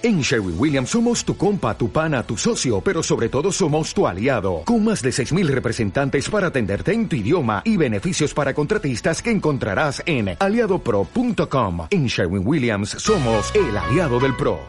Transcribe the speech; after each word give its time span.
En 0.00 0.20
Sherwin 0.20 0.54
Williams 0.56 0.90
somos 0.90 1.24
tu 1.24 1.36
compa, 1.36 1.76
tu 1.76 1.90
pana, 1.90 2.22
tu 2.22 2.36
socio, 2.36 2.80
pero 2.80 3.02
sobre 3.02 3.28
todo 3.28 3.50
somos 3.50 3.92
tu 3.92 4.06
aliado, 4.06 4.62
con 4.64 4.84
más 4.84 5.02
de 5.02 5.10
6.000 5.10 5.48
representantes 5.48 6.30
para 6.30 6.48
atenderte 6.48 6.92
en 6.92 7.08
tu 7.08 7.16
idioma 7.16 7.62
y 7.64 7.76
beneficios 7.76 8.32
para 8.32 8.54
contratistas 8.54 9.20
que 9.20 9.32
encontrarás 9.32 10.00
en 10.06 10.36
aliadopro.com. 10.38 11.88
En 11.90 12.06
Sherwin 12.06 12.46
Williams 12.46 12.90
somos 12.90 13.52
el 13.56 13.76
aliado 13.76 14.20
del 14.20 14.36
PRO. 14.36 14.60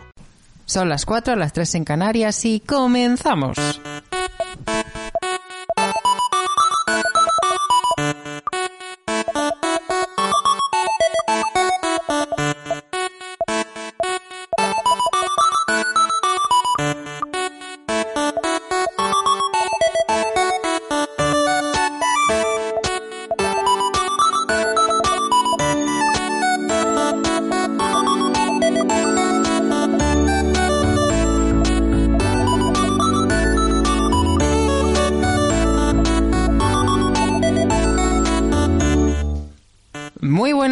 Son 0.66 0.90
las 0.90 1.06
4, 1.06 1.36
las 1.36 1.54
3 1.54 1.76
en 1.76 1.84
Canarias 1.84 2.44
y 2.46 2.60
comenzamos. 2.60 3.58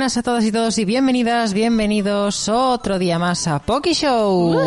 Buenas 0.08 0.18
a 0.20 0.24
todas 0.24 0.46
y 0.46 0.54
todos 0.54 0.78
y 0.78 0.86
bienvenidas, 0.86 1.54
bienvenidos 1.54 2.48
otro 2.48 2.98
día 2.98 3.20
más 3.20 3.46
a 3.46 3.60
Poki 3.60 3.92
Show. 3.92 4.58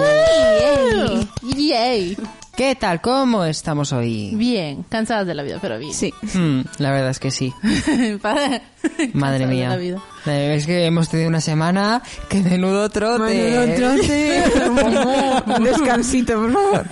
Yay. 1.56 2.14
¿Qué 2.54 2.74
tal? 2.74 3.00
¿Cómo 3.00 3.46
estamos 3.46 3.90
hoy? 3.94 4.34
Bien, 4.34 4.82
cansadas 4.90 5.26
de 5.26 5.32
la 5.34 5.42
vida, 5.42 5.56
pero 5.58 5.78
bien. 5.78 5.94
Sí. 5.94 6.12
Hmm, 6.34 6.60
la 6.76 6.90
verdad 6.90 7.08
es 7.08 7.18
que 7.18 7.30
sí. 7.30 7.54
Madre 9.14 9.46
mía. 9.46 9.70
la 9.70 9.76
vida. 9.76 9.98
Eh, 10.26 10.54
Es 10.56 10.66
que 10.66 10.84
hemos 10.84 11.08
tenido 11.08 11.28
una 11.28 11.40
semana 11.40 12.02
que 12.28 12.40
menudo 12.40 12.88
trote. 12.90 13.24
Un 15.56 15.64
descansito, 15.64 16.34
por 16.34 16.52
favor. 16.52 16.86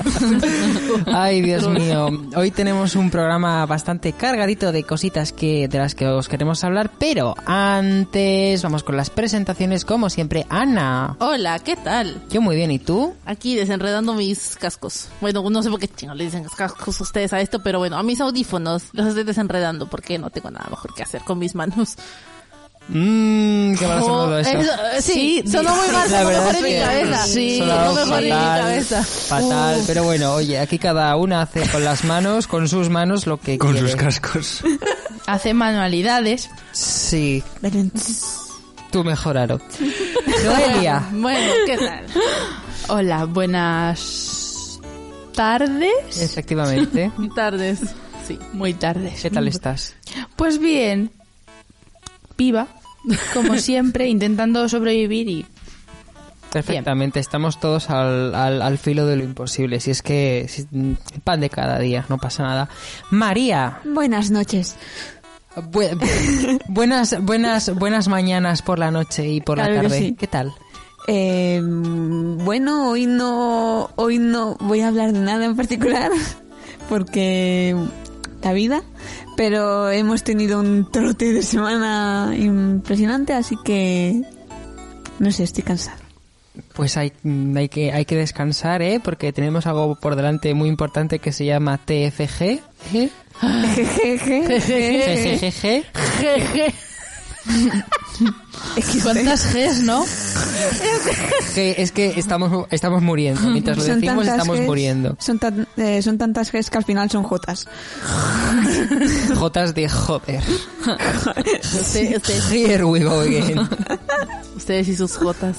Ay, 1.06 1.42
Dios 1.42 1.68
mío. 1.68 2.08
Hoy 2.36 2.50
tenemos 2.50 2.96
un 2.96 3.10
programa 3.10 3.64
bastante 3.66 4.12
cargadito 4.14 4.72
de 4.72 4.82
cositas 4.84 5.32
que 5.32 5.68
de 5.68 5.78
las 5.78 5.94
que 5.94 6.06
os 6.06 6.28
queremos 6.28 6.64
hablar, 6.64 6.90
pero 6.98 7.34
antes 7.46 8.62
vamos 8.62 8.82
con 8.82 8.96
las 8.96 9.10
presentaciones 9.10 9.84
como 9.84 10.08
siempre. 10.10 10.46
Ana. 10.48 11.16
Hola, 11.20 11.58
¿qué 11.58 11.76
tal? 11.76 12.22
Yo 12.30 12.40
muy 12.40 12.56
bien, 12.56 12.70
¿y 12.70 12.78
tú? 12.78 13.14
Aquí 13.26 13.54
desenredando 13.56 14.14
mis 14.14 14.56
cascos. 14.56 15.08
Bueno, 15.20 15.48
no 15.48 15.62
sé 15.62 15.70
por 15.70 15.80
qué 15.80 15.88
chingo 15.88 16.14
le 16.14 16.24
dicen 16.24 16.44
cascos 16.56 17.00
ustedes 17.00 17.32
a 17.32 17.40
esto, 17.40 17.62
pero 17.62 17.78
bueno, 17.78 17.96
a 17.98 18.02
mis 18.02 18.20
audífonos 18.20 18.84
los 18.92 19.06
estoy 19.06 19.24
desenredando 19.24 19.88
porque 19.88 20.18
no 20.18 20.30
tengo 20.30 20.50
nada 20.50 20.66
mejor 20.70 20.94
que 20.94 21.02
hacer 21.02 21.22
con 21.22 21.38
mis 21.38 21.54
manos. 21.54 21.77
Mmm, 22.90 23.74
qué 23.74 23.86
mal 23.86 23.98
ha 23.98 24.00
sonado 24.00 24.28
Oh, 24.34 24.38
eso. 24.38 24.50
eso, 24.50 24.72
sí, 25.02 25.44
sonó 25.46 25.74
muy 25.76 25.88
mal, 25.88 26.10
La 26.10 26.18
sonó 26.20 26.28
verdad 26.28 26.40
mejor 26.40 26.54
es 26.54 26.56
en 26.56 26.64
mi 26.64 26.80
cabeza. 26.80 27.26
sí, 27.26 27.58
sonó 27.58 27.92
mejor 27.94 28.18
en 28.18 28.24
mi 28.24 28.30
fatal, 28.30 28.60
cabeza. 28.62 29.04
Fatal, 29.04 29.82
pero 29.86 30.04
bueno, 30.04 30.32
oye, 30.34 30.58
aquí 30.58 30.78
cada 30.78 31.14
una 31.16 31.42
hace 31.42 31.68
con 31.68 31.84
las 31.84 32.04
manos, 32.04 32.46
con 32.46 32.66
sus 32.66 32.88
manos 32.88 33.26
lo 33.26 33.36
que 33.38 33.58
Con 33.58 33.72
quiere. 33.72 33.88
sus 33.88 33.96
cascos. 33.96 34.62
hace 35.26 35.52
manualidades. 35.52 36.48
Sí, 36.72 37.42
tú 38.90 39.04
mejoraro. 39.04 39.60
Noelia. 40.44 41.06
Bueno, 41.12 41.52
¿qué 41.66 41.76
tal? 41.76 42.06
Hola, 42.88 43.24
buenas 43.26 44.80
tardes. 45.34 46.22
Efectivamente. 46.22 47.12
Tardes. 47.34 47.80
Sí. 48.26 48.38
Muy 48.54 48.72
tardes. 48.74 49.20
¿Qué 49.22 49.30
tal 49.30 49.46
estás? 49.48 49.94
Pues 50.36 50.58
bien, 50.58 51.10
viva, 52.38 52.68
como 53.34 53.56
siempre, 53.58 54.08
intentando 54.08 54.66
sobrevivir 54.68 55.28
y 55.28 55.46
Perfectamente, 56.52 57.20
estamos 57.20 57.60
todos 57.60 57.90
al, 57.90 58.34
al, 58.34 58.62
al 58.62 58.78
filo 58.78 59.04
de 59.04 59.16
lo 59.16 59.22
imposible. 59.24 59.80
Si 59.80 59.90
es 59.90 60.00
que 60.00 60.46
si- 60.48 60.66
pan 61.22 61.40
de 61.42 61.50
cada 61.50 61.78
día, 61.78 62.06
no 62.08 62.16
pasa 62.16 62.42
nada. 62.42 62.70
María, 63.10 63.80
Buenas 63.84 64.30
noches. 64.30 64.74
bu- 65.56 66.58
buenas, 66.68 67.22
buenas, 67.22 67.74
buenas 67.74 68.08
mañanas 68.08 68.62
por 68.62 68.78
la 68.78 68.90
noche 68.90 69.28
y 69.28 69.42
por 69.42 69.58
la 69.58 69.66
Claro 69.66 69.82
tarde. 69.82 69.98
sí. 69.98 70.16
¿Qué 70.18 70.26
tal? 70.26 70.54
Eh, 71.06 71.60
bueno, 71.62 72.88
hoy 72.88 73.04
no, 73.04 73.90
hoy 73.96 74.18
no 74.18 74.56
voy 74.60 74.80
a 74.80 74.88
hablar 74.88 75.12
de 75.12 75.20
nada 75.20 75.44
en 75.44 75.54
particular, 75.54 76.10
porque 76.88 77.76
la 78.42 78.52
vida, 78.54 78.82
pero 79.38 79.88
hemos 79.92 80.24
tenido 80.24 80.58
un 80.58 80.90
trote 80.90 81.32
de 81.32 81.42
semana 81.42 82.34
impresionante, 82.36 83.34
así 83.34 83.54
que 83.64 84.20
no 85.20 85.30
sé, 85.30 85.44
estoy 85.44 85.62
cansada. 85.62 85.96
Pues 86.74 86.96
hay, 86.96 87.12
hay, 87.54 87.68
que, 87.68 87.92
hay 87.92 88.04
que 88.04 88.16
descansar, 88.16 88.82
¿eh? 88.82 88.98
Porque 89.02 89.32
tenemos 89.32 89.68
algo 89.68 89.94
por 89.94 90.16
delante 90.16 90.52
muy 90.54 90.68
importante 90.68 91.20
que 91.20 91.30
se 91.30 91.44
llama 91.44 91.78
TFG. 91.78 92.60
¿eh? 95.64 95.82
¿Cuántas 99.02 99.54
Gs, 99.54 99.80
no? 99.84 100.04
Que 101.54 101.74
es 101.78 101.92
que 101.92 102.14
estamos, 102.18 102.66
estamos 102.70 103.02
muriendo. 103.02 103.40
Mientras 103.50 103.78
lo 103.78 103.84
Son 103.84 104.00
decimos, 104.00 104.26
estamos 104.26 104.58
Gs, 104.58 104.66
muriendo. 104.66 105.16
Son, 105.20 105.38
tan- 105.38 105.66
eh, 105.76 106.02
son 106.02 106.18
tantas 106.18 106.50
Gs 106.52 106.70
que 106.70 106.78
al 106.78 106.84
final 106.84 107.10
son 107.10 107.22
Jotas. 107.22 107.66
Jotas 109.36 109.74
de 109.74 109.88
joder. 109.88 110.42
Usted- 111.80 112.16
usted- 112.16 112.50
Here 112.52 112.84
we 112.84 113.00
go 113.00 113.20
again. 113.20 113.68
ustedes 114.56 114.88
y 114.88 114.96
sus 114.96 115.16
jotas. 115.16 115.56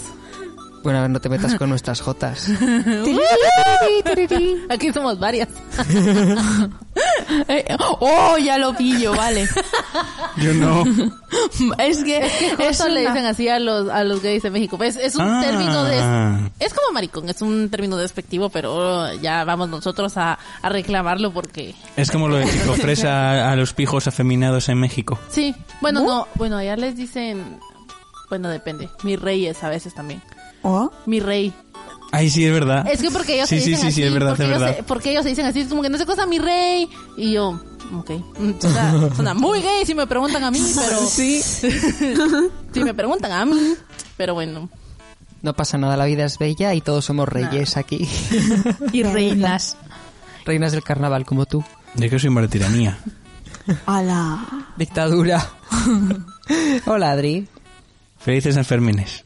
Bueno, 0.83 0.99
a 0.99 1.01
ver, 1.03 1.11
no 1.11 1.21
te 1.21 1.29
metas 1.29 1.55
con 1.55 1.69
nuestras 1.69 2.01
jotas. 2.01 2.47
Aquí 4.69 4.91
somos 4.93 5.19
varias. 5.19 5.47
Eh, 7.47 7.65
Oh, 7.99 8.37
ya 8.37 8.57
lo 8.57 8.73
pillo, 8.75 9.13
vale. 9.15 9.47
Yo 10.37 10.53
no. 10.53 10.83
Es 11.77 12.03
que 12.03 12.17
es 12.25 12.33
Eso 12.59 12.87
le 12.89 13.01
dicen 13.01 13.25
así 13.25 13.47
a 13.49 13.59
los, 13.59 13.89
a 13.89 14.03
los 14.03 14.21
gays 14.21 14.43
de 14.43 14.49
México. 14.51 14.81
Es, 14.83 14.95
es 14.95 15.15
un 15.15 15.21
Ah. 15.21 15.41
término 15.43 15.83
de... 15.83 16.49
Es 16.59 16.73
como 16.73 16.91
maricón, 16.93 17.29
es 17.29 17.41
un 17.41 17.69
término 17.69 17.97
despectivo, 17.97 18.49
pero 18.49 19.13
ya 19.15 19.43
vamos 19.43 19.69
nosotros 19.69 20.17
a, 20.17 20.37
a 20.61 20.69
reclamarlo 20.69 21.31
porque... 21.31 21.75
Es 21.95 22.11
como 22.11 22.27
lo 22.27 22.37
de 22.37 22.45
chico 22.49 22.73
fresa 22.75 23.51
a 23.51 23.55
los 23.55 23.73
pijos 23.73 24.07
afeminados 24.07 24.69
en 24.69 24.79
México. 24.79 25.19
Sí, 25.29 25.55
bueno, 25.81 26.01
no, 26.01 26.27
bueno, 26.35 26.57
allá 26.57 26.75
les 26.75 26.95
dicen... 26.95 27.59
Bueno, 28.29 28.49
depende. 28.49 28.89
Mis 29.03 29.19
reyes 29.19 29.63
a 29.63 29.69
veces 29.69 29.93
también. 29.95 30.21
¿Oh? 30.63 30.91
Mi 31.05 31.19
rey. 31.19 31.53
Ay, 32.11 32.29
sí, 32.29 32.43
es 32.45 32.51
verdad. 32.51 32.87
Es 32.91 33.01
que 33.01 33.11
porque 33.11 33.35
ellos 33.35 33.47
Sí, 33.49 33.59
se 33.59 33.65
sí, 33.65 33.69
dicen 33.71 33.81
sí, 33.83 33.87
así. 33.87 33.95
sí, 33.97 34.03
es 34.03 34.13
verdad, 34.13 34.29
porque, 34.29 34.43
es 34.43 34.49
ellos 34.49 34.59
verdad. 34.61 34.77
se- 34.77 34.83
porque 34.83 35.11
ellos 35.11 35.23
se 35.23 35.29
dicen 35.29 35.45
así, 35.45 35.59
es 35.61 35.67
como 35.67 35.81
que 35.83 35.89
no 35.89 35.97
sé 35.97 36.05
cosa, 36.05 36.25
mi 36.25 36.39
rey. 36.39 36.89
Y 37.17 37.33
yo, 37.33 37.59
ok. 37.95 38.11
Suena, 38.59 39.15
suena 39.15 39.33
muy 39.35 39.61
gay 39.61 39.85
si 39.85 39.93
me 39.93 40.07
preguntan 40.07 40.43
a 40.43 40.49
mí, 40.51 40.59
pero... 40.75 40.99
Sí. 41.07 41.41
si 42.73 42.83
me 42.83 42.93
preguntan 42.93 43.31
a 43.31 43.45
mí. 43.45 43.73
Pero 44.17 44.33
bueno. 44.33 44.69
No 45.41 45.53
pasa 45.53 45.77
nada, 45.77 45.95
la 45.95 46.05
vida 46.05 46.25
es 46.25 46.37
bella 46.37 46.73
y 46.73 46.81
todos 46.81 47.05
somos 47.05 47.29
reyes 47.29 47.77
aquí. 47.77 48.09
Y 48.91 49.03
reinas. 49.03 49.77
Reinas 50.45 50.71
del 50.73 50.83
carnaval 50.83 51.25
como 51.25 51.45
tú. 51.45 51.63
De 51.93 52.09
que 52.09 52.19
soy 52.19 52.29
una 52.29 52.47
tiranía. 52.49 52.97
¡Hala! 53.85 54.45
Dictadura. 54.75 55.47
Hola, 56.87 57.11
Adri. 57.11 57.47
Felices 58.19 58.55
Sanfermines. 58.55 59.25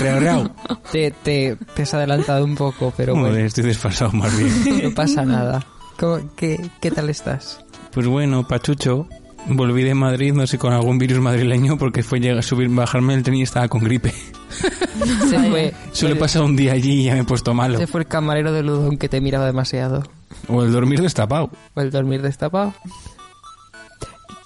Reau, 0.00 0.20
reau. 0.20 0.50
Te, 0.92 1.10
te, 1.10 1.56
te 1.74 1.82
has 1.82 1.94
adelantado 1.94 2.44
un 2.44 2.54
poco, 2.54 2.92
pero 2.96 3.14
Joder, 3.14 3.32
bueno, 3.32 3.46
estoy 3.46 3.64
desfasado 3.64 4.12
más 4.12 4.36
bien. 4.36 4.82
no 4.84 4.90
pasa 4.94 5.24
nada. 5.24 5.66
¿Cómo- 5.98 6.20
qué, 6.36 6.70
¿Qué 6.80 6.90
tal 6.90 7.08
estás? 7.08 7.60
Pues 7.92 8.06
bueno, 8.06 8.46
Pachucho, 8.46 9.08
volví 9.46 9.82
de 9.82 9.94
Madrid, 9.94 10.34
no 10.34 10.46
sé, 10.46 10.58
con 10.58 10.74
algún 10.74 10.98
virus 10.98 11.18
madrileño, 11.18 11.78
porque 11.78 12.02
fue 12.02 12.20
llegar, 12.20 12.42
subir, 12.44 12.68
bajarme 12.68 13.14
del 13.14 13.22
tren 13.22 13.36
y 13.36 13.42
estaba 13.42 13.68
con 13.68 13.82
gripe. 13.82 14.12
Se 15.30 15.38
fue, 15.50 15.74
Solo 15.92 16.14
he 16.14 16.16
pasado 16.16 16.44
un 16.44 16.56
día 16.56 16.72
allí 16.74 17.00
y 17.00 17.04
ya 17.04 17.14
me 17.14 17.20
he 17.20 17.24
puesto 17.24 17.52
malo. 17.54 17.78
se 17.78 17.86
fue 17.86 18.02
el 18.02 18.06
camarero 18.06 18.52
de 18.52 18.62
Ludón 18.62 18.96
que 18.98 19.08
te 19.08 19.20
miraba 19.20 19.46
demasiado. 19.46 20.02
O 20.48 20.62
el 20.62 20.72
dormir 20.72 21.00
destapado. 21.00 21.50
O 21.74 21.80
el 21.80 21.90
dormir 21.90 22.20
destapado. 22.22 22.74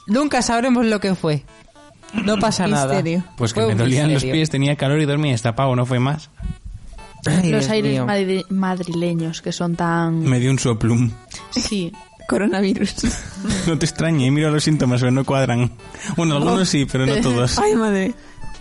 Nunca 0.06 0.42
sabremos 0.42 0.86
lo 0.86 1.00
que 1.00 1.14
fue. 1.14 1.44
No 2.12 2.38
pasa 2.38 2.66
nada. 2.66 2.94
Misterio. 2.94 3.24
Pues 3.36 3.52
que 3.52 3.60
Fue 3.60 3.66
me 3.68 3.72
un 3.72 3.78
dolían 3.78 4.12
los 4.12 4.24
pies, 4.24 4.50
tenía 4.50 4.76
calor 4.76 5.00
y 5.00 5.04
dormía 5.06 5.32
destapado, 5.32 5.74
no 5.76 5.86
fue 5.86 5.98
más. 6.00 6.30
Ay, 7.26 7.50
Los 7.50 7.60
Dios 7.62 7.68
aires 7.70 7.92
mío. 7.92 8.06
madri- 8.06 8.46
madrileños 8.48 9.42
que 9.42 9.52
son 9.52 9.76
tan... 9.76 10.20
Me 10.20 10.40
dio 10.40 10.50
un 10.50 10.58
soplum. 10.58 11.10
Sí. 11.50 11.92
Coronavirus. 12.28 12.94
No 13.66 13.76
te 13.78 13.86
extrañe, 13.86 14.30
mira 14.30 14.50
los 14.50 14.62
síntomas, 14.64 15.00
pero 15.00 15.10
no 15.12 15.24
cuadran. 15.24 15.72
Bueno, 16.16 16.36
algunos 16.36 16.68
sí, 16.68 16.86
pero 16.90 17.04
no 17.06 17.16
todos. 17.22 17.58
Ay, 17.58 17.74
madre. 17.74 18.14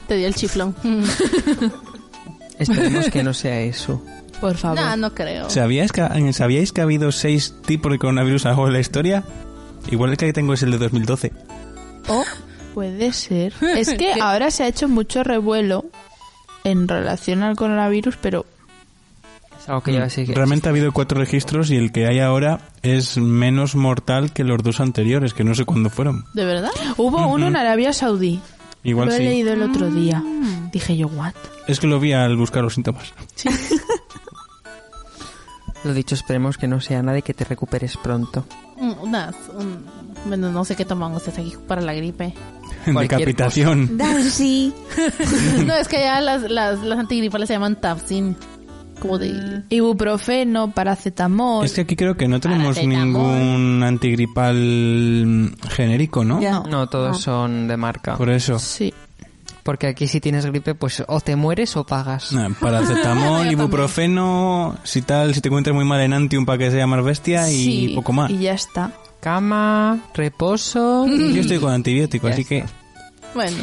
Te 0.07 0.15
di 0.15 0.23
el 0.25 0.33
chiflón. 0.35 0.75
Esperemos 2.59 3.09
que 3.09 3.23
no 3.23 3.33
sea 3.33 3.61
eso. 3.61 4.03
Por 4.41 4.55
favor. 4.57 4.79
No, 4.79 4.95
no 4.97 5.13
creo. 5.13 5.49
¿Sabíais 5.49 5.91
que, 5.91 6.33
¿Sabíais 6.33 6.71
que 6.73 6.81
ha 6.81 6.83
habido 6.83 7.11
seis 7.11 7.53
tipos 7.65 7.91
de 7.91 7.99
coronavirus 7.99 8.45
a 8.45 8.49
lo 8.49 8.51
largo 8.55 8.65
de 8.67 8.73
la 8.73 8.79
historia? 8.79 9.23
Igual 9.89 10.11
el 10.11 10.17
que 10.17 10.33
tengo 10.33 10.53
es 10.53 10.63
el 10.63 10.71
de 10.71 10.77
2012. 10.77 11.31
O 12.07 12.23
puede 12.79 13.11
ser. 13.11 13.53
Es 13.77 13.93
que 13.93 14.13
ahora 14.21 14.51
se 14.51 14.63
ha 14.63 14.67
hecho 14.67 14.87
mucho 14.87 15.21
revuelo 15.23 15.83
en 16.63 16.87
relación 16.87 17.43
al 17.43 17.57
coronavirus, 17.57 18.15
pero 18.21 18.45
Es 19.59 19.67
algo 19.67 19.81
que 19.81 19.91
ya 19.93 20.09
sí 20.09 20.25
que- 20.25 20.33
Realmente 20.33 20.69
ha 20.69 20.71
habido 20.71 20.93
cuatro 20.93 21.19
registros 21.19 21.69
y 21.71 21.75
el 21.75 21.91
que 21.91 22.07
hay 22.07 22.19
ahora 22.19 22.61
es 22.81 23.17
menos 23.17 23.75
mortal 23.75 24.31
que 24.31 24.45
los 24.45 24.63
dos 24.63 24.79
anteriores, 24.79 25.33
que 25.33 25.43
no 25.43 25.55
sé 25.55 25.65
cuándo 25.65 25.89
fueron. 25.89 26.23
¿De 26.33 26.45
verdad? 26.45 26.71
hubo 26.97 27.27
uno 27.27 27.47
en 27.47 27.57
Arabia 27.57 27.91
Saudí. 27.91 28.39
Igual 28.81 29.09
Lo 29.09 29.13
he 29.15 29.17
sí. 29.17 29.23
leído 29.23 29.51
el 29.51 29.61
otro 29.61 29.91
día. 29.91 30.23
Dije 30.71 30.95
yo, 30.95 31.07
¿what? 31.07 31.33
Es 31.67 31.81
que 31.81 31.87
lo 31.87 31.99
vi 31.99 32.13
al 32.13 32.37
buscar 32.37 32.63
los 32.63 32.75
síntomas. 32.75 33.13
Lo 35.83 35.93
dicho, 35.93 36.13
esperemos 36.13 36.57
que 36.57 36.67
no 36.67 36.81
sea 36.81 37.01
nada 37.01 37.19
y 37.19 37.21
que 37.21 37.33
te 37.33 37.45
recuperes 37.45 37.95
pronto. 37.95 38.45
Mm, 38.77 38.91
Unas, 39.01 39.33
un- 39.57 39.85
bueno, 40.25 40.51
no 40.51 40.65
sé 40.65 40.75
qué 40.75 40.83
toman 40.83 41.13
ustedes 41.13 41.39
aquí 41.39 41.53
para 41.69 41.79
la 41.81 41.93
gripe. 41.93 42.33
Decapitación. 42.85 43.97
Darcy. 43.97 44.73
no, 45.65 45.75
es 45.75 45.87
que 45.87 45.97
allá 45.97 46.21
las, 46.21 46.49
las, 46.49 46.79
las 46.81 46.99
antigripales 46.99 47.47
se 47.47 47.53
llaman 47.53 47.79
Tapsin. 47.79 48.35
Como 48.99 49.17
de... 49.17 49.63
Ibuprofeno, 49.69 50.71
paracetamol. 50.71 51.65
Es 51.65 51.73
que 51.73 51.81
aquí 51.81 51.95
creo 51.95 52.17
que 52.17 52.27
no 52.27 52.39
tenemos 52.39 52.77
ningún 52.83 53.81
antigripal 53.81 55.55
genérico, 55.69 56.25
¿no? 56.25 56.41
Ya. 56.41 56.59
No, 56.59 56.87
todos 56.87 57.21
son 57.21 57.67
de 57.67 57.77
marca. 57.77 58.17
Por 58.17 58.29
eso. 58.29 58.59
Sí. 58.59 58.93
Porque 59.63 59.87
aquí 59.87 60.07
si 60.07 60.19
tienes 60.19 60.45
gripe, 60.45 60.73
pues 60.73 61.03
o 61.07 61.21
te 61.21 61.35
mueres 61.35 61.77
o 61.77 61.85
pagas. 61.85 62.33
Nah, 62.33 62.49
paracetamol, 62.59 63.45
ibuprofeno, 63.51 64.77
si 64.83 65.01
tal, 65.01 65.33
si 65.33 65.41
te 65.41 65.49
encuentras 65.49 65.75
muy 65.75 65.85
mal 65.85 66.01
en 66.01 66.13
Antium 66.13 66.45
para 66.45 66.57
que 66.57 66.71
sea 66.71 66.87
más 66.87 67.03
bestia 67.03 67.49
y 67.51 67.63
Sí, 67.63 67.91
poco 67.95 68.11
más. 68.11 68.31
Y 68.31 68.39
ya 68.39 68.53
está. 68.53 68.91
Cama, 69.21 69.99
reposo. 70.13 71.05
Yo 71.07 71.41
estoy 71.41 71.59
con 71.59 71.73
antibiótico, 71.73 72.27
Ya 72.27 72.33
así 72.33 72.45
que 72.45 72.63
Bueno, 73.35 73.57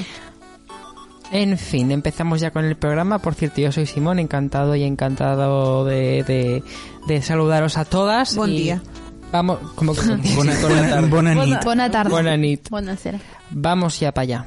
En 1.33 1.57
fin, 1.59 1.91
empezamos 1.91 2.41
ya 2.41 2.51
con 2.51 2.65
el 2.65 2.77
programa. 2.77 3.19
Por 3.19 3.35
cierto, 3.35 3.61
yo 3.61 3.73
soy 3.73 3.87
Simón, 3.87 4.19
encantado 4.19 4.75
y 4.77 4.83
encantado 4.85 5.85
de, 5.85 6.23
de, 6.25 6.63
de 7.09 7.23
saludaros 7.23 7.77
a 7.79 7.85
todas. 7.85 8.37
Buen 8.37 8.53
y 8.53 8.59
día. 8.59 8.83
Vamos, 9.33 9.59
como 9.75 9.95
que 9.95 10.01
buena, 10.35 10.53
tarde. 10.61 11.09
buena 11.09 11.35
Buena- 11.35 11.45
nit. 11.47 11.65
Buena 11.65 11.91
tarde. 11.91 12.11
Buena 12.11 12.37
nit. 12.37 12.69
buenas 12.71 13.01
será. 13.01 13.19
Vamos 13.51 13.99
ya 13.99 14.13
para 14.13 14.23
allá. 14.23 14.45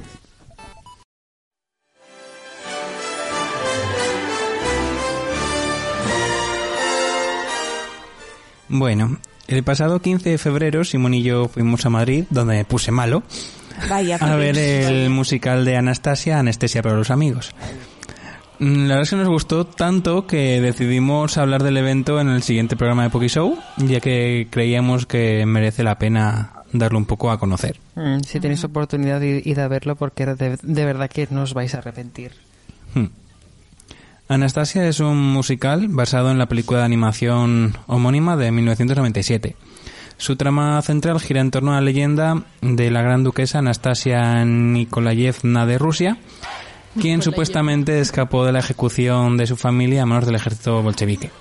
Bueno, 8.68 9.18
el 9.50 9.64
pasado 9.64 10.00
15 10.00 10.30
de 10.30 10.38
febrero 10.38 10.84
Simón 10.84 11.14
y 11.14 11.22
yo 11.22 11.48
fuimos 11.48 11.84
a 11.84 11.90
Madrid, 11.90 12.24
donde 12.30 12.56
me 12.56 12.64
puse 12.64 12.92
malo, 12.92 13.22
Vaya, 13.88 14.16
a 14.16 14.36
ver 14.36 14.56
el 14.58 15.10
musical 15.10 15.64
de 15.64 15.76
Anastasia, 15.76 16.38
Anestesia 16.38 16.82
para 16.82 16.96
los 16.96 17.10
amigos. 17.10 17.50
Mm, 18.58 18.82
La 18.82 18.88
verdad 18.88 19.02
es 19.02 19.10
que 19.10 19.16
nos 19.16 19.28
gustó 19.28 19.66
tanto 19.66 20.26
que 20.26 20.60
decidimos 20.60 21.38
hablar 21.38 21.62
del 21.62 21.78
evento 21.78 22.20
en 22.20 22.28
el 22.28 22.42
siguiente 22.42 22.76
programa 22.76 23.04
de 23.04 23.10
Poki 23.10 23.28
Show, 23.28 23.58
ya 23.78 24.00
que 24.00 24.48
creíamos 24.50 25.06
que 25.06 25.44
merece 25.46 25.82
la 25.82 25.98
pena 25.98 26.52
darlo 26.72 26.98
un 26.98 27.06
poco 27.06 27.30
a 27.30 27.38
conocer. 27.38 27.80
Mm, 27.96 28.20
si 28.20 28.38
tenéis 28.38 28.62
oportunidad, 28.64 29.20
id 29.20 29.44
id 29.44 29.58
a 29.58 29.68
verlo 29.68 29.96
porque 29.96 30.26
de, 30.26 30.58
de 30.62 30.84
verdad 30.84 31.10
que 31.10 31.26
no 31.30 31.42
os 31.42 31.54
vais 31.54 31.74
a 31.74 31.78
arrepentir. 31.78 32.32
Hmm. 32.94 33.06
Anastasia 34.30 34.86
es 34.86 35.00
un 35.00 35.18
musical 35.18 35.88
basado 35.88 36.30
en 36.30 36.38
la 36.38 36.46
película 36.46 36.78
de 36.78 36.84
animación 36.84 37.76
homónima 37.88 38.36
de 38.36 38.52
1997. 38.52 39.56
Su 40.18 40.36
trama 40.36 40.80
central 40.82 41.18
gira 41.18 41.40
en 41.40 41.50
torno 41.50 41.72
a 41.72 41.74
la 41.74 41.80
leyenda 41.80 42.44
de 42.62 42.92
la 42.92 43.02
gran 43.02 43.24
duquesa 43.24 43.58
Anastasia 43.58 44.44
Nikolayevna 44.44 45.66
de 45.66 45.78
Rusia, 45.78 46.18
quien 47.00 47.22
supuestamente 47.22 47.98
escapó 47.98 48.44
de 48.44 48.52
la 48.52 48.60
ejecución 48.60 49.36
de 49.36 49.48
su 49.48 49.56
familia 49.56 50.04
a 50.04 50.06
manos 50.06 50.26
del 50.26 50.36
ejército 50.36 50.80
bolchevique. 50.80 51.32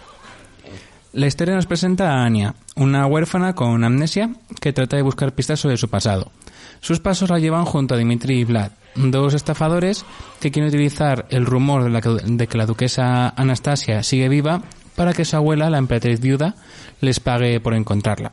La 1.13 1.27
historia 1.27 1.53
nos 1.53 1.68
presenta 1.68 2.13
a 2.13 2.25
Anya, 2.25 2.56
una 2.75 3.06
huérfana 3.06 3.53
con 3.53 3.83
amnesia 3.83 4.31
que 4.62 4.74
trata 4.74 4.95
de 4.95 5.03
buscar 5.03 5.36
pistas 5.36 5.59
sobre 5.59 5.77
su 5.77 5.89
pasado. 5.89 6.31
Sus 6.79 6.99
pasos 6.99 7.29
la 7.29 7.39
llevan 7.39 7.65
junto 7.65 7.95
a 7.95 7.97
Dimitri 7.97 8.39
y 8.39 8.43
Vlad, 8.45 8.71
dos 8.95 9.33
estafadores 9.33 10.05
que 10.39 10.51
quieren 10.51 10.69
utilizar 10.69 11.25
el 11.29 11.45
rumor 11.45 11.83
de, 11.83 11.89
la 11.89 12.01
que, 12.01 12.09
de 12.09 12.47
que 12.47 12.57
la 12.57 12.65
duquesa 12.65 13.29
Anastasia 13.29 14.03
sigue 14.03 14.29
viva 14.29 14.61
para 14.95 15.13
que 15.13 15.25
su 15.25 15.35
abuela, 15.35 15.69
la 15.69 15.77
emperatriz 15.77 16.19
viuda, 16.19 16.55
les 17.01 17.19
pague 17.19 17.59
por 17.59 17.73
encontrarla. 17.73 18.31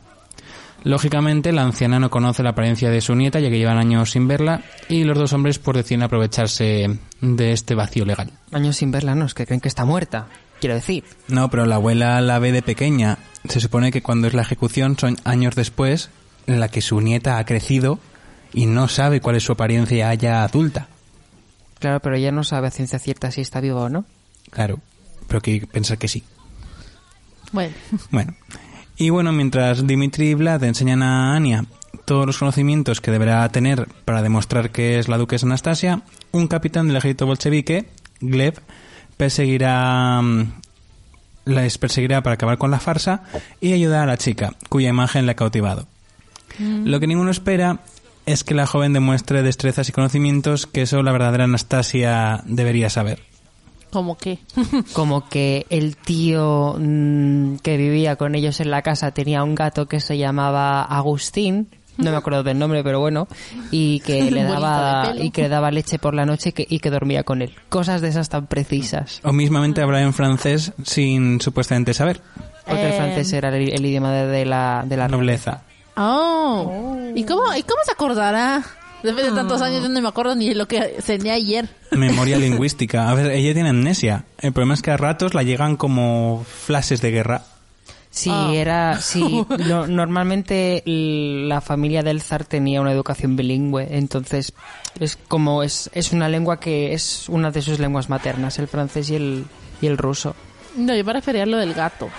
Lógicamente, 0.83 1.51
la 1.51 1.63
anciana 1.63 1.99
no 1.99 2.09
conoce 2.09 2.43
la 2.43 2.51
apariencia 2.51 2.89
de 2.89 3.01
su 3.01 3.15
nieta, 3.15 3.39
ya 3.39 3.49
que 3.49 3.57
llevan 3.57 3.77
años 3.77 4.11
sin 4.11 4.27
verla, 4.27 4.61
y 4.87 5.03
los 5.03 5.17
dos 5.17 5.33
hombres 5.33 5.59
pues 5.59 5.77
deciden 5.77 6.03
aprovecharse 6.03 6.99
de 7.19 7.51
este 7.51 7.75
vacío 7.75 8.05
legal. 8.05 8.31
Años 8.51 8.77
sin 8.77 8.91
verla, 8.91 9.15
no, 9.15 9.25
es 9.25 9.33
que 9.33 9.45
creen 9.45 9.59
que 9.59 9.67
está 9.67 9.85
muerta. 9.85 10.27
Quiero 10.59 10.75
decir. 10.75 11.03
No, 11.27 11.49
pero 11.49 11.65
la 11.65 11.75
abuela 11.75 12.19
la 12.21 12.39
ve 12.39 12.51
de 12.51 12.61
pequeña. 12.61 13.17
Se 13.47 13.59
supone 13.59 13.91
que 13.91 14.01
cuando 14.01 14.27
es 14.27 14.33
la 14.33 14.41
ejecución 14.41 14.97
son 14.97 15.17
años 15.23 15.55
después 15.55 16.09
en 16.47 16.59
la 16.59 16.69
que 16.69 16.81
su 16.81 17.01
nieta 17.01 17.37
ha 17.37 17.45
crecido 17.45 17.99
y 18.53 18.65
no 18.65 18.87
sabe 18.87 19.21
cuál 19.21 19.35
es 19.35 19.43
su 19.43 19.51
apariencia 19.51 20.13
ya 20.13 20.43
adulta. 20.43 20.87
Claro, 21.79 21.99
pero 21.99 22.15
ella 22.15 22.31
no 22.31 22.43
sabe 22.43 22.67
a 22.67 22.71
ciencia 22.71 22.99
cierta 22.99 23.31
si 23.31 23.41
está 23.41 23.61
viva 23.61 23.81
o 23.81 23.89
no. 23.89 24.05
Claro, 24.49 24.79
pero 25.27 25.41
que 25.41 25.67
pensar 25.67 25.97
que 25.97 26.07
sí. 26.07 26.23
Bueno, 27.51 27.73
Bueno, 28.11 28.35
y 28.97 29.09
bueno, 29.09 29.31
mientras 29.31 29.85
Dimitri 29.85 30.29
y 30.29 30.33
Vlad 30.33 30.63
enseñan 30.63 31.03
a 31.03 31.35
Anya 31.35 31.65
todos 32.05 32.25
los 32.25 32.37
conocimientos 32.37 33.01
que 33.01 33.11
deberá 33.11 33.47
tener 33.49 33.87
para 34.05 34.21
demostrar 34.21 34.71
que 34.71 34.97
es 34.97 35.07
la 35.07 35.17
duquesa 35.17 35.45
Anastasia, 35.45 36.01
un 36.31 36.47
capitán 36.47 36.87
del 36.87 36.97
ejército 36.97 37.25
bolchevique, 37.25 37.89
Gleb, 38.21 38.59
perseguirá 39.17 40.21
mm, 40.21 40.61
les 41.45 41.77
perseguirá 41.77 42.21
para 42.21 42.35
acabar 42.35 42.57
con 42.57 42.71
la 42.71 42.79
farsa 42.79 43.23
y 43.61 43.73
ayudar 43.73 44.03
a 44.03 44.05
la 44.05 44.17
chica, 44.17 44.53
cuya 44.69 44.89
imagen 44.89 45.25
le 45.25 45.33
ha 45.33 45.35
cautivado. 45.35 45.87
Lo 46.59 46.99
que 46.99 47.07
ninguno 47.07 47.29
espera 47.29 47.79
es 48.27 48.43
que 48.43 48.53
la 48.53 48.67
joven 48.67 48.93
demuestre 48.93 49.41
destrezas 49.41 49.89
y 49.89 49.91
conocimientos 49.91 50.67
que 50.67 50.85
solo 50.85 51.01
la 51.01 51.11
verdadera 51.13 51.45
Anastasia 51.45 52.41
debería 52.45 52.89
saber. 52.91 53.19
como 53.89 54.17
que. 54.17 54.37
Como 54.93 55.27
que 55.29 55.65
el 55.69 55.95
tío 55.97 56.75
mm, 56.77 57.55
que 57.63 57.77
vivía 57.77 58.15
con 58.17 58.35
ellos 58.35 58.59
en 58.59 58.69
la 58.69 58.81
casa 58.83 59.11
tenía 59.11 59.43
un 59.43 59.55
gato 59.55 59.87
que 59.87 59.99
se 59.99 60.17
llamaba 60.17 60.83
Agustín, 60.83 61.69
no 61.97 62.11
me 62.11 62.17
acuerdo 62.17 62.43
del 62.43 62.59
nombre, 62.59 62.83
pero 62.83 62.99
bueno, 62.99 63.27
y 63.71 64.01
que 64.01 64.29
le 64.31 64.43
daba 64.43 65.13
y 65.17 65.31
que 65.31 65.43
le 65.43 65.49
daba 65.49 65.71
leche 65.71 65.97
por 65.97 66.13
la 66.13 66.25
noche 66.25 66.49
y 66.49 66.51
que, 66.51 66.67
y 66.69 66.79
que 66.79 66.89
dormía 66.91 67.23
con 67.23 67.41
él. 67.41 67.55
Cosas 67.69 68.01
de 68.01 68.09
esas 68.09 68.29
tan 68.29 68.45
precisas. 68.47 69.19
O 69.23 69.31
mismamente 69.33 69.81
hablar 69.81 70.03
en 70.03 70.13
francés 70.13 70.73
sin 70.83 71.39
supuestamente 71.41 71.93
saber. 71.95 72.21
Porque 72.65 72.85
el 72.85 72.91
Eh, 72.93 72.97
francés 72.97 73.31
era 73.33 73.49
el, 73.55 73.69
el 73.73 73.85
idioma 73.85 74.11
de, 74.11 74.27
de 74.27 74.45
la 74.45 74.83
de 74.85 74.97
la 74.97 75.07
Nobleza. 75.07 75.63
Oh. 75.97 76.95
¿Y 77.15 77.23
cómo, 77.25 77.43
¿Y 77.55 77.63
cómo 77.63 77.81
se 77.85 77.91
acordará? 77.91 78.63
Después 79.03 79.25
de 79.25 79.31
tantos 79.31 79.61
años 79.61 79.83
yo 79.83 79.89
no 79.89 80.01
me 80.01 80.07
acuerdo 80.07 80.35
ni 80.35 80.53
lo 80.53 80.67
que 80.67 80.97
cené 81.01 81.31
ayer. 81.31 81.69
Memoria 81.91 82.37
lingüística. 82.37 83.09
A 83.09 83.13
ver, 83.13 83.31
ella 83.31 83.53
tiene 83.53 83.69
amnesia. 83.69 84.25
El 84.39 84.53
problema 84.53 84.73
es 84.73 84.81
que 84.81 84.91
a 84.91 84.97
ratos 84.97 85.33
la 85.33 85.43
llegan 85.43 85.77
como 85.77 86.43
flashes 86.65 87.01
de 87.01 87.11
guerra. 87.11 87.43
Sí, 88.09 88.31
Ah. 88.33 88.49
era, 88.53 88.99
sí, 89.01 89.45
no- 89.67 89.85
normalmente 89.85 90.81
la 90.85 91.61
familia 91.61 92.01
del 92.01 92.21
zar 92.21 92.45
tenía 92.45 92.81
una 92.81 92.91
educación 92.91 93.35
bilingüe, 93.35 93.87
entonces 93.91 94.53
es 94.99 95.17
como 95.27 95.61
es, 95.61 95.91
es 95.93 96.11
una 96.13 96.27
lengua 96.27 96.59
que 96.59 96.93
es 96.93 97.29
una 97.29 97.51
de 97.51 97.61
sus 97.61 97.77
lenguas 97.77 98.09
maternas, 98.09 98.57
el 98.57 98.67
francés 98.67 99.11
y 99.11 99.15
el 99.15 99.45
y 99.81 99.85
el 99.85 99.97
ruso. 99.99 100.35
No, 100.75 100.95
yo 100.95 101.03
me 101.05 101.13
refería 101.13 101.43
a 101.43 101.45
lo 101.45 101.57
del 101.57 101.75
gato. 101.75 102.09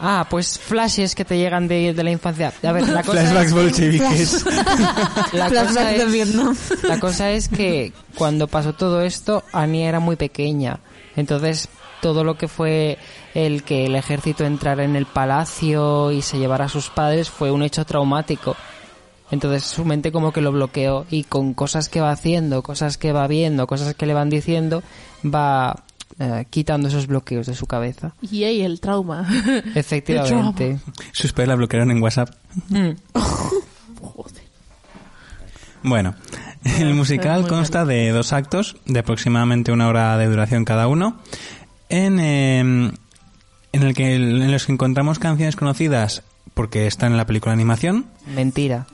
Ah, 0.00 0.26
pues 0.30 0.58
flashes 0.58 1.14
que 1.14 1.24
te 1.24 1.36
llegan 1.36 1.66
de, 1.66 1.92
de 1.92 2.04
la 2.04 2.10
infancia. 2.10 2.52
A 2.62 2.72
ver, 2.72 2.88
la 2.88 3.02
cosa, 3.02 3.20
Flashbacks 3.20 3.48
es, 3.48 3.54
bolcheviques. 3.54 4.44
la, 5.32 5.48
de 5.48 6.04
Vietnam. 6.06 6.56
la 6.84 7.00
cosa 7.00 7.30
es 7.30 7.48
que 7.48 7.92
cuando 8.14 8.46
pasó 8.46 8.74
todo 8.74 9.02
esto, 9.02 9.42
Ania 9.52 9.88
era 9.88 10.00
muy 10.00 10.16
pequeña, 10.16 10.78
entonces 11.16 11.68
todo 12.00 12.22
lo 12.22 12.36
que 12.36 12.46
fue 12.46 12.98
el 13.34 13.64
que 13.64 13.86
el 13.86 13.96
ejército 13.96 14.44
entrara 14.44 14.84
en 14.84 14.94
el 14.94 15.06
palacio 15.06 16.12
y 16.12 16.22
se 16.22 16.38
llevara 16.38 16.66
a 16.66 16.68
sus 16.68 16.90
padres 16.90 17.28
fue 17.28 17.50
un 17.50 17.62
hecho 17.62 17.84
traumático. 17.84 18.56
Entonces 19.30 19.64
su 19.64 19.84
mente 19.84 20.12
como 20.12 20.32
que 20.32 20.40
lo 20.40 20.52
bloqueó 20.52 21.06
y 21.10 21.24
con 21.24 21.54
cosas 21.54 21.88
que 21.88 22.00
va 22.00 22.10
haciendo, 22.10 22.62
cosas 22.62 22.96
que 22.96 23.12
va 23.12 23.26
viendo, 23.26 23.66
cosas 23.66 23.94
que 23.94 24.06
le 24.06 24.14
van 24.14 24.30
diciendo, 24.30 24.82
va 25.24 25.84
eh, 26.18 26.46
quitando 26.50 26.88
esos 26.88 27.06
bloqueos 27.06 27.46
de 27.46 27.54
su 27.54 27.66
cabeza. 27.66 28.14
Y 28.22 28.44
ahí 28.44 28.62
el 28.62 28.80
trauma. 28.80 29.28
Efectivamente. 29.74 30.78
Sus 31.12 31.32
padres 31.32 31.48
la 31.48 31.54
bloquearon 31.56 31.90
en 31.90 32.02
WhatsApp. 32.02 32.30
Mm. 32.68 32.90
Bueno, 35.82 36.14
el 36.64 36.92
musical 36.94 37.46
consta 37.46 37.84
de 37.84 38.10
dos 38.10 38.32
actos 38.32 38.76
de 38.84 38.98
aproximadamente 38.98 39.70
una 39.72 39.86
hora 39.88 40.16
de 40.18 40.26
duración 40.26 40.64
cada 40.64 40.88
uno. 40.88 41.18
En, 41.88 42.18
eh, 42.18 42.58
en 42.58 42.92
el 43.72 43.94
que 43.94 44.16
en 44.16 44.50
los 44.50 44.66
que 44.66 44.72
encontramos 44.72 45.18
canciones 45.18 45.56
conocidas 45.56 46.24
porque 46.54 46.86
están 46.86 47.12
en 47.12 47.16
la 47.18 47.26
película 47.26 47.52
de 47.52 47.54
animación, 47.54 48.06
Mentira. 48.34 48.86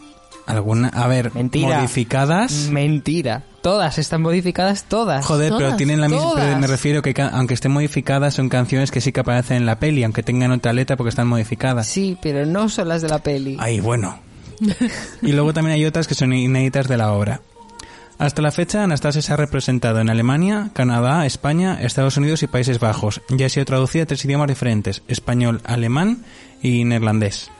alguna, 0.47 0.89
a 0.89 1.07
ver, 1.09 1.35
Mentira. 1.35 1.79
modificadas. 1.79 2.69
Mentira. 2.71 3.45
Todas 3.65 3.97
están 3.97 4.21
modificadas, 4.21 4.85
todas. 4.85 5.25
Joder, 5.25 5.55
pero 5.57 5.75
tienen 5.77 5.99
la 5.99 6.11
misma. 6.11 6.33
pero 6.35 6.59
me 6.59 6.67
refiero 6.67 7.01
que 7.01 7.15
aunque 7.33 7.55
estén 7.55 7.73
modificadas 7.73 8.35
son 8.35 8.51
canciones 8.51 8.91
que 8.91 9.01
sí 9.01 9.11
que 9.11 9.21
aparecen 9.21 9.57
en 9.57 9.65
la 9.65 9.79
peli, 9.79 10.05
aunque 10.05 10.23
tengan 10.23 10.53
otra 10.53 10.75
letra 10.75 10.99
porque 10.99 11.09
están 11.09 11.27
modificadas. 11.29 11.87
Sí, 11.87 12.19
pero 12.21 12.45
no 12.45 12.69
son 12.69 12.89
las 12.89 13.01
de 13.01 13.09
la 13.09 13.21
peli. 13.21 13.57
Ay, 13.59 13.81
bueno. 13.81 14.19
y 15.23 15.33
luego 15.33 15.55
también 15.55 15.77
hay 15.77 15.87
otras 15.87 16.07
que 16.07 16.15
son 16.15 16.35
inéditas 16.35 16.89
de 16.89 16.99
la 16.99 17.15
obra. 17.15 17.41
Hasta 18.19 18.43
la 18.43 18.53
fecha, 18.53 18.85
Anastasia 18.85 19.23
se 19.23 19.33
ha 19.33 19.37
representado 19.37 19.99
en 19.99 20.11
Alemania, 20.11 20.69
Canadá, 20.75 21.25
España, 21.25 21.79
Estados 21.81 22.19
Unidos 22.19 22.43
y 22.43 22.49
Países 22.49 22.79
Bajos, 22.79 23.23
y 23.31 23.43
ha 23.45 23.49
sido 23.49 23.65
traducida 23.65 24.03
a 24.03 24.07
tres 24.07 24.27
idiomas 24.27 24.49
diferentes, 24.49 25.03
español, 25.09 25.63
alemán 25.65 26.23
y 26.61 26.85
neerlandés. 26.85 27.51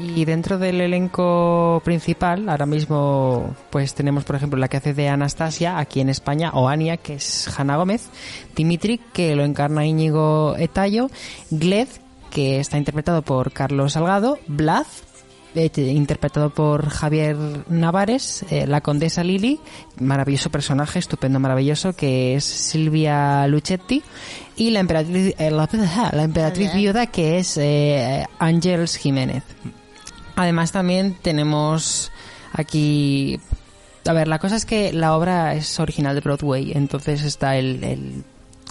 Y 0.00 0.24
dentro 0.24 0.58
del 0.58 0.80
elenco 0.80 1.82
principal, 1.84 2.48
ahora 2.48 2.66
mismo, 2.66 3.54
pues 3.70 3.94
tenemos, 3.94 4.24
por 4.24 4.36
ejemplo, 4.36 4.58
la 4.58 4.68
que 4.68 4.76
hace 4.76 4.94
de 4.94 5.08
Anastasia 5.08 5.78
aquí 5.78 6.00
en 6.00 6.08
España, 6.08 6.50
o 6.54 6.68
Ania, 6.68 6.96
que 6.96 7.14
es 7.14 7.48
Hanna 7.58 7.76
Gómez, 7.76 8.08
Dimitri, 8.54 8.98
que 9.12 9.34
lo 9.34 9.44
encarna 9.44 9.86
Íñigo 9.86 10.54
Etayo, 10.56 11.10
Gled, 11.50 11.88
que 12.30 12.60
está 12.60 12.78
interpretado 12.78 13.22
por 13.22 13.52
Carlos 13.52 13.94
Salgado, 13.94 14.38
Blaz, 14.46 15.02
eh, 15.54 15.70
interpretado 15.76 16.50
por 16.50 16.88
Javier 16.88 17.36
Navares, 17.68 18.44
eh, 18.50 18.66
la 18.66 18.80
condesa 18.80 19.24
Lili, 19.24 19.58
maravilloso 19.98 20.50
personaje, 20.50 20.98
estupendo, 20.98 21.40
maravilloso, 21.40 21.94
que 21.94 22.36
es 22.36 22.44
Silvia 22.44 23.46
Luchetti, 23.48 24.02
y 24.56 24.70
la 24.70 24.80
emperatriz, 24.80 25.34
eh, 25.38 25.50
la, 25.50 25.68
la 26.12 26.22
emperatriz 26.22 26.72
viuda, 26.74 27.06
que 27.06 27.38
es 27.38 27.58
Ángels 28.38 28.96
Jiménez. 28.96 29.42
Además 30.38 30.70
también 30.70 31.16
tenemos 31.20 32.12
aquí... 32.52 33.40
A 34.06 34.12
ver, 34.12 34.28
la 34.28 34.38
cosa 34.38 34.54
es 34.54 34.64
que 34.64 34.92
la 34.92 35.16
obra 35.16 35.54
es 35.54 35.80
original 35.80 36.14
de 36.14 36.20
Broadway, 36.20 36.72
entonces 36.72 37.22
está 37.24 37.56
el, 37.56 37.82
el, 37.82 38.24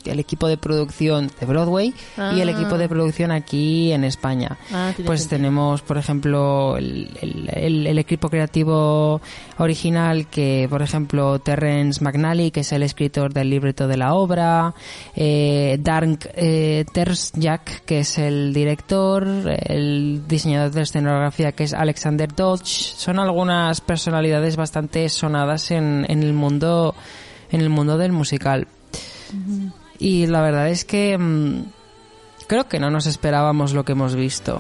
el 0.06 0.20
equipo 0.20 0.48
de 0.48 0.58
producción 0.58 1.30
de 1.39 1.46
Broadway 1.46 1.94
y 2.36 2.39
el 2.42 2.50
Ah. 2.50 2.51
equipo 2.51 2.77
de 2.77 2.88
producción 2.89 3.32
aquí 3.32 3.92
en 3.92 4.04
España. 4.04 4.58
Ah, 4.72 4.92
pues 5.06 5.22
sentido. 5.22 5.38
tenemos, 5.38 5.82
por 5.82 5.98
ejemplo, 5.98 6.77
el, 6.77 7.10
el- 7.22 7.50
el- 7.54 7.88
el 7.88 8.00
equipo 8.00 8.30
creativo 8.30 9.22
original 9.58 10.27
que, 10.27 10.68
por 10.70 10.82
ejemplo, 10.82 11.39
Terrence 11.39 12.04
McNally, 12.04 12.51
que 12.51 12.60
es 12.62 12.72
el 12.72 12.84
escritor 12.84 13.34
del 13.34 13.50
libreto 13.50 13.88
de 13.88 13.98
la 13.98 14.13
obra, 14.13 14.74
eh, 15.16 15.77
Dark 15.82 16.30
eh, 16.36 16.86
Terzjak, 16.94 17.84
que 17.86 18.00
es 18.00 18.18
el 18.18 18.54
director, 18.54 19.25
el 19.66 20.24
diseñador 20.27 20.72
de 20.72 20.82
escenografía, 20.84 21.51
que 21.51 21.63
es 21.63 21.74
Alexander 21.74 22.34
Dodge. 22.34 22.66
Son 22.96 23.20
algunas 23.20 23.82
personalidades 23.82 24.56
bastante 24.56 25.08
sonadas 25.10 25.72
en, 25.72 26.06
en 26.10 26.24
el 26.24 26.34
mundo 26.34 26.96
en 27.50 27.62
el 27.62 27.70
mundo 27.70 27.98
del 27.98 28.12
musical. 28.12 28.68
Y 30.00 30.27
la 30.27 30.42
verdad 30.42 30.70
es 30.70 30.86
que 30.86 31.18
mm, 31.18 31.63
creo 32.48 32.68
que 32.68 32.80
no 32.80 32.89
nos 32.92 33.06
esperábamos 33.06 33.74
lo 33.74 33.84
que 33.86 33.94
hemos 33.94 34.16
visto. 34.16 34.60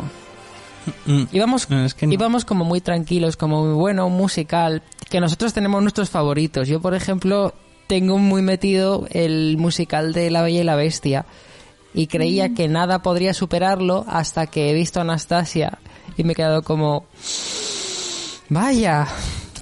Mm. 1.05 1.23
Íbamos, 1.31 1.69
No, 1.69 1.83
es 1.85 1.93
que 1.93 2.07
no. 2.07 2.13
íbamos 2.13 2.45
como 2.45 2.63
muy 2.65 2.81
tranquilos, 2.81 3.35
como 3.37 3.65
muy 3.65 3.73
bueno, 3.75 4.09
musical, 4.09 4.81
que 5.09 5.19
nosotros 5.19 5.53
tenemos 5.53 5.81
nuestros 5.81 6.09
favoritos. 6.09 6.67
Yo, 6.67 6.81
por 6.81 6.93
ejemplo, 6.95 7.53
tengo 7.87 8.17
muy 8.17 8.41
metido 8.41 9.05
el 9.11 9.57
musical 9.57 10.13
de 10.13 10.31
La 10.31 10.41
Bella 10.41 10.61
y 10.61 10.63
la 10.63 10.75
Bestia 10.75 11.25
y 11.93 12.07
creía 12.07 12.53
que 12.53 12.67
nada 12.67 13.01
podría 13.01 13.33
superarlo 13.33 14.05
hasta 14.07 14.47
que 14.47 14.69
he 14.69 14.73
visto 14.73 14.99
a 14.99 15.03
Anastasia 15.03 15.77
y 16.17 16.23
me 16.23 16.33
he 16.33 16.35
quedado 16.35 16.61
como... 16.63 17.05
Vaya, 18.49 19.07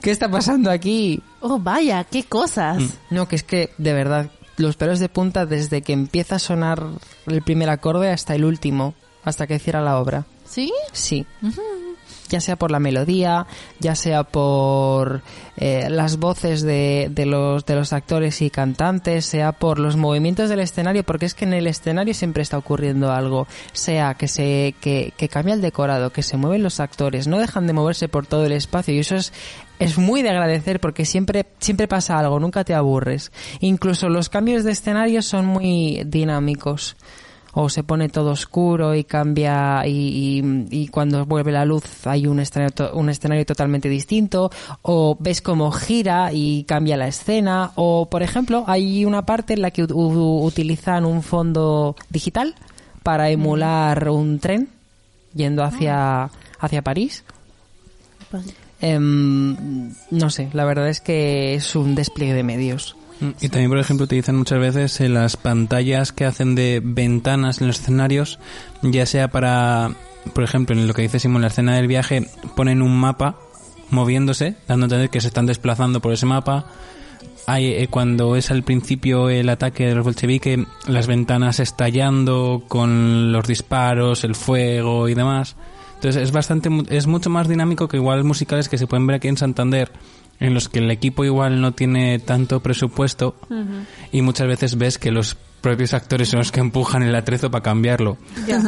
¿qué 0.01 0.11
está 0.11 0.29
pasando 0.29 0.69
aquí? 0.69 1.21
Oh, 1.41 1.57
vaya, 1.59 2.03
qué 2.03 2.23
cosas. 2.23 2.83
No, 3.09 3.27
que 3.27 3.35
es 3.35 3.43
que, 3.43 3.71
de 3.77 3.93
verdad, 3.93 4.29
los 4.57 4.77
pelos 4.77 4.99
de 4.99 5.09
punta 5.09 5.45
desde 5.45 5.81
que 5.81 5.93
empieza 5.93 6.35
a 6.35 6.39
sonar 6.39 6.83
el 7.27 7.41
primer 7.41 7.69
acorde 7.69 8.11
hasta 8.11 8.35
el 8.35 8.45
último, 8.45 8.93
hasta 9.23 9.47
que 9.47 9.59
cierra 9.59 9.81
la 9.81 9.99
obra. 9.99 10.25
¿Sí? 10.45 10.71
Sí. 10.91 11.25
Ya 12.29 12.41
sea 12.41 12.55
por 12.55 12.71
la 12.71 12.79
melodía, 12.79 13.45
ya 13.79 13.95
sea 13.95 14.23
por 14.23 15.21
eh, 15.57 15.87
las 15.89 16.17
voces 16.17 16.61
de, 16.63 17.07
de 17.11 17.25
los, 17.25 17.65
de 17.65 17.75
los 17.75 17.93
actores 17.93 18.41
y 18.41 18.49
cantantes, 18.49 19.25
sea 19.25 19.51
por 19.51 19.79
los 19.79 19.95
movimientos 19.95 20.49
del 20.49 20.59
escenario, 20.59 21.03
porque 21.03 21.25
es 21.25 21.33
que 21.33 21.45
en 21.45 21.53
el 21.53 21.67
escenario 21.67 22.13
siempre 22.13 22.43
está 22.43 22.57
ocurriendo 22.57 23.11
algo. 23.11 23.47
Sea 23.73 24.15
que 24.15 24.27
se 24.27 24.75
que, 24.81 25.13
que 25.15 25.29
cambia 25.29 25.53
el 25.53 25.61
decorado, 25.61 26.11
que 26.11 26.23
se 26.23 26.37
mueven 26.37 26.63
los 26.63 26.79
actores, 26.79 27.27
no 27.27 27.37
dejan 27.37 27.67
de 27.67 27.73
moverse 27.73 28.07
por 28.07 28.25
todo 28.25 28.45
el 28.45 28.51
espacio 28.51 28.93
y 28.93 28.99
eso 28.99 29.15
es 29.15 29.31
es 29.79 29.97
muy 29.97 30.21
de 30.21 30.29
agradecer 30.29 30.79
porque 30.79 31.05
siempre 31.05 31.45
siempre 31.59 31.87
pasa 31.87 32.17
algo, 32.17 32.39
nunca 32.39 32.63
te 32.63 32.73
aburres. 32.73 33.31
Incluso 33.59 34.09
los 34.09 34.29
cambios 34.29 34.63
de 34.63 34.71
escenario 34.71 35.21
son 35.21 35.45
muy 35.45 36.03
dinámicos 36.05 36.95
o 37.57 37.69
se 37.69 37.83
pone 37.83 38.09
todo 38.09 38.31
oscuro 38.31 38.93
y 38.93 39.05
cambia 39.05 39.87
y, 39.87 39.91
y- 40.41 40.67
y 40.83 40.87
cuando 40.89 41.25
vuelve 41.25 41.51
la 41.53 41.63
luz 41.65 42.05
hay 42.05 42.27
un 42.27 42.39
escenario, 42.39 42.91
un 42.93 43.09
escenario 43.09 43.45
totalmente 43.45 43.87
distinto 43.89 44.51
o 44.81 45.15
ves 45.19 45.41
cómo 45.41 45.71
gira 45.71 46.31
y 46.33 46.65
cambia 46.65 46.97
la 46.97 47.07
escena 47.07 47.71
o 47.75 48.07
por 48.09 48.21
ejemplo 48.23 48.65
hay 48.67 49.05
una 49.05 49.25
parte 49.25 49.53
en 49.53 49.61
la 49.61 49.71
que 49.71 49.83
utilizan 49.85 51.05
un 51.05 51.23
fondo 51.23 51.95
digital 52.09 52.55
para 53.03 53.29
emular 53.29 54.09
un 54.09 54.39
tren 54.39 54.67
yendo 55.33 55.63
hacia 55.63 56.29
hacia 56.59 56.81
París. 56.81 57.23
Em, 58.81 59.93
no 60.11 60.29
sé, 60.29 60.49
la 60.53 60.65
verdad 60.65 60.89
es 60.89 60.99
que 60.99 61.53
es 61.55 61.75
un 61.75 61.95
despliegue 61.95 62.33
de 62.33 62.43
medios. 62.43 62.95
Mm, 63.19 63.29
Y 63.41 63.49
también, 63.49 63.69
por 63.69 63.79
ejemplo, 63.79 64.03
utilizan 64.05 64.35
muchas 64.35 64.59
veces 64.59 64.99
en 65.01 65.13
las 65.13 65.37
pantallas 65.37 66.11
que 66.11 66.25
hacen 66.25 66.55
de 66.55 66.81
ventanas 66.83 67.61
en 67.61 67.67
los 67.67 67.79
escenarios, 67.79 68.39
ya 68.81 69.05
sea 69.05 69.29
para, 69.29 69.91
por 70.33 70.43
ejemplo, 70.43 70.75
en 70.75 70.87
lo 70.87 70.93
que 70.93 71.03
dice 71.03 71.19
Simón, 71.19 71.41
la 71.41 71.47
escena 71.47 71.75
del 71.75 71.87
viaje, 71.87 72.27
ponen 72.55 72.81
un 72.81 72.97
mapa 72.97 73.37
moviéndose, 73.89 74.55
dando 74.67 74.85
a 74.85 74.87
entender 74.87 75.09
que 75.09 75.21
se 75.21 75.27
están 75.27 75.45
desplazando 75.45 76.01
por 76.01 76.11
ese 76.13 76.25
mapa. 76.25 76.65
Hay, 77.47 77.67
eh, 77.67 77.87
cuando 77.89 78.35
es 78.35 78.49
al 78.49 78.63
principio 78.63 79.29
el 79.29 79.49
ataque 79.49 79.85
de 79.85 79.95
los 79.95 80.03
bolcheviques, 80.03 80.59
las 80.87 81.05
ventanas 81.05 81.59
estallando 81.59 82.63
con 82.67 83.31
los 83.31 83.47
disparos, 83.47 84.23
el 84.23 84.33
fuego 84.33 85.07
y 85.07 85.13
demás. 85.13 85.55
Entonces 85.95 86.23
es 86.23 86.31
bastante, 86.31 86.69
es 86.89 87.07
mucho 87.07 87.29
más 87.29 87.47
dinámico 87.47 87.87
que 87.87 87.97
igual 87.97 88.23
musicales 88.23 88.67
que 88.67 88.79
se 88.79 88.87
pueden 88.87 89.05
ver 89.05 89.17
aquí 89.17 89.27
en 89.27 89.37
Santander, 89.37 89.91
en 90.39 90.53
los 90.53 90.69
que 90.69 90.79
el 90.79 90.91
equipo 90.91 91.23
igual 91.23 91.61
no 91.61 91.71
tiene 91.73 92.19
tanto 92.19 92.59
presupuesto 92.61 93.35
y 94.11 94.21
muchas 94.21 94.47
veces 94.47 94.77
ves 94.77 94.97
que 94.97 95.11
los 95.11 95.37
propios 95.61 95.93
actores 95.93 96.29
son 96.29 96.39
los 96.39 96.51
que 96.51 96.59
empujan 96.59 97.01
el 97.03 97.15
atrezo 97.15 97.49
para 97.49 97.63
cambiarlo. 97.63 98.17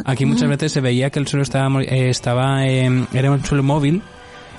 Aquí 0.05 0.25
muchas 0.25 0.49
veces 0.49 0.71
se 0.71 0.81
veía 0.81 1.09
que 1.09 1.19
el 1.19 1.27
suelo 1.27 1.43
estaba, 1.43 1.81
eh, 1.83 2.09
estaba 2.09 2.65
eh, 2.65 3.05
era 3.13 3.31
un 3.31 3.45
suelo 3.45 3.63
móvil 3.63 4.01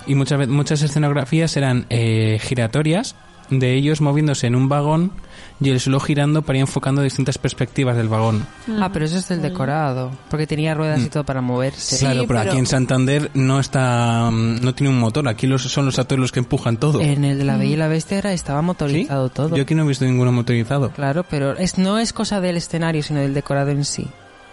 y 0.07 0.15
muchas 0.15 0.47
muchas 0.49 0.83
escenografías 0.83 1.57
eran 1.57 1.87
eh, 1.91 2.39
giratorias 2.41 3.17
de 3.51 3.75
ellos 3.75 4.01
moviéndose 4.01 4.47
en 4.47 4.55
un 4.55 4.69
vagón 4.69 5.13
y 5.61 5.71
el 5.71 5.81
suelo 5.81 5.99
girando 6.01 6.43
para 6.43 6.59
ir 6.59 6.61
enfocando 6.63 7.03
distintas 7.03 7.37
perspectivas 7.39 7.97
del 7.97 8.09
vagón. 8.09 8.47
Ah, 8.81 8.91
pero 8.93 9.05
eso 9.05 9.19
es 9.19 9.29
del 9.29 9.43
decorado, 9.43 10.11
porque 10.31 10.47
tenía 10.47 10.75
ruedas 10.75 11.01
y 11.01 11.09
todo 11.09 11.25
para 11.25 11.41
moverse. 11.41 11.99
claro, 11.99 12.25
pero, 12.27 12.41
pero- 12.41 12.51
aquí 12.51 12.59
en 12.59 12.67
Santander 12.67 13.31
no 13.35 13.59
está 13.61 14.31
mm, 14.31 14.61
no 14.63 14.75
tiene 14.75 14.91
un 14.93 15.01
motor, 15.01 15.27
aquí 15.29 15.47
los, 15.47 15.63
son 15.65 15.85
los 15.87 15.99
actores 15.99 16.21
los 16.21 16.33
que 16.33 16.39
empujan 16.41 16.77
todo. 16.77 17.01
En 17.01 17.25
el 17.25 17.39
de 17.39 17.45
la 17.45 17.57
Bella 17.57 17.73
y 17.73 17.77
la 17.77 17.89
Bestia 17.89 18.19
era- 18.19 18.33
estaba 18.33 18.61
¿Sí? 18.61 18.67
motorizado 18.67 19.29
todo. 19.31 19.57
Yo 19.57 19.63
aquí 19.63 19.75
no 19.75 19.85
he 19.85 19.89
visto 19.89 20.05
ninguno 20.05 20.31
motorizado. 20.33 20.91
Claro, 20.91 21.25
pero 21.29 21.57
es, 21.57 21.77
no 21.79 21.99
es 21.99 22.13
cosa 22.13 22.41
del 22.41 22.57
escenario, 22.57 23.03
sino 23.03 23.21
del 23.21 23.35
decorado 23.35 23.71
en 23.71 23.85
sí. 23.85 24.07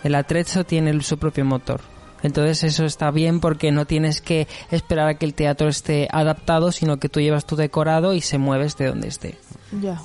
El 0.03 0.15
atrezo 0.15 0.63
tiene 0.63 0.99
su 1.01 1.17
propio 1.17 1.45
motor. 1.45 1.81
Entonces 2.23 2.63
eso 2.63 2.85
está 2.85 3.11
bien 3.11 3.39
porque 3.39 3.71
no 3.71 3.85
tienes 3.85 4.21
que 4.21 4.47
esperar 4.71 5.07
a 5.09 5.13
que 5.15 5.25
el 5.27 5.35
teatro 5.35 5.67
esté 5.67 6.07
adaptado, 6.11 6.71
sino 6.71 6.97
que 6.97 7.09
tú 7.09 7.19
llevas 7.19 7.45
tu 7.45 7.55
decorado 7.55 8.13
y 8.13 8.21
se 8.21 8.39
mueves 8.39 8.75
de 8.77 8.87
donde 8.87 9.07
esté. 9.09 9.37
Ya. 9.81 9.99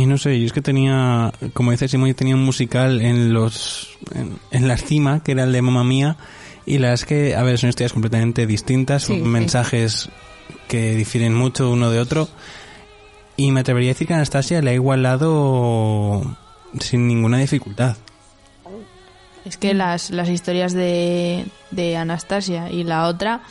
Y 0.00 0.06
no 0.06 0.16
sé, 0.16 0.40
yo 0.40 0.46
es 0.46 0.54
que 0.54 0.62
tenía, 0.62 1.30
como 1.52 1.72
dice 1.72 1.86
Simón, 1.86 2.08
yo 2.08 2.14
tenía 2.16 2.34
un 2.34 2.42
musical 2.42 3.02
en 3.02 3.34
los, 3.34 3.98
en, 4.14 4.38
en 4.50 4.66
la 4.66 4.78
cima, 4.78 5.22
que 5.22 5.32
era 5.32 5.44
el 5.44 5.52
de 5.52 5.60
Mamma 5.60 5.84
Mía, 5.84 6.16
y 6.64 6.78
la 6.78 6.94
es 6.94 7.04
que, 7.04 7.36
a 7.36 7.42
ver, 7.42 7.58
son 7.58 7.68
historias 7.68 7.92
completamente 7.92 8.46
distintas, 8.46 9.02
Sí, 9.02 9.16
mensajes 9.18 10.08
que 10.68 10.94
difieren 10.94 11.34
mucho 11.34 11.70
uno 11.70 11.90
de 11.90 12.00
otro, 12.00 12.30
y 13.36 13.52
me 13.52 13.60
atrevería 13.60 13.90
a 13.90 13.92
decir 13.92 14.06
que 14.06 14.14
Anastasia 14.14 14.62
le 14.62 14.70
ha 14.70 14.74
igualado 14.74 16.34
sin 16.78 17.06
ninguna 17.06 17.36
dificultad. 17.36 17.98
Es 19.44 19.58
que 19.58 19.74
las, 19.74 20.08
las 20.08 20.30
historias 20.30 20.72
de, 20.72 21.44
de 21.72 21.98
Anastasia 21.98 22.70
y 22.70 22.84
la 22.84 23.06
otra 23.06 23.42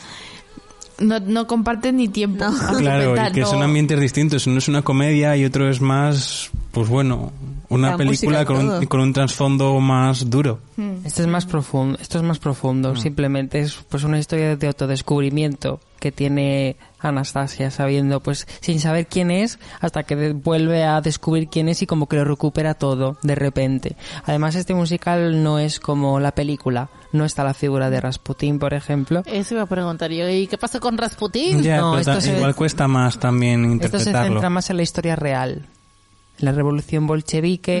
no, 1.00 1.20
no 1.20 1.46
comparten 1.46 1.96
ni 1.96 2.08
tiempo. 2.08 2.44
No. 2.44 2.50
argumental, 2.50 2.78
Claro, 2.78 3.28
y 3.28 3.32
que 3.32 3.40
no. 3.40 3.46
son 3.46 3.62
ambientes 3.62 4.00
distintos, 4.00 4.46
uno 4.46 4.58
es 4.58 4.68
una 4.68 4.82
comedia 4.82 5.36
y 5.36 5.44
otro 5.44 5.68
es 5.68 5.80
más, 5.80 6.50
pues 6.72 6.88
bueno, 6.88 7.32
una 7.68 7.90
La 7.90 7.96
película 7.96 8.44
con 8.44 8.68
un, 8.68 8.86
con 8.86 9.00
un 9.00 9.12
trasfondo 9.12 9.78
más 9.80 10.28
duro. 10.28 10.60
Esto 11.04 11.22
es 11.22 11.28
más 11.28 11.46
profundo, 11.46 11.98
esto 12.00 12.18
es 12.18 12.24
más 12.24 12.38
profundo. 12.38 12.96
Simplemente 12.96 13.60
es 13.60 13.74
pues 13.88 14.04
una 14.04 14.18
historia 14.18 14.56
de 14.56 14.66
autodescubrimiento 14.66 15.80
que 16.00 16.10
tiene 16.10 16.76
Anastasia 16.98 17.70
sabiendo, 17.70 18.20
pues 18.20 18.46
sin 18.60 18.80
saber 18.80 19.06
quién 19.06 19.30
es, 19.30 19.58
hasta 19.80 20.02
que 20.02 20.32
vuelve 20.32 20.84
a 20.84 21.00
descubrir 21.00 21.48
quién 21.48 21.68
es 21.68 21.82
y 21.82 21.86
como 21.86 22.08
que 22.08 22.16
lo 22.16 22.24
recupera 22.24 22.74
todo 22.74 23.16
de 23.22 23.34
repente. 23.34 23.96
Además 24.24 24.54
este 24.56 24.74
musical 24.74 25.42
no 25.42 25.58
es 25.58 25.78
como 25.80 26.18
la 26.20 26.32
película, 26.32 26.88
no 27.12 27.24
está 27.24 27.44
la 27.44 27.54
figura 27.54 27.90
de 27.90 28.00
Rasputín, 28.00 28.58
por 28.58 28.74
ejemplo. 28.74 29.22
Eso 29.26 29.54
iba 29.54 29.62
a 29.62 29.66
preguntar 29.66 30.10
yo. 30.10 30.28
¿Y 30.28 30.46
qué 30.46 30.58
pasa 30.58 30.80
con 30.80 30.98
Rasputín? 30.98 31.62
Ya, 31.62 31.78
No, 31.78 31.90
pero 31.92 32.00
esto 32.00 32.12
ta- 32.14 32.20
se- 32.20 32.36
igual 32.36 32.54
cuesta 32.54 32.86
más 32.88 33.18
también 33.18 33.60
Esto 33.64 33.70
se 33.70 33.74
interpretarlo. 34.10 34.32
centra 34.34 34.50
más 34.50 34.68
en 34.70 34.76
la 34.76 34.82
historia 34.82 35.16
real. 35.16 35.66
La 36.40 36.52
revolución 36.52 37.06
bolchevique, 37.06 37.78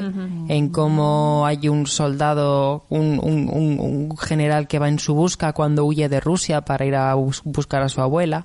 en 0.48 0.68
cómo 0.68 1.44
hay 1.46 1.68
un 1.68 1.86
soldado, 1.86 2.84
un, 2.88 3.18
un- 3.22 3.48
un- 3.52 3.80
un 3.80 4.16
general 4.18 4.68
que 4.68 4.78
va 4.78 4.88
en 4.88 4.98
su 4.98 5.14
busca 5.14 5.52
cuando 5.52 5.84
huye 5.84 6.08
de 6.08 6.20
Rusia 6.20 6.60
para 6.62 6.84
ir 6.84 6.94
a 6.96 7.14
bus- 7.14 7.42
buscar 7.44 7.82
a 7.82 7.88
su 7.88 8.00
abuela. 8.00 8.44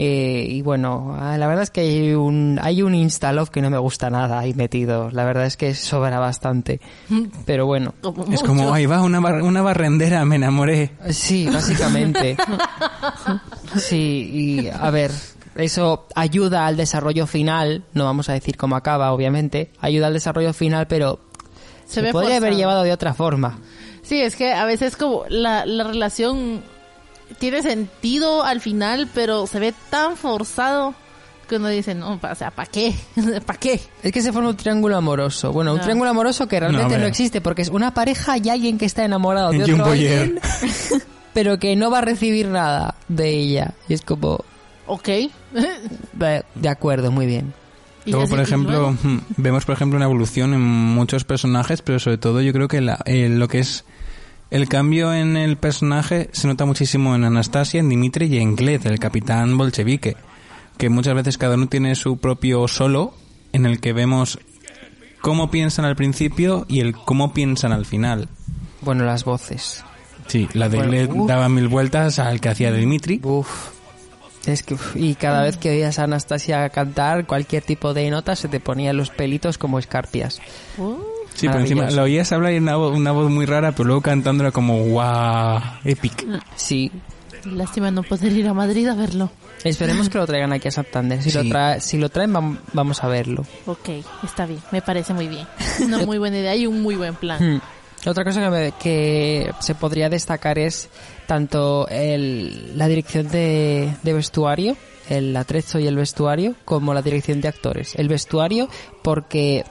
Eh, 0.00 0.46
y 0.48 0.62
bueno, 0.62 1.16
ah, 1.18 1.36
la 1.38 1.48
verdad 1.48 1.64
es 1.64 1.70
que 1.70 1.80
hay 1.80 2.12
un, 2.14 2.60
hay 2.62 2.82
un 2.82 2.94
Instalove 2.94 3.50
que 3.50 3.60
no 3.60 3.68
me 3.68 3.78
gusta 3.78 4.10
nada 4.10 4.38
ahí 4.38 4.54
metido. 4.54 5.10
La 5.10 5.24
verdad 5.24 5.44
es 5.46 5.56
que 5.56 5.74
sobra 5.74 6.20
bastante. 6.20 6.80
Pero 7.46 7.66
bueno, 7.66 7.94
Como 8.00 8.24
Es 8.32 8.42
como, 8.44 8.72
ahí 8.72 8.86
va, 8.86 9.02
una, 9.02 9.18
bar- 9.18 9.42
una 9.42 9.60
barrendera, 9.60 10.24
me 10.24 10.36
enamoré. 10.36 10.92
Sí, 11.10 11.48
básicamente. 11.52 12.36
Sí, 13.76 14.30
y 14.64 14.68
a 14.68 14.90
ver, 14.90 15.10
eso 15.58 16.06
ayuda 16.14 16.66
al 16.66 16.76
desarrollo 16.76 17.26
final, 17.26 17.84
no 17.92 18.04
vamos 18.04 18.28
a 18.28 18.32
decir 18.32 18.56
cómo 18.56 18.76
acaba, 18.76 19.12
obviamente, 19.12 19.70
ayuda 19.80 20.06
al 20.06 20.14
desarrollo 20.14 20.52
final, 20.54 20.86
pero 20.86 21.20
Se 21.86 21.94
se, 21.94 22.02
ve 22.02 22.12
podría 22.12 22.36
haber 22.38 22.54
llevado 22.56 22.82
de 22.84 22.92
otra 22.92 23.12
forma. 23.14 23.58
Sí, 24.02 24.20
es 24.22 24.36
que 24.36 24.52
a 24.52 24.64
veces 24.64 24.96
como 24.96 25.24
la, 25.28 25.66
la 25.66 25.84
relación 25.84 26.62
tiene 27.38 27.60
sentido 27.62 28.42
al 28.44 28.60
final, 28.60 29.08
pero 29.14 29.46
se 29.46 29.60
ve 29.60 29.74
tan 29.90 30.16
forzado 30.16 30.94
que 31.48 31.56
uno 31.56 31.68
dice, 31.68 31.94
no, 31.94 32.18
pa- 32.18 32.32
o 32.32 32.34
sea, 32.34 32.50
¿para 32.50 32.70
qué? 32.70 32.94
¿Para 33.46 33.58
qué? 33.58 33.80
Es 34.02 34.12
que 34.12 34.22
se 34.22 34.32
forma 34.32 34.50
un 34.50 34.56
triángulo 34.56 34.96
amoroso. 34.96 35.50
Bueno, 35.52 35.74
un 35.74 35.80
triángulo 35.80 36.10
amoroso 36.10 36.46
que 36.46 36.60
realmente 36.60 36.98
No, 36.98 37.06
existe, 37.06 37.40
porque 37.40 37.62
es 37.62 37.68
una 37.70 37.92
pareja 37.94 38.36
y 38.38 38.48
alguien 38.50 38.78
que 38.78 38.84
está 38.86 39.04
enamorado 39.04 39.50
de 39.50 39.58
Y 39.58 39.62
otro 39.62 39.84
alguien, 39.86 40.38
pero 41.32 41.58
que 41.58 41.74
no 41.76 41.90
va 41.90 41.98
a 41.98 42.02
recibir 42.02 42.48
nada 42.48 42.94
de 43.08 43.30
ella. 43.30 43.74
Y 43.88 43.94
es 43.94 44.02
como, 44.02 44.44
Ok. 44.86 45.08
de 46.54 46.68
acuerdo, 46.68 47.10
muy 47.10 47.26
bien. 47.26 47.52
Luego, 48.06 48.26
por 48.26 48.40
ejemplo, 48.40 48.70
luego- 48.72 48.96
vemos, 49.36 49.64
por 49.64 49.74
ejemplo, 49.74 49.96
una 49.96 50.06
evolución 50.06 50.54
en 50.54 50.60
muchos 50.62 51.24
personajes, 51.24 51.82
pero 51.82 51.98
sobre 51.98 52.18
todo 52.18 52.40
yo 52.40 52.52
creo 52.52 52.68
que 52.68 52.80
la- 52.80 53.00
eh, 53.04 53.28
lo 53.28 53.48
que 53.48 53.58
es 53.60 53.84
el 54.50 54.68
cambio 54.68 55.12
en 55.12 55.36
el 55.36 55.56
personaje 55.58 56.30
se 56.32 56.48
nota 56.48 56.64
muchísimo 56.64 57.14
en 57.14 57.24
Anastasia, 57.24 57.80
en 57.80 57.88
Dimitri 57.90 58.26
y 58.26 58.38
en 58.38 58.56
Gled, 58.56 58.86
el 58.86 58.98
capitán 58.98 59.58
bolchevique, 59.58 60.16
que 60.78 60.88
muchas 60.88 61.14
veces 61.14 61.36
cada 61.36 61.56
uno 61.56 61.66
tiene 61.66 61.94
su 61.96 62.16
propio 62.18 62.66
solo, 62.66 63.12
en 63.52 63.66
el 63.66 63.78
que 63.80 63.92
vemos 63.92 64.38
cómo 65.20 65.50
piensan 65.50 65.84
al 65.84 65.96
principio 65.96 66.64
y 66.68 66.80
el 66.80 66.94
cómo 66.94 67.34
piensan 67.34 67.72
al 67.72 67.84
final. 67.84 68.28
Bueno, 68.80 69.04
las 69.04 69.24
voces. 69.24 69.84
Sí, 70.28 70.48
la 70.54 70.68
de 70.68 70.76
Bueno, 70.76 70.92
Gled 70.92 71.10
uf. 71.10 71.26
daba 71.28 71.48
mil 71.48 71.68
vueltas 71.68 72.18
al 72.18 72.40
que 72.40 72.48
hacía 72.48 72.70
de 72.72 72.78
Dimitri. 72.78 73.20
Uf. 73.22 73.48
Es 74.46 74.62
que, 74.62 74.76
y 74.94 75.14
cada 75.14 75.42
vez 75.42 75.56
que 75.58 75.70
oías 75.70 75.98
a 75.98 76.04
Anastasia 76.04 76.68
cantar 76.70 77.26
cualquier 77.26 77.62
tipo 77.62 77.92
de 77.94 78.08
nota 78.10 78.34
se 78.36 78.48
te 78.48 78.60
ponían 78.60 78.96
los 78.96 79.10
pelitos 79.10 79.58
como 79.58 79.78
escarpias. 79.78 80.40
Sí, 81.34 81.46
pero 81.46 81.60
encima 81.60 81.90
la 81.90 82.02
oías 82.02 82.32
hablar 82.32 82.52
y 82.52 82.58
una, 82.58 82.76
vo- 82.76 82.96
una 82.96 83.12
voz 83.12 83.30
muy 83.30 83.46
rara, 83.46 83.72
pero 83.72 83.84
luego 83.84 84.00
cantando 84.00 84.42
era 84.44 84.50
como 84.50 84.78
wow, 84.84 85.60
epic. 85.84 86.26
Sí. 86.56 86.90
Lástima 87.44 87.90
no 87.90 88.02
poder 88.02 88.32
ir 88.32 88.48
a 88.48 88.54
Madrid 88.54 88.88
a 88.88 88.94
verlo. 88.94 89.30
Esperemos 89.62 90.08
que 90.08 90.18
lo 90.18 90.26
traigan 90.26 90.52
aquí 90.52 90.68
a 90.68 90.70
Santander. 90.72 91.22
Si, 91.22 91.30
Sí. 91.30 91.38
lo, 91.42 91.48
trae, 91.48 91.80
si 91.80 91.96
lo 91.98 92.08
traen, 92.08 92.32
vam- 92.32 92.58
vamos 92.72 93.02
a 93.04 93.08
verlo. 93.08 93.44
Ok, 93.66 93.88
está 94.24 94.46
bien, 94.46 94.60
me 94.72 94.82
parece 94.82 95.14
muy 95.14 95.28
bien. 95.28 95.46
Una 95.84 95.98
muy 96.06 96.18
buena 96.18 96.38
idea 96.38 96.56
y 96.56 96.66
un 96.66 96.82
muy 96.82 96.96
buen 96.96 97.14
plan. 97.14 97.38
Hmm. 97.56 97.60
Otra 98.08 98.24
cosa 98.24 98.40
que, 98.40 98.50
me- 98.50 98.72
que 98.80 99.52
se 99.60 99.74
podría 99.74 100.08
destacar 100.08 100.58
es 100.58 100.88
tanto 101.28 101.86
el, 101.90 102.76
la 102.78 102.88
dirección 102.88 103.28
de, 103.28 103.94
de 104.02 104.12
vestuario, 104.14 104.78
el 105.10 105.36
atrezo 105.36 105.78
y 105.78 105.86
el 105.86 105.94
vestuario, 105.94 106.54
como 106.64 106.94
la 106.94 107.02
dirección 107.02 107.42
de 107.42 107.48
actores. 107.48 107.94
El 107.96 108.08
vestuario 108.08 108.70
porque 109.02 109.64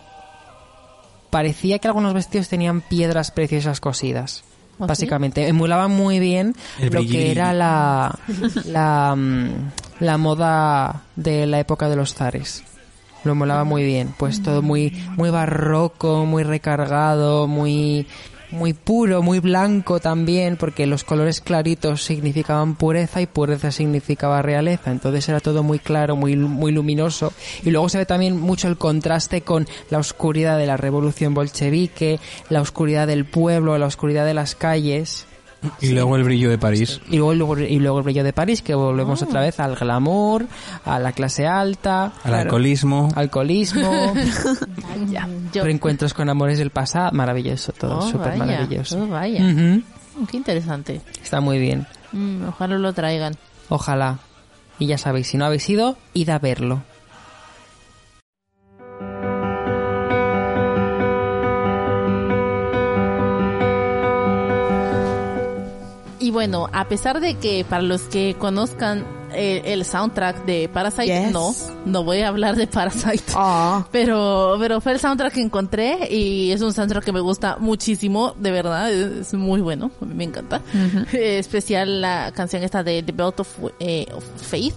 parecía 1.32 1.80
que 1.80 1.88
algunos 1.88 2.13
vestidos 2.13 2.48
tenían 2.48 2.82
piedras 2.82 3.32
preciosas 3.32 3.80
cosidas. 3.80 4.43
¿Ah, 4.46 4.84
sí? 4.84 4.88
Básicamente, 4.88 5.48
emulaban 5.48 5.89
muy 5.89 6.20
bien 6.20 6.54
El 6.78 6.93
lo 6.93 7.00
brilli 7.00 7.12
que 7.12 7.32
era 7.32 7.52
la, 7.54 8.20
la, 8.65 9.15
mm, 9.15 9.72
la 10.00 10.17
moda 10.20 11.06
de 11.15 11.48
la 11.48 11.60
época 11.60 11.89
de 11.89 11.96
los 11.96 12.13
zares. 12.13 12.63
Lo 13.24 13.34
molaba 13.34 13.63
muy 13.63 13.84
bien, 13.84 14.13
pues 14.15 14.43
todo 14.43 14.62
muy 14.62 14.93
muy 15.17 15.32
barroco, 15.32 16.24
muy 16.26 16.43
recargado, 16.43 17.48
muy 17.48 18.06
muy 18.51 18.73
puro, 18.73 19.21
muy 19.21 19.39
blanco 19.39 19.99
también, 19.99 20.57
porque 20.57 20.86
los 20.86 21.03
colores 21.03 21.41
claritos 21.41 22.03
significaban 22.03 22.75
pureza 22.75 23.21
y 23.21 23.25
pureza 23.25 23.71
significaba 23.71 24.41
realeza, 24.41 24.91
entonces 24.91 25.27
era 25.29 25.39
todo 25.39 25.63
muy 25.63 25.79
claro, 25.79 26.15
muy 26.15 26.36
muy 26.36 26.71
luminoso 26.71 27.33
y 27.63 27.71
luego 27.71 27.89
se 27.89 27.99
ve 27.99 28.05
también 28.05 28.39
mucho 28.39 28.67
el 28.67 28.77
contraste 28.77 29.41
con 29.41 29.67
la 29.89 29.97
oscuridad 29.97 30.57
de 30.57 30.67
la 30.67 30.77
revolución 30.77 31.33
bolchevique, 31.33 32.19
la 32.49 32.62
oscuridad 32.62 33.07
del 33.07 33.25
pueblo, 33.25 33.77
la 33.77 33.86
oscuridad 33.86 34.25
de 34.25 34.33
las 34.33 34.55
calles. 34.55 35.25
Y 35.82 35.89
luego 35.89 36.15
el 36.15 36.23
brillo 36.23 36.49
de 36.49 36.58
París. 36.58 36.99
Y 37.10 37.17
luego, 37.17 37.34
luego- 37.34 37.58
y 37.60 37.80
luego 37.80 37.97
el 37.99 38.03
brillo 38.03 38.23
de 38.23 38.34
París, 38.34 38.62
que 38.62 38.75
volvemos 38.75 39.21
otra 39.21 39.41
vez 39.41 39.60
al 39.60 39.75
glamour, 39.75 40.45
a 40.86 40.99
la 40.99 41.12
clase 41.12 41.45
alta, 41.47 42.13
Al 42.23 42.34
alcoholismo. 42.34 43.10
alcoholismo, 43.15 44.13
Yo- 45.53 45.63
reencuentros 45.63 46.13
con 46.13 46.30
amores 46.30 46.58
del 46.58 46.69
pasado, 46.71 47.12
maravilloso 47.13 47.71
todo, 47.73 47.99
Oh, 47.99 48.01
súper 48.01 48.38
maravilloso. 48.38 49.01
oh, 49.03 49.08
vaya. 49.08 49.41
Ujú, 49.43 49.84
Qué 50.32 50.38
interesante. 50.38 51.01
Está 51.23 51.41
muy 51.41 51.60
bien, 51.60 51.86
Mm, 52.12 52.47
ojalá 52.49 52.77
lo 52.77 52.93
traigan. 52.93 53.36
ojalá. 53.69 54.19
Y 54.80 54.88
ya 54.88 54.97
sabéis, 54.97 55.27
si 55.27 55.38
no 55.38 55.45
habéis 55.45 55.67
ido, 55.69 55.97
id 56.13 56.30
a 56.30 56.39
verlo. 56.39 56.84
Y 66.27 66.31
bueno, 66.31 66.67
a 66.73 66.89
pesar 66.89 67.21
de 67.21 67.35
que 67.35 67.63
para 67.63 67.81
los 67.81 68.01
que 68.01 68.35
conozcan 68.37 69.05
eh, 69.33 69.61
el 69.67 69.85
soundtrack 69.85 70.43
de 70.43 70.67
Parasite, 70.67 71.05
Yes. 71.23 71.31
no, 71.31 71.55
no 71.85 72.03
voy 72.03 72.19
a 72.19 72.27
hablar 72.27 72.57
de 72.57 72.67
Parasite. 72.67 73.31
Oh, 73.33 73.85
Pero, 73.93 74.57
pero 74.59 74.81
fue 74.81 74.91
el 74.91 74.99
soundtrack 74.99 75.33
que 75.35 75.41
encontré 75.41 76.13
y 76.13 76.51
es 76.51 76.61
un 76.61 76.73
soundtrack 76.73 77.05
que 77.05 77.13
me 77.13 77.21
gusta 77.21 77.55
muchísimo, 77.61 78.33
de 78.37 78.51
verdad, 78.51 78.91
es 78.91 79.33
muy 79.33 79.61
bueno, 79.61 79.89
me 80.01 80.25
encanta. 80.25 80.61
Eh, 81.13 81.39
especial 81.39 82.01
la 82.01 82.33
canción 82.35 82.61
esta 82.63 82.83
de 82.83 83.01
The 83.03 83.11
Belt 83.13 83.39
of, 83.39 83.47
eh, 83.79 84.05
of 84.13 84.25
Faith, 84.41 84.75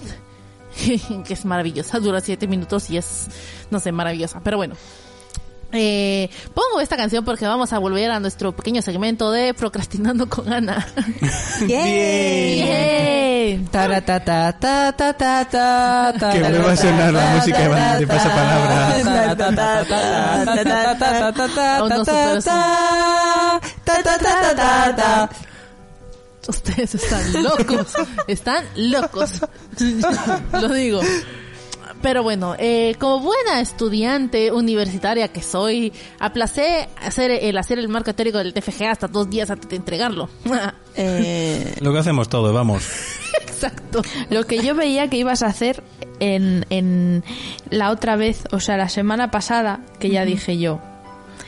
que 1.27 1.33
es 1.35 1.45
maravillosa, 1.45 1.99
dura 1.99 2.21
siete 2.21 2.47
minutos 2.47 2.91
y 2.91 2.97
es, 2.97 3.27
no 3.73 3.81
sé, 3.81 3.91
maravillosa. 3.91 4.41
Pero 4.45 4.57
bueno, 4.57 4.77
eh, 5.73 6.29
pongo 6.53 6.81
esta 6.81 6.97
canción 6.97 7.25
porque 7.25 7.47
vamos 7.47 7.73
a 7.73 7.79
volver 7.79 8.11
a 8.11 8.19
nuestro 8.19 8.51
pequeño 8.53 8.83
segmento 8.83 9.31
de 9.31 9.55
Procrastinando 9.55 10.29
con 10.29 10.53
Ana. 10.53 10.87
¡Bien! 11.67 13.21
ta 13.71 13.89
ta 14.01 14.21
ta 14.21 14.53
ta 14.53 14.93
ta 14.93 15.13
ta 15.13 15.45
ta 15.49 16.31
Que 16.33 16.41
vuelva 16.41 16.73
a 16.73 16.77
sonar 16.77 17.13
la 17.13 17.35
música 17.35 17.97
de 17.99 18.07
pasapalabra. 18.07 18.97
Ustedes 26.49 26.95
están 26.95 27.43
locos, 27.43 27.95
están 28.27 28.65
locos. 28.77 29.41
Lo 30.53 30.69
digo. 30.73 31.01
Pero 32.03 32.23
bueno, 32.23 32.55
eh, 32.59 32.97
como 32.99 33.21
buena 33.21 33.61
estudiante 33.61 34.53
universitaria 34.53 35.29
que 35.29 35.43
soy, 35.43 35.93
aplacé 36.19 36.89
hacer 37.03 37.31
el 37.31 37.59
hacer 37.59 37.79
el 37.79 37.89
marco 37.89 38.15
teórico 38.15 38.39
del 38.39 38.55
TFG 38.55 38.85
hasta 38.85 39.07
dos 39.07 39.29
días 39.29 39.51
antes 39.51 39.69
de 39.69 39.77
entregarlo. 39.77 40.29
Eh, 40.97 41.77
Lo 41.81 41.93
que 41.93 42.01
hacemos 42.01 42.29
todo, 42.29 42.53
vamos. 42.53 42.83
Exacto. 43.43 44.03
Lo 44.29 44.45
que 44.45 44.59
yo 44.59 44.75
veía 44.75 45.09
que 45.09 45.19
ibas 45.19 45.43
a 45.43 45.47
hacer 45.47 45.85
en, 46.19 46.67
en 46.69 47.23
la 47.71 47.91
otra 47.91 48.17
vez, 48.17 48.43
o 48.51 48.59
sea, 48.59 48.77
la 48.77 48.89
semana 48.89 49.31
pasada, 49.31 49.81
que 50.01 50.11
ya 50.11 50.25
dije 50.25 50.59
yo. 50.59 50.81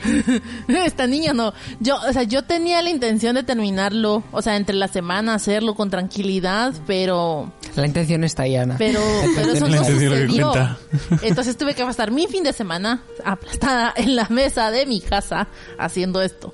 Esta 0.67 1.07
niña 1.07 1.33
no. 1.33 1.53
Yo, 1.81 1.97
o 2.07 2.13
sea, 2.13 2.23
yo 2.23 2.43
tenía 2.43 2.81
la 2.81 2.89
intención 2.89 3.35
de 3.35 3.43
terminarlo, 3.43 4.23
o 4.31 4.41
sea, 4.41 4.55
entre 4.55 4.75
la 4.75 4.87
semana 4.87 5.35
hacerlo 5.35 5.75
con 5.75 5.89
tranquilidad, 5.89 6.73
pero 6.87 7.51
La 7.75 7.87
intención 7.87 8.23
está 8.23 8.43
ahí, 8.43 8.55
Ana. 8.55 8.75
Pero, 8.77 8.99
pero 9.35 9.51
eso 9.51 9.67
no 9.67 9.83
sucedió. 9.83 10.53
Entonces 11.23 11.57
tuve 11.57 11.73
que 11.73 11.83
pasar 11.83 12.11
mi 12.11 12.27
fin 12.27 12.43
de 12.43 12.53
semana 12.53 13.03
aplastada 13.25 13.93
en 13.95 14.15
la 14.15 14.27
mesa 14.29 14.69
de 14.71 14.85
mi 14.85 15.01
casa 15.01 15.47
haciendo 15.77 16.21
esto. 16.21 16.53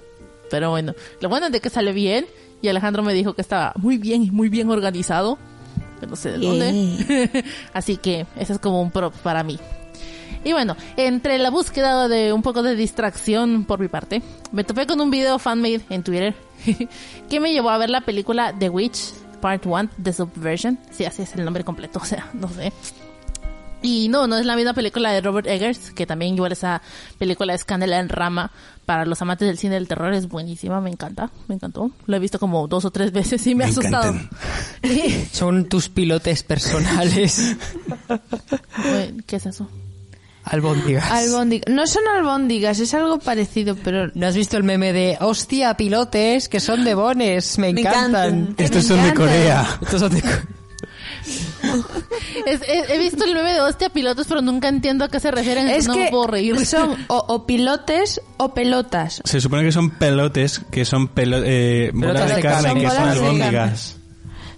Pero 0.50 0.70
bueno, 0.70 0.94
lo 1.20 1.30
bueno 1.30 1.48
es 1.48 1.52
de 1.52 1.60
que 1.60 1.70
salió 1.70 1.94
bien 1.94 2.26
y 2.62 2.68
Alejandro 2.68 3.04
me 3.04 3.14
dijo 3.14 3.34
que 3.34 3.42
estaba 3.42 3.74
muy 3.76 3.98
bien 3.98 4.24
y 4.24 4.32
muy 4.32 4.50
bien 4.50 4.70
organizado. 4.70 5.38
No 6.08 6.16
sé 6.16 6.32
de 6.32 6.38
dónde. 6.38 7.44
Así 7.74 7.98
que 7.98 8.26
ese 8.38 8.54
es 8.54 8.60
como 8.60 8.82
un 8.82 8.92
prop 8.92 9.14
para 9.18 9.44
mí. 9.44 9.60
Y 10.44 10.54
bueno, 10.54 10.78
entre 10.96 11.38
la 11.38 11.50
búsqueda 11.50 12.08
de 12.08 12.32
un 12.32 12.42
poco 12.42 12.64
de 12.64 12.76
distracción 12.76 13.66
por 13.66 13.80
mi 13.80 13.90
parte, 13.90 14.22
me 14.54 14.64
topé 14.64 14.88
con 14.88 15.02
un 15.02 15.12
video 15.12 15.38
fanmade 15.38 15.82
en 15.90 16.02
Twitter 16.02 16.34
que 17.30 17.40
me 17.42 17.52
llevó 17.52 17.70
a 17.72 17.78
ver 17.78 17.90
la 17.90 18.02
película 18.02 18.56
The 18.58 18.70
Witch 18.70 19.12
Part 19.40 19.66
1 19.66 19.90
The 20.02 20.14
Subversion. 20.14 20.80
Sí, 20.92 21.06
así 21.06 21.22
es 21.24 21.34
el 21.36 21.46
nombre 21.46 21.64
completo, 21.64 22.00
o 22.02 22.06
sea, 22.06 22.30
no 22.34 22.48
sé. 22.50 22.72
Y 23.82 24.10
no, 24.10 24.28
no 24.28 24.38
es 24.38 24.46
la 24.46 24.58
misma 24.58 24.74
película 24.74 25.10
de 25.12 25.22
Robert 25.22 25.48
Eggers, 25.48 25.92
que 25.92 26.06
también 26.06 26.36
igual 26.36 26.52
esa 26.52 26.82
película 27.18 27.54
es 27.54 27.64
Candela 27.64 28.00
en 28.00 28.10
Rama. 28.10 28.52
Para 28.86 29.06
los 29.06 29.22
amantes 29.22 29.48
del 29.48 29.58
cine 29.58 29.76
del 29.76 29.88
terror 29.88 30.14
es 30.14 30.28
buenísima, 30.28 30.82
me 30.82 30.90
encanta, 30.90 31.30
me 31.48 31.56
encantó. 31.56 31.92
Lo 32.06 32.16
he 32.18 32.20
visto 32.20 32.40
como 32.40 32.68
dos 32.68 32.84
o 32.84 32.92
tres 32.92 33.14
veces 33.14 33.46
y 33.48 33.56
me, 33.56 33.64
ha 33.64 33.68
Me 33.68 33.72
asustado. 33.72 34.10
encantan. 34.14 35.26
Son 35.32 35.70
tus 35.70 35.88
pilotes 35.90 36.44
personales. 36.44 37.56
Bueno, 38.10 39.24
¿Qué 39.28 39.36
es 39.38 39.46
eso? 39.46 39.70
Albóndigas. 40.50 41.12
Albóndigas. 41.12 41.74
No 41.74 41.86
son 41.88 42.04
albóndigas, 42.16 42.80
es 42.80 42.94
algo 42.94 43.20
parecido, 43.20 43.76
pero 43.84 44.10
¿No 44.16 44.28
has 44.28 44.36
visto 44.36 44.58
el 44.58 44.64
meme 44.64 44.94
de 44.94 45.18
hostia, 45.22 45.76
pilotes 45.76 46.50
que 46.50 46.60
son 46.60 46.84
de 46.84 46.96
bones? 46.96 47.58
Me 47.60 47.72
Me 47.74 47.82
encantan. 47.82 48.34
encantan. 48.36 48.56
Estos 48.66 48.84
Me 48.84 48.90
son 48.96 49.04
de. 49.04 49.14
Corea. 49.14 49.78
Estos 49.82 50.00
son 50.02 50.12
de- 50.14 50.24
Es- 52.46 52.62
he, 52.68 52.96
he 52.96 52.98
visto 52.98 53.26
el 53.26 53.36
meme 53.36 53.54
de 53.54 53.62
hostia 53.62 53.90
pilotos, 53.90 54.26
pero 54.28 54.42
nunca 54.42 54.68
entiendo 54.70 55.06
a 55.06 55.10
qué 55.10 55.20
se 55.20 55.30
refieren. 55.32 55.68
es 55.68 55.88
no 55.88 55.94
que 55.94 56.06
me 56.06 56.10
puedo 56.10 56.28
reír. 56.28 56.66
son 56.66 56.96
o, 57.08 57.18
o 57.28 57.46
pilotes 57.46 58.22
o 58.38 58.54
pelotas. 58.54 59.22
Se 59.26 59.42
supone 59.42 59.64
que 59.64 59.72
son 59.72 59.92
pelotes, 59.92 60.62
que 60.72 60.86
son 60.86 61.10
pelo- 61.14 61.44
eh, 61.46 61.92
bolas 61.94 62.14
Pelotas 62.14 62.30
de 62.30 62.36
de 62.36 62.42
carne, 62.42 62.82
que 62.82 62.90
Son 62.90 63.08
albóndigas. 63.10 63.96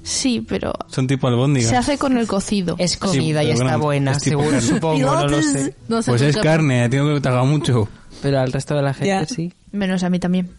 Sí, 0.04 0.44
pero 0.48 0.74
Son 0.88 1.06
tipo 1.08 1.28
albóndigas. 1.28 1.70
se 1.70 1.78
hace 1.78 1.98
con 1.98 2.18
el 2.18 2.28
cocido. 2.28 2.76
Es 2.80 2.98
comida 2.98 3.42
Sí, 3.42 3.48
y 3.48 3.52
está 3.52 3.64
bueno, 3.64 3.80
buena, 3.80 4.12
es 4.14 4.24
seguro, 4.24 4.50
carne. 4.50 4.62
supongo, 4.62 4.98
no 5.16 5.28
lo 5.28 5.42
sé. 5.44 5.76
No 5.88 6.02
sé 6.02 6.12
Pues 6.12 6.22
es 6.24 6.38
carne, 6.38 6.90
tengo 6.90 7.14
que 7.14 7.22
tragar 7.22 7.46
mucho. 7.46 7.88
Pero 8.22 8.40
al 8.40 8.52
resto 8.52 8.76
de 8.76 8.82
la 8.82 8.94
gente 8.94 9.08
Ya. 9.08 9.26
sí. 9.26 9.54
Menos 9.72 10.04
a 10.04 10.10
mí 10.10 10.20
también. 10.20 10.50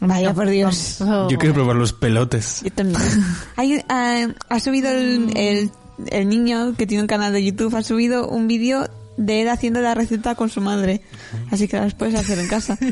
Vaya, 0.00 0.32
por 0.34 0.48
Dios. 0.48 1.00
Oh. 1.00 1.28
Yo 1.28 1.38
quiero 1.38 1.54
probar 1.54 1.76
los 1.76 1.92
pelotes. 1.92 2.62
Yo 2.64 2.70
también. 2.72 3.00
Hay, 3.56 3.84
ah, 3.88 4.26
ha 4.48 4.60
subido 4.60 4.90
el, 4.90 5.30
el, 5.36 5.70
el 6.08 6.28
niño 6.28 6.74
que 6.76 6.86
tiene 6.86 7.02
un 7.02 7.06
canal 7.08 7.32
de 7.32 7.44
YouTube, 7.44 7.74
ha 7.76 7.82
subido 7.82 8.26
un 8.28 8.48
vídeo 8.48 8.88
de 9.16 9.42
él 9.42 9.48
haciendo 9.48 9.80
la 9.80 9.94
receta 9.94 10.34
con 10.34 10.48
su 10.50 10.60
madre. 10.60 11.02
Así 11.50 11.68
que 11.68 11.76
las 11.76 11.94
puedes 11.94 12.14
hacer 12.14 12.38
en 12.38 12.48
casa. 12.48 12.78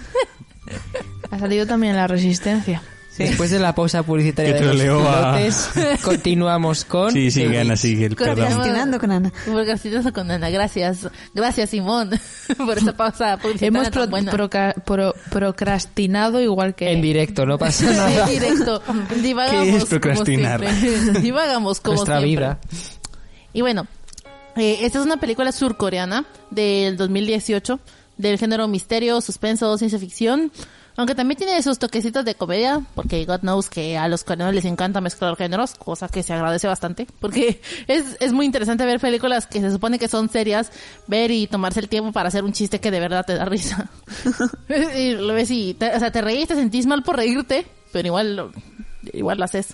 Ha 1.33 1.39
salido 1.39 1.65
también 1.67 1.95
la 1.97 2.07
resistencia. 2.09 2.83
Después 3.29 3.51
de 3.51 3.59
la 3.59 3.75
pausa 3.75 4.03
publicitaria 4.03 4.57
Que 4.57 4.65
de 4.67 4.87
los 4.87 5.07
a- 5.07 5.39
continuamos 6.03 6.85
con... 6.85 7.13
Sí, 7.13 7.31
sí, 7.31 7.47
Witch. 7.47 7.77
sigue 7.77 8.07
el. 8.07 8.17
Procrastinando 8.17 8.99
con 8.99 9.11
Ana. 9.13 9.33
Procrastinando 9.45 10.13
con 10.13 10.31
Ana, 10.31 10.51
gracias. 10.51 11.09
Gracias, 11.35 11.71
Simón, 11.71 12.11
por 12.57 12.79
esa 12.79 12.93
pausa 12.97 13.37
publicitaria 13.37 13.69
Hemos 13.69 13.83
tan 13.85 13.93
pro- 13.93 14.09
buena. 14.09 14.33
proca- 14.33 14.75
pro- 14.85 15.15
procrastinado 15.31 16.41
igual 16.41 16.75
que... 16.75 16.91
En 16.93 17.03
directo, 17.03 17.47
no 17.47 17.59
pasa 17.59 17.85
nada. 17.93 18.25
En 18.25 18.29
directo. 18.41 18.83
Divagamos 19.23 19.65
¿Qué 19.67 19.77
es 19.77 19.85
procrastinar? 19.85 20.61
Como 20.63 20.73
siempre. 20.81 21.21
Divagamos 21.21 21.81
como 21.81 21.97
Nuestra 21.97 22.19
siempre. 22.21 22.47
vida. 22.47 22.59
Y 23.53 23.61
bueno, 23.63 23.87
eh, 24.57 24.79
esta 24.83 24.99
es 25.01 25.05
una 25.05 25.19
película 25.19 25.53
surcoreana 25.53 26.25
del 26.51 26.97
2018 26.97 27.81
del 28.17 28.39
género 28.39 28.69
misterio, 28.69 29.21
suspenso, 29.21 29.77
ciencia 29.79 29.99
ficción. 29.99 30.53
Aunque 30.97 31.15
también 31.15 31.39
tiene 31.39 31.57
esos 31.57 31.79
toquecitos 31.79 32.25
de 32.25 32.35
comedia, 32.35 32.83
porque 32.95 33.25
God 33.25 33.41
knows 33.41 33.71
que 33.71 33.97
a 33.97 34.07
los 34.09 34.23
coreanos 34.25 34.55
les 34.55 34.65
encanta 34.65 35.01
mezclar 35.01 35.37
géneros, 35.37 35.75
cosa 35.75 36.09
que 36.09 36.23
se 36.23 36.33
agradece 36.35 36.67
bastante, 36.67 37.07
porque 37.21 37.61
es, 37.87 38.17
es 38.21 38.33
muy 38.33 38.45
interesante 38.47 38.85
ver 38.85 39.01
películas 39.01 39.47
que 39.47 39.61
se 39.61 39.71
supone 39.71 39.99
que 39.99 40.09
son 40.09 40.29
serias, 40.29 40.71
ver 41.07 41.31
y 41.31 41.47
tomarse 41.47 41.81
el 41.81 41.89
tiempo 41.89 42.13
para 42.13 42.29
hacer 42.29 42.45
un 42.45 42.53
chiste 42.53 42.81
que 42.81 42.91
de 42.91 43.01
verdad 43.01 43.25
te 43.25 43.35
da 43.35 43.45
risa. 43.45 43.89
y 44.99 45.13
lo 45.15 45.33
ves 45.35 45.51
y, 45.51 45.75
te, 45.75 45.95
o 45.95 45.99
sea, 45.99 46.11
te 46.13 46.21
reís, 46.21 46.49
te 46.49 46.55
sentís 46.55 46.87
mal 46.87 47.03
por 47.03 47.17
reírte, 47.17 47.67
pero 47.93 48.07
igual, 48.09 48.37
lo- 48.37 48.53
igual 49.13 49.39
lo 49.39 49.45
haces. 49.45 49.69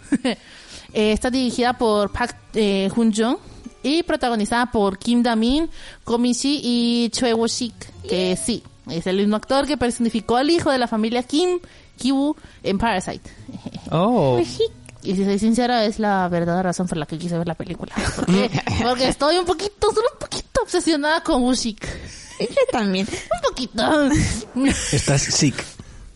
Eh, 0.93 1.13
está 1.13 1.31
dirigida 1.31 1.73
por 1.75 2.13
Park 2.13 2.37
eh, 2.55 2.89
Hun-jung 2.95 3.39
y 3.83 4.03
protagonizada 4.05 4.67
por 4.71 4.99
Kim 4.99 5.23
Da-min, 5.23 5.69
Ko 6.05 6.19
Min-si 6.19 6.61
y 6.63 7.11
Choi 7.11 7.33
Wo-sik, 7.33 7.75
que 8.09 8.37
sí, 8.37 8.63
es 8.91 9.07
el 9.07 9.17
mismo 9.17 9.37
actor 9.37 9.67
que 9.67 9.77
personificó 9.77 10.37
al 10.37 10.51
hijo 10.51 10.71
de 10.71 10.79
la 10.79 10.87
familia 10.89 11.23
Kim, 11.23 11.59
Ki-woo, 11.97 12.37
en 12.63 12.79
Parasite. 12.79 13.31
Oh. 13.91 14.39
Y 15.03 15.15
si 15.15 15.25
soy 15.25 15.39
sincera, 15.39 15.85
es 15.85 15.99
la 15.99 16.29
verdadera 16.29 16.65
razón 16.65 16.89
por 16.89 16.99
la 16.99 17.07
que 17.07 17.17
quise 17.19 17.39
ver 17.39 17.47
la 17.47 17.55
película. 17.55 17.93
Porque, 18.17 18.51
porque 18.83 19.09
estoy 19.09 19.39
un 19.39 19.45
poquito, 19.45 19.89
solo 19.93 20.07
un 20.15 20.19
poquito 20.19 20.63
obsesionada 20.63 21.23
con 21.23 21.43
Wo-sik. 21.43 21.87
Yo 22.41 22.47
también. 22.73 23.07
Un 23.09 23.49
poquito. 23.49 24.11
Estás 24.93 25.23
sick. 25.23 25.55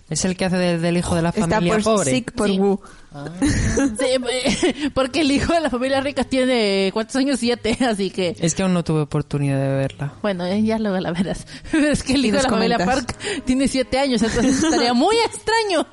Es 0.09 0.24
el 0.24 0.37
que 0.37 0.44
hace 0.44 0.56
del, 0.56 0.83
del 0.83 0.96
hijo 0.96 1.14
de 1.14 1.22
la 1.22 1.28
Está 1.28 1.42
familia 1.42 1.74
por 1.74 1.83
pobre. 1.85 2.11
sick 2.11 2.33
por 2.33 2.48
Sí. 2.48 2.59
Wu. 2.59 2.80
Sí, 3.11 4.07
eh, 4.07 4.90
porque 4.94 5.23
el 5.23 5.31
hijo 5.33 5.53
de 5.53 5.61
la 5.61 5.70
familia 5.70 6.01
rica 6.01 6.23
tiene, 6.25 6.90
¿cuántos 6.92 7.16
años? 7.16 7.40
Siete, 7.40 7.77
así 7.87 8.11
que... 8.11 8.37
Es 8.38 8.55
que 8.55 8.62
aún 8.62 8.73
no 8.73 8.85
tuve 8.85 9.01
oportunidad 9.01 9.59
de 9.61 9.68
verla. 9.68 10.12
Bueno, 10.23 10.46
eh, 10.46 10.62
ya 10.62 10.79
luego 10.79 10.99
la 11.01 11.12
verás. 11.12 11.46
Es 11.73 12.03
que 12.03 12.14
el 12.14 12.25
hijo 12.25 12.37
de 12.37 12.42
la 12.44 12.49
familia 12.49 12.79
comentas. 12.79 13.05
Park 13.07 13.44
tiene 13.44 13.66
siete 13.66 13.99
años, 13.99 14.23
entonces 14.23 14.62
estaría 14.62 14.94
muy 14.94 15.16
extraño 15.16 15.87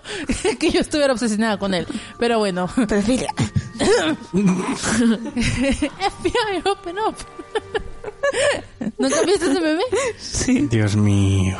que 0.59 0.69
yo 0.69 0.79
estuviera 0.81 1.13
obsesionada 1.13 1.57
con 1.57 1.73
él. 1.73 1.87
Pero 2.19 2.39
bueno. 2.39 2.69
Pero 2.87 3.01
fíjate. 3.01 3.33
FBI, 6.13 6.61
open 6.65 6.99
up. 6.99 7.15
¿Nunca 8.97 9.21
viste 9.23 9.45
ese 9.51 9.61
meme? 9.61 10.69
Dios 10.69 10.95
mío. 10.95 11.57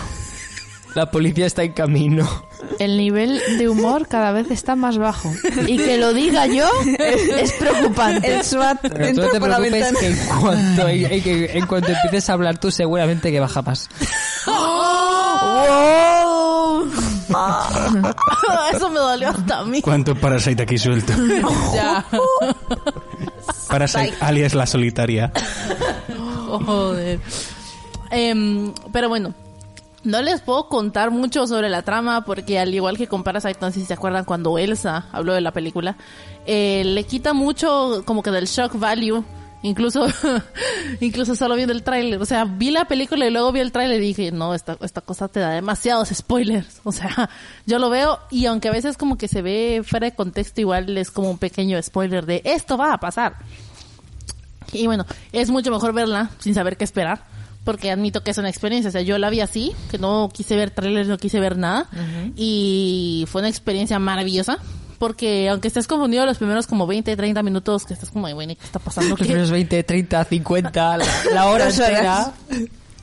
La 0.96 1.12
policía 1.12 1.46
está 1.46 1.64
en 1.64 1.74
camino. 1.74 2.28
El 2.80 2.98
nivel 2.98 3.40
de 3.60 3.70
humor 3.70 4.08
cada 4.08 4.32
vez 4.32 4.50
está 4.50 4.76
más 4.76 4.98
bajo. 4.98 5.32
Y 5.68 5.78
que 5.78 5.98
lo 5.98 6.14
diga 6.14 6.48
yo 6.48 6.68
es 6.98 7.52
preocupante. 7.54 8.36
El 8.38 8.44
SWAT 8.44 8.84
no 9.14 9.30
te 9.30 9.40
por 9.40 9.50
la 9.50 9.58
preocupes 9.58 9.72
ventana. 9.94 10.00
que 10.00 10.08
en 10.08 10.18
cuanto, 10.40 10.88
en, 10.88 11.06
en- 11.14 11.24
que 11.24 11.58
en 11.58 11.68
cuanto 11.68 11.92
empieces 11.92 12.30
a 12.30 12.34
hablar 12.34 12.58
tú 12.60 12.72
seguramente 12.72 13.32
que 13.32 13.40
baja 13.40 13.62
más. 13.62 13.90
Eso 18.74 18.90
me 18.90 19.00
dolió 19.00 19.30
hasta 19.30 19.60
a 19.60 19.66
mí. 19.66 19.82
¿Cuánto 19.82 20.16
Parasite 20.16 20.64
aquí 20.64 20.78
suelto? 20.78 21.14
Ya. 21.74 22.06
Parasite 23.68 24.14
alias 24.20 24.54
la 24.54 24.66
solitaria. 24.66 25.32
Joder. 26.66 27.20
Em, 28.10 28.74
pero 28.92 29.10
bueno, 29.10 29.34
no 30.08 30.22
les 30.22 30.40
puedo 30.40 30.70
contar 30.70 31.12
mucho 31.12 31.46
sobre 31.48 31.68
la 31.68 31.82
trama 31.82 32.24
porque 32.24 32.58
al 32.60 32.74
igual 32.74 32.98
que 32.98 33.08
con 33.08 33.24
Parasite, 33.24 33.58
no 33.60 33.72
si 33.72 33.84
se 33.84 33.94
acuerdan 33.94 34.24
cuando 34.24 34.58
Elsa 34.58 35.08
habló 35.12 35.34
de 35.34 35.42
la 35.42 35.52
película, 35.52 35.98
eh, 36.46 36.84
le 36.86 37.04
quita 37.04 37.34
mucho 37.34 38.04
como 38.06 38.24
que 38.24 38.32
del 38.32 38.46
shock 38.46 38.80
value. 38.80 39.24
Incluso, 39.64 40.08
incluso 41.02 41.36
solo 41.36 41.56
viendo 41.56 41.74
el 41.74 41.84
tráiler. 41.84 42.22
O 42.22 42.26
sea, 42.26 42.46
vi 42.46 42.72
la 42.72 42.86
película 42.86 43.28
y 43.28 43.32
luego 43.32 43.52
vi 43.52 43.60
el 43.60 43.74
tráiler 43.74 44.02
y 44.02 44.08
dije, 44.08 44.32
no, 44.32 44.54
esta, 44.54 44.78
esta 44.80 45.02
cosa 45.02 45.28
te 45.28 45.42
da 45.42 45.50
demasiados 45.50 46.08
spoilers. 46.10 46.80
O 46.86 46.94
sea, 46.94 47.30
yo 47.66 47.78
lo 47.78 47.90
veo 47.90 48.20
y 48.32 48.46
aunque 48.46 48.70
a 48.70 48.72
veces 48.72 48.96
como 48.96 49.18
que 49.18 49.28
se 49.28 49.42
ve 49.42 49.82
fuera 49.86 50.06
de 50.06 50.16
contexto, 50.16 50.62
igual 50.62 50.98
es 50.98 51.12
como 51.12 51.30
un 51.30 51.38
pequeño 51.38 51.82
spoiler 51.84 52.26
de 52.26 52.42
esto 52.46 52.78
va 52.78 52.94
a 52.94 53.00
pasar. 53.00 53.36
Y 54.72 54.88
bueno, 54.88 55.06
es 55.34 55.50
mucho 55.50 55.70
mejor 55.70 55.92
verla 55.92 56.30
sin 56.40 56.54
saber 56.54 56.78
qué 56.78 56.86
esperar. 56.86 57.37
Porque 57.68 57.92
admito 57.92 58.24
que 58.24 58.32
es 58.32 58.38
una 58.38 58.48
experiencia. 58.50 58.88
O 58.88 58.92
sea, 58.94 59.02
yo 59.02 59.18
la 59.18 59.30
vi 59.30 59.42
así, 59.42 59.74
que 59.92 59.98
no 59.98 60.30
quise 60.34 60.56
ver 60.56 60.72
trailers, 60.72 61.10
no 61.10 61.18
quise 61.18 61.40
ver 61.42 61.58
nada. 61.58 61.90
Y 62.38 63.26
fue 63.28 63.42
una 63.42 63.50
experiencia 63.50 64.00
maravillosa. 64.00 64.58
Porque 64.98 65.50
aunque 65.50 65.68
estés 65.68 65.86
confundido 65.86 66.26
los 66.26 66.38
primeros 66.38 66.66
como 66.66 66.88
20, 66.88 67.16
30 67.16 67.44
minutos, 67.44 67.86
que 67.86 67.94
estás 67.94 68.10
como, 68.10 68.26
"Ay, 68.28 68.34
bueno, 68.34 68.54
¿y 68.54 68.56
¿qué 68.56 68.64
está 68.66 68.80
pasando? 68.80 69.10
Los 69.12 69.20
¿Qué?". 69.20 69.26
primeros 69.26 69.52
20, 69.52 69.84
30, 69.84 70.24
50, 70.24 70.98
la, 70.98 71.06
la 71.34 71.46
hora 71.48 71.70
entera. 71.70 72.32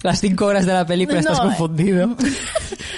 Las 0.02 0.18
5 0.20 0.44
horas 0.46 0.66
de 0.66 0.72
la 0.72 0.84
película 0.86 1.20
estás 1.20 1.38
No, 1.38 1.44
eh. 1.44 1.46
confundido. 1.48 2.16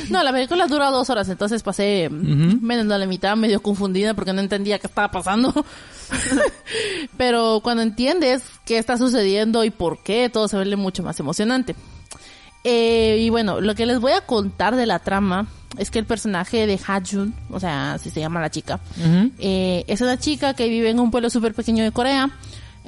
No, 0.09 0.22
la 0.22 0.31
película 0.33 0.68
dura 0.68 0.90
dos 0.90 1.11
horas, 1.11 1.29
entonces 1.29 1.64
pasé 1.64 2.09
menos 2.11 2.87
de 2.87 2.96
la 2.96 3.07
mitad, 3.07 3.35
medio 3.37 3.61
confundida 3.61 4.14
porque 4.14 4.33
no 4.33 4.40
entendía 4.40 4.79
qué 4.79 4.87
estaba 4.87 5.11
pasando. 5.11 5.52
Pero 7.16 7.61
cuando 7.62 7.83
entiendes 7.83 8.42
qué 8.64 8.79
está 8.79 8.97
sucediendo 8.99 9.64
y 9.64 9.71
por 9.71 10.03
qué, 10.03 10.29
todo 10.29 10.49
se 10.49 10.57
vuelve 10.57 10.77
mucho 10.77 11.03
más 11.03 11.19
emocionante. 11.21 11.75
Eh, 12.64 13.19
y 13.21 13.31
bueno, 13.31 13.61
lo 13.61 13.75
que 13.75 13.87
les 13.87 14.01
voy 14.01 14.12
a 14.12 14.23
contar 14.23 14.75
de 14.75 14.87
la 14.87 14.99
trama 14.99 15.47
es 15.79 15.90
que 15.90 16.01
el 16.01 16.05
personaje 16.05 16.66
de 16.66 16.81
Ha-jun, 16.85 17.33
o 17.51 17.61
sea, 17.61 17.95
así 17.95 18.11
se 18.11 18.19
llama 18.21 18.40
la 18.40 18.51
chica, 18.51 18.81
eh, 19.38 19.85
es 19.87 20.01
una 20.01 20.19
chica 20.19 20.55
que 20.55 20.69
vive 20.69 20.90
en 20.90 20.99
un 20.99 21.11
pueblo 21.11 21.31
súper 21.31 21.55
pequeño 21.55 21.85
de 21.85 21.92
Corea. 21.92 22.31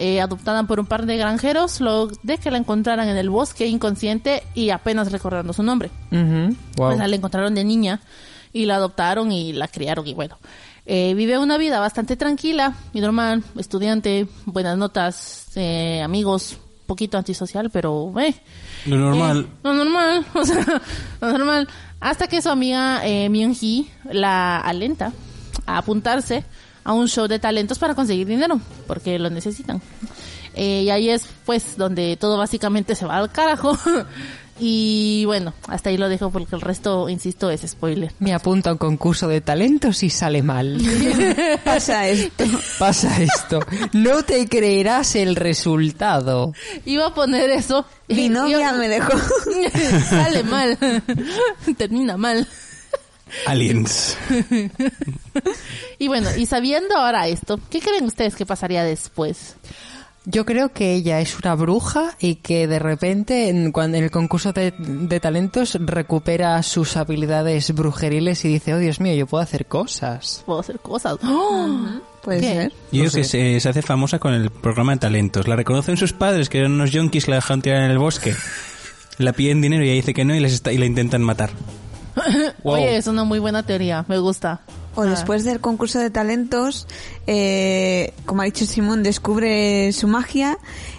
eh, 0.00 0.20
adoptada 0.20 0.62
por 0.62 0.78
un 0.78 0.86
par 0.86 1.06
de 1.06 1.16
granjeros, 1.16 1.80
luego 1.80 2.12
de 2.22 2.38
que 2.38 2.52
la 2.52 2.58
encontraran 2.58 3.08
en 3.08 3.16
el 3.16 3.30
bosque 3.30 3.66
inconsciente 3.66 4.44
y 4.54 4.70
apenas 4.70 5.10
recordando 5.10 5.52
su 5.52 5.64
nombre. 5.64 5.90
Ujú. 6.12 6.54
Wow. 6.76 6.96
Pues 6.96 6.98
la 6.98 7.16
encontraron 7.16 7.52
de 7.56 7.64
niña 7.64 8.00
y 8.52 8.66
la 8.66 8.76
adoptaron 8.76 9.32
y 9.32 9.52
la 9.52 9.66
criaron 9.66 10.06
y 10.06 10.14
bueno. 10.14 10.38
Eh, 10.88 11.12
vive 11.14 11.38
una 11.38 11.58
vida 11.58 11.78
bastante 11.80 12.16
tranquila 12.16 12.74
y 12.94 13.00
normal, 13.00 13.44
estudiante, 13.58 14.26
buenas 14.46 14.76
notas, 14.78 15.46
eh, 15.54 16.00
amigos, 16.02 16.56
poquito 16.86 17.18
antisocial, 17.18 17.68
pero 17.70 18.12
eh, 18.18 18.34
Lo 18.86 18.96
normal. 18.96 19.46
eh, 19.46 19.56
lo 19.62 19.74
normal, 19.74 20.26
o 20.34 20.44
sea, 20.44 20.82
lo 21.20 21.32
normal. 21.32 21.68
Hasta 22.00 22.26
que 22.26 22.40
su 22.40 22.48
amiga 22.48 23.06
eh, 23.06 23.28
Myung-hee 23.28 23.86
la 24.10 24.58
alenta 24.58 25.12
a 25.66 25.78
apuntarse 25.78 26.44
a 26.84 26.94
un 26.94 27.06
show 27.08 27.28
de 27.28 27.38
talentos 27.38 27.78
para 27.78 27.94
conseguir 27.94 28.26
dinero, 28.26 28.58
porque 28.86 29.18
lo 29.18 29.28
necesitan. 29.30 29.82
Eh, 30.54 30.82
y 30.84 30.90
ahí 30.90 31.10
es 31.10 31.28
pues 31.44 31.76
donde 31.76 32.16
todo 32.16 32.38
básicamente 32.38 32.94
se 32.94 33.04
va 33.04 33.18
al 33.18 33.30
carajo. 33.30 33.76
y 34.60 35.24
bueno, 35.26 35.54
hasta 35.68 35.90
ahí 35.90 35.96
lo 35.96 36.08
dejo 36.08 36.30
porque 36.30 36.54
el 36.56 36.60
resto, 36.60 37.08
insisto, 37.08 37.50
es 37.50 37.62
spoiler. 37.62 38.12
Me 38.18 38.32
apunta 38.34 38.70
a 38.70 38.72
un 38.72 38.78
concurso 38.78 39.28
de 39.28 39.40
talentos 39.40 40.02
y 40.02 40.10
sale 40.10 40.42
mal. 40.42 40.80
Pasa 41.64 42.08
esto. 42.08 42.44
Pasa 42.78 43.22
esto. 43.22 43.60
No 43.92 44.22
te 44.24 44.48
creerás 44.48 45.14
el 45.16 45.36
resultado. 45.36 46.52
Iba 46.84 47.06
a 47.06 47.14
poner 47.14 47.50
eso. 47.50 47.84
Mi 48.08 48.24
y- 48.26 48.28
novia 48.28 48.72
me 48.72 48.88
dejó. 48.88 49.12
Sale 50.08 50.42
mal. 50.44 50.78
Termina 51.76 52.16
mal. 52.16 52.46
Aliens. 53.46 54.16
Y 56.00 56.06
bueno, 56.08 56.28
y 56.36 56.46
sabiendo 56.46 56.96
ahora 56.96 57.26
esto, 57.26 57.58
¿qué 57.70 57.80
creen 57.80 58.04
ustedes 58.04 58.36
que 58.36 58.46
pasaría 58.46 58.84
después? 58.84 59.56
Yo 60.30 60.44
creo 60.44 60.72
que 60.74 60.92
ella 60.92 61.20
es 61.20 61.38
una 61.38 61.54
bruja 61.54 62.14
y 62.20 62.34
que 62.36 62.66
de 62.66 62.78
repente 62.78 63.48
en, 63.48 63.72
cuando, 63.72 63.96
en 63.96 64.04
el 64.04 64.10
concurso 64.10 64.52
de, 64.52 64.74
de 64.78 65.20
talentos 65.20 65.78
recupera 65.80 66.62
sus 66.62 66.98
habilidades 66.98 67.72
brujeriles 67.74 68.44
y 68.44 68.48
dice, 68.48 68.74
oh 68.74 68.78
Dios 68.78 69.00
mío, 69.00 69.14
yo 69.14 69.26
puedo 69.26 69.42
hacer 69.42 69.64
cosas. 69.66 70.42
Puedo 70.44 70.60
hacer 70.60 70.80
cosas. 70.80 71.16
¡Oh! 71.24 71.86
Puede 72.22 72.40
¿Qué? 72.40 72.46
ser. 72.46 72.72
Yo 72.92 73.00
creo 73.04 73.12
que 73.12 73.24
se, 73.24 73.58
se 73.58 73.68
hace 73.70 73.80
famosa 73.80 74.18
con 74.18 74.34
el 74.34 74.50
programa 74.50 74.92
de 74.92 74.98
talentos. 74.98 75.48
La 75.48 75.56
reconocen 75.56 75.96
sus 75.96 76.12
padres, 76.12 76.50
que 76.50 76.58
eran 76.58 76.72
unos 76.72 76.90
yonkis 76.90 77.24
que 77.24 77.30
la 77.30 77.36
dejaron 77.36 77.62
tirar 77.62 77.82
en 77.84 77.90
el 77.90 77.98
bosque. 77.98 78.34
La 79.18 79.32
piden 79.32 79.60
dinero 79.60 79.82
y 79.82 79.88
ella 79.88 79.94
dice 79.96 80.14
que 80.14 80.24
no 80.24 80.32
y, 80.34 80.40
les 80.40 80.52
está- 80.52 80.72
y 80.72 80.78
la 80.78 80.84
intentan 80.86 81.22
matar. 81.22 81.50
Wow. 82.62 82.74
Oye, 82.74 82.96
es 82.96 83.06
una 83.06 83.24
muy 83.24 83.38
buena 83.38 83.62
teoría, 83.64 84.04
me 84.08 84.18
gusta. 84.18 84.60
O 84.98 85.04
después 85.04 85.44
del 85.44 85.60
concurso 85.60 86.00
de 86.00 86.10
talentos, 86.10 86.86
eh, 87.28 88.12
como 88.26 88.42
ha 88.42 88.46
dicho 88.46 88.66
Simón, 88.66 89.02
descubre 89.04 89.92
su 89.92 90.08
magia, 90.08 90.58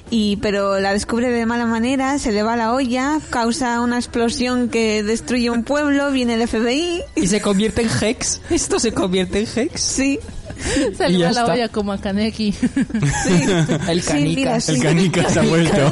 y 0.10 0.38
pero 0.38 0.80
la 0.80 0.94
descubre 0.94 1.30
de 1.30 1.46
mala 1.46 1.66
manera, 1.66 2.18
se 2.18 2.32
le 2.32 2.42
va 2.42 2.56
la 2.56 2.74
olla, 2.74 3.20
causa 3.30 3.82
una 3.82 3.98
explosión 3.98 4.70
que 4.70 5.04
destruye 5.04 5.50
un 5.50 5.64
pueblo, 5.64 6.12
viene 6.12 6.36
el 6.36 6.48
FBI. 6.48 7.02
Y 7.16 7.28
se 7.28 7.42
convierte 7.42 7.82
en 7.82 7.90
Hex. 8.02 8.40
Esto 8.50 8.80
se 8.80 8.94
convierte 8.94 9.40
en 9.42 9.48
Hex. 9.54 9.82
Sí, 9.82 10.18
Se 10.98 11.10
le 11.10 11.26
va 11.26 11.32
la 11.34 11.46
olla 11.46 11.68
como 11.68 11.92
a 11.92 11.98
Kaneki. 12.00 12.52
sí. 12.54 13.44
El 13.90 14.02
Sí, 14.02 14.14
mira, 14.14 14.52
canicas. 14.54 14.64
sí. 14.64 14.72
El 14.76 14.82
canica 14.82 15.30
se 15.30 15.40
ha 15.40 15.44
vuelto. 15.50 15.92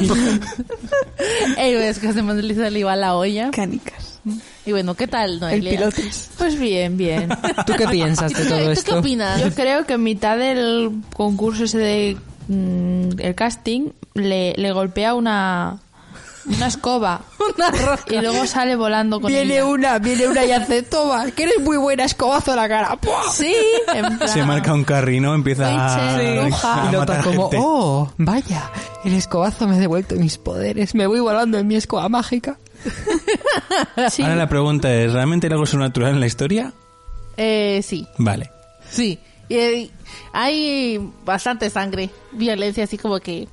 Ey, 1.58 1.74
es 1.74 1.98
que 1.98 2.12
se 2.12 2.70
le 2.70 2.78
iba 2.78 2.96
la 2.96 3.16
olla. 3.16 3.50
Canicas. 3.50 4.07
Y 4.66 4.72
bueno, 4.72 4.94
¿qué 4.94 5.06
tal, 5.06 5.34
El 5.34 5.40
Noelia? 5.40 5.70
pilotes. 5.78 6.30
Pues 6.36 6.58
bien, 6.58 6.96
bien. 6.98 7.28
¿Tú 7.66 7.72
qué 7.78 7.88
piensas 7.88 8.32
de 8.34 8.42
¿Tú, 8.42 8.48
todo 8.50 8.64
tú 8.64 8.70
esto? 8.70 8.92
qué 8.92 8.98
opinas? 8.98 9.40
Yo 9.40 9.54
creo 9.54 9.86
que 9.86 9.94
en 9.94 10.02
mitad 10.02 10.36
del 10.36 10.92
concurso 11.16 11.64
ese 11.64 11.78
de 11.78 12.16
mm, 12.48 13.18
el 13.18 13.34
casting 13.34 13.90
le, 14.14 14.52
le 14.56 14.72
golpea 14.72 15.14
una 15.14 15.78
una 16.46 16.66
escoba 16.66 17.20
Una 17.56 17.70
roca. 17.70 18.04
y 18.14 18.20
luego 18.22 18.46
sale 18.46 18.74
volando 18.76 19.20
con 19.20 19.30
Viene 19.30 19.54
ella. 19.56 19.66
una, 19.66 19.98
viene 19.98 20.28
una 20.28 20.44
y 20.46 20.52
hace, 20.52 20.82
toma, 20.82 21.30
que 21.30 21.42
eres 21.44 21.60
muy 21.60 21.76
buena, 21.76 22.04
escobazo 22.04 22.52
a 22.52 22.56
la 22.56 22.66
cara. 22.68 22.96
¡Pua! 22.96 23.22
Sí, 23.32 23.54
en 23.94 24.16
plan- 24.18 24.28
Se 24.30 24.42
marca 24.44 24.72
un 24.72 24.82
carry, 24.84 25.20
¿no? 25.20 25.34
Empieza 25.34 25.66
a, 25.68 26.18
Sí. 26.18 26.24
a 26.26 26.86
Y 26.88 26.92
nota 26.92 27.20
como, 27.22 27.50
gente. 27.50 27.58
oh, 27.60 28.10
vaya, 28.18 28.70
el 29.04 29.14
escobazo 29.14 29.66
me 29.68 29.76
ha 29.76 29.78
devuelto 29.78 30.14
mis 30.16 30.38
poderes, 30.38 30.94
me 30.94 31.06
voy 31.06 31.20
volando 31.20 31.58
en 31.58 31.66
mi 31.66 31.76
escoba 31.76 32.08
mágica. 32.08 32.56
Sí. 34.10 34.22
Ahora 34.22 34.36
la 34.36 34.48
pregunta 34.48 34.92
es, 34.94 35.12
¿realmente 35.12 35.46
hay 35.46 35.52
algo 35.52 35.66
sobrenatural 35.66 36.12
en 36.14 36.20
la 36.20 36.26
historia? 36.26 36.72
Eh, 37.36 37.80
sí, 37.84 38.06
Vale. 38.18 38.50
sí. 38.90 39.18
Y, 39.48 39.54
eh, 39.56 39.90
hay 40.32 41.00
bastante 41.24 41.70
sangre, 41.70 42.10
violencia, 42.32 42.84
así 42.84 42.98
como 42.98 43.18
que 43.20 43.48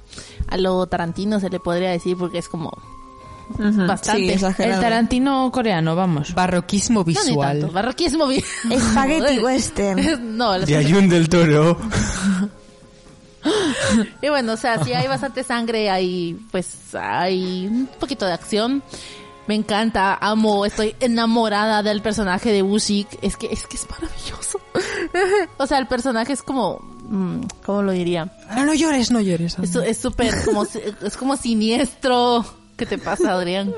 a 0.47 0.57
lo 0.57 0.85
Tarantino 0.87 1.39
se 1.39 1.49
le 1.49 1.59
podría 1.59 1.91
decir 1.91 2.17
porque 2.17 2.39
es 2.39 2.49
como 2.49 2.71
bastante. 3.87 4.37
Sí, 4.37 4.45
el. 4.63 4.79
Tarantino 4.79 5.49
coreano, 5.51 5.95
vamos. 5.95 6.33
Barroquismo 6.33 7.01
No, 7.01 7.05
ni 7.05 7.13
visual. 7.13 7.59
tanto. 7.59 7.73
Barroquismo 7.73 8.27
vi- 8.27 8.43
Espagueti 8.69 9.19
Joder. 9.21 9.39
western. 9.43 10.37
No, 10.37 10.57
los- 10.57 10.67
De 10.67 10.75
Ayun 10.77 11.07
del 11.09 11.29
Toro. 11.29 11.77
Y 14.21 14.29
bueno, 14.29 14.53
o 14.53 14.57
sea, 14.57 14.83
sí 14.83 14.93
hay 14.93 15.07
bastante 15.07 15.43
sangre, 15.43 15.89
hay 15.89 16.39
pues 16.51 16.95
hay 16.95 17.67
un 17.67 17.89
poquito 17.99 18.25
de 18.25 18.33
acción. 18.33 18.83
Me 19.47 19.53
encanta, 19.53 20.17
amo, 20.19 20.65
estoy 20.65 20.95
enamorada 20.99 21.83
del 21.83 22.01
personaje 22.01 22.51
de 22.51 22.63
Bushik. 22.63 23.07
Es 23.21 23.37
que 23.37 23.47
es 23.47 23.67
que 23.67 23.75
es 23.75 23.87
maravilloso. 23.89 24.59
o 25.57 25.67
sea, 25.67 25.77
el 25.77 25.87
personaje 25.87 26.33
es 26.33 26.41
como 26.41 26.79
mm, 26.79 27.41
¿cómo 27.63 27.83
lo 27.83 27.91
diría? 27.91 28.31
Ah, 28.49 28.65
no 28.65 28.73
llores, 28.73 29.11
no 29.11 29.21
llores. 29.21 29.57
Es 29.59 29.97
súper 29.97 30.33
como 30.45 30.63
es 30.63 31.17
como 31.17 31.37
siniestro. 31.37 32.43
¿Qué 32.75 32.85
te 32.85 32.97
pasa, 32.97 33.33
Adrián? 33.33 33.73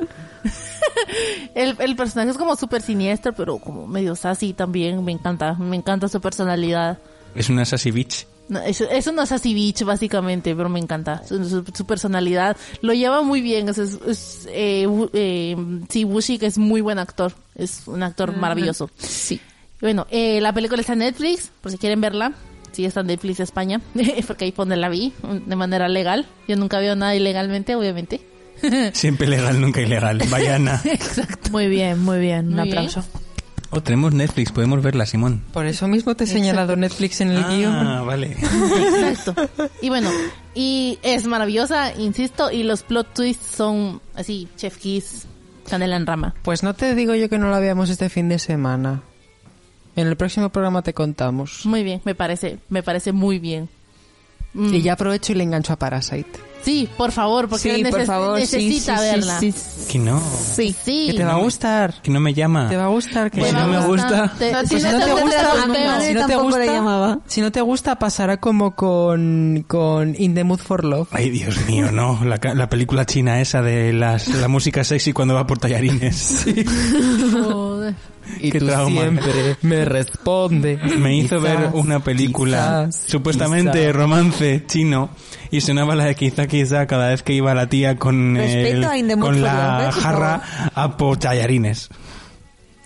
el, 1.56 1.75
el 1.80 1.95
personaje 1.95 2.32
es 2.32 2.38
como 2.38 2.56
súper 2.56 2.82
siniestro, 2.82 3.34
pero 3.34 3.60
como 3.60 3.86
medio 3.86 4.15
sassy 4.15 4.53
también. 4.53 5.03
Me 5.03 5.12
encanta, 5.12 5.53
me 5.53 5.75
encanta 5.75 6.08
su 6.08 6.19
personalidad. 6.21 6.97
Es 7.36 7.49
una 7.49 7.65
sassy 7.65 7.91
bitch. 7.91 8.25
No, 8.49 8.60
eso, 8.62 8.86
eso 8.89 9.12
no 9.12 9.21
es 9.23 9.31
así 9.31 9.53
bitch, 9.53 9.83
básicamente, 9.83 10.55
pero 10.55 10.69
me 10.69 10.79
encanta. 10.79 11.21
Su, 11.27 11.43
su- 11.49 11.65
su 11.73 11.86
personalidad 11.86 12.55
lo 12.81 12.93
lleva 12.93 13.21
muy 13.21 13.41
bien. 13.41 13.67
Es, 13.69 13.77
es, 13.77 13.99
es, 14.07 14.47
eh, 14.51 14.88
eh, 15.13 15.55
sí, 15.89 16.05
Wushik 16.05 16.43
es 16.43 16.57
muy 16.57 16.81
buen 16.81 16.97
actor. 16.99 17.33
Es 17.55 17.83
un 17.88 18.03
actor 18.03 18.36
maravilloso. 18.38 18.89
Sí. 18.97 19.41
Bueno, 19.81 20.07
eh, 20.10 20.39
la 20.41 20.53
película 20.53 20.79
está 20.81 20.93
en 20.93 20.99
Netflix, 20.99 21.51
por 21.62 21.71
si 21.71 21.77
quieren 21.77 21.99
verla. 22.01 22.31
Sí, 22.71 22.86
está 22.86 22.99
en 23.01 23.07
Netflix 23.07 23.39
España, 23.39 23.81
porque 24.27 24.45
ahí 24.45 24.51
pone 24.51 24.77
la 24.77 24.88
vi 24.89 25.12
de 25.45 25.55
manera 25.55 25.88
legal. 25.88 26.25
Yo 26.47 26.55
nunca 26.55 26.79
veo 26.79 26.95
nada 26.95 27.15
ilegalmente, 27.15 27.75
obviamente. 27.75 28.21
Siempre 28.93 29.27
legal, 29.27 29.60
nunca 29.60 29.81
ilegal. 29.81 30.19
Vayana. 30.29 30.81
Exacto. 30.86 31.49
Muy 31.51 31.67
bien, 31.67 31.99
muy 31.99 32.19
bien. 32.19 32.47
Un 32.57 32.63
bien. 32.63 32.89
Oh, 33.69 33.82
tenemos 33.82 34.13
Netflix, 34.13 34.51
podemos 34.51 34.82
verla, 34.82 35.06
Simón. 35.06 35.43
Por 35.51 35.65
eso 35.65 35.88
mismo 35.88 36.15
te 36.15 36.23
he 36.23 36.27
señalado 36.27 36.75
Netflix 36.75 37.21
en 37.21 37.32
el 37.32 37.43
guion. 37.43 37.73
Ah, 37.75 38.01
vale. 38.01 38.32
Exacto. 38.32 39.36
Y 39.82 39.89
bueno, 39.89 40.10
y 40.56 40.99
es 41.03 41.27
maravillosa, 41.27 41.93
insisto, 41.95 42.49
y 42.51 42.63
los 42.63 42.84
plot 42.84 43.13
twists 43.13 43.56
son 43.58 44.01
así, 44.15 44.47
chef 44.56 44.77
kiss, 44.77 45.27
canela 45.69 45.97
en 45.97 46.06
rama. 46.06 46.34
Pues 46.43 46.63
no 46.63 46.73
te 46.73 46.95
digo 46.95 47.13
yo 47.15 47.30
que 47.30 47.38
no 47.38 47.49
la 47.49 47.60
veamos 47.60 47.89
este 47.89 48.10
fin 48.10 48.30
de 48.30 48.39
semana. 48.39 49.01
En 49.95 50.08
el 50.08 50.15
próximo 50.15 50.49
programa 50.49 50.82
te 50.82 50.93
contamos. 50.93 51.65
Muy 51.65 51.84
bien, 51.84 52.01
me 52.06 52.15
parece, 52.15 52.60
me 52.69 52.84
parece 52.84 53.12
muy 53.12 53.39
bien. 53.39 53.67
Mm. 54.53 54.73
Y 54.73 54.82
ya 54.82 54.93
aprovecho 54.93 55.34
y 55.34 55.36
le 55.36 55.43
engancho 55.43 55.73
a 55.73 55.75
Parasite. 55.75 56.39
Sí, 56.67 56.89
por 56.97 57.13
favor, 57.13 57.47
porque 57.47 57.75
Sí, 57.77 57.84
por 57.89 58.03
favor, 58.06 58.38
necesita 58.39 58.97
sí, 58.97 59.03
sí, 59.06 59.10
verla. 59.15 59.39
sí, 59.39 59.53
Que 59.89 59.99
no. 59.99 60.19
Sí, 60.53 60.75
sí. 60.84 61.08
Que 61.12 61.17
te 61.17 61.23
va 61.23 61.36
a 61.36 61.38
gustar. 61.38 61.93
Que 62.03 62.12
no 62.12 62.19
me 62.19 62.34
llama. 62.34 62.67
Te 62.67 62.75
va 62.75 62.84
a 62.84 62.89
gustar. 62.89 63.32
Que 63.32 63.41
Si 63.45 63.53
no 63.53 63.67
me 63.67 63.86
gusta. 63.88 64.34
Te- 64.38 64.51
No, 64.51 64.65
si 64.65 64.75
no 64.75 64.82
te 64.99 65.06
te 65.06 65.12
gusta, 65.13 66.01
si 66.01 66.13
no 66.13 66.27
te 66.27 66.36
gusta, 66.36 66.65
llamaba. 66.65 67.19
si 67.25 67.39
no 67.39 67.51
te 67.53 67.62
gusta 67.62 67.97
pasará 67.97 68.38
como 68.41 68.75
con 68.75 69.63
con 69.65 70.13
In 70.19 70.36
the 70.36 70.43
Mood 70.43 70.60
for 70.60 70.84
Love. 70.84 71.08
Ay, 71.12 71.30
Dios 71.30 71.56
mío, 71.67 71.89
no. 71.93 72.19
La, 72.25 72.38
ca- 72.38 72.53
la 72.53 72.67
película 72.67 73.06
china 73.06 73.39
esa 73.39 73.62
de 73.62 73.93
las, 73.93 74.27
la 74.27 74.49
música 74.49 74.84
sexy 74.84 75.13
cuando 75.13 75.36
va 75.36 75.47
por 75.47 75.60
tallarines. 75.60 76.45
Joder. 77.32 77.95
Y 78.41 78.51
Qué 78.51 78.60
tú 78.60 78.65
trauma. 78.67 79.01
siempre 79.01 79.56
me 79.62 79.86
responde. 79.86 80.77
Me 80.97 81.15
hizo 81.15 81.39
ver 81.39 81.56
Quizás, 81.58 81.73
una 81.75 81.99
película 82.01 82.84
quizás, 82.88 83.03
supuestamente 83.08 83.80
quizás. 83.80 83.95
romance 83.95 84.63
chino 84.67 85.10
y 85.51 85.62
sonaba 85.62 85.95
la 85.95 86.05
de 86.05 86.15
quizá 86.15 86.47
quizá 86.47 86.88
cada 86.88 87.10
vez 87.10 87.23
que 87.23 87.33
iba 87.33 87.53
la 87.53 87.67
tía 87.67 87.97
con, 87.97 88.38
el- 88.38 88.86
con 89.19 89.41
la 89.41 89.88
¿eh? 89.89 89.91
jarra 89.91 90.41
a 90.75 90.97
por 90.97 91.17
tallarines. 91.17 91.89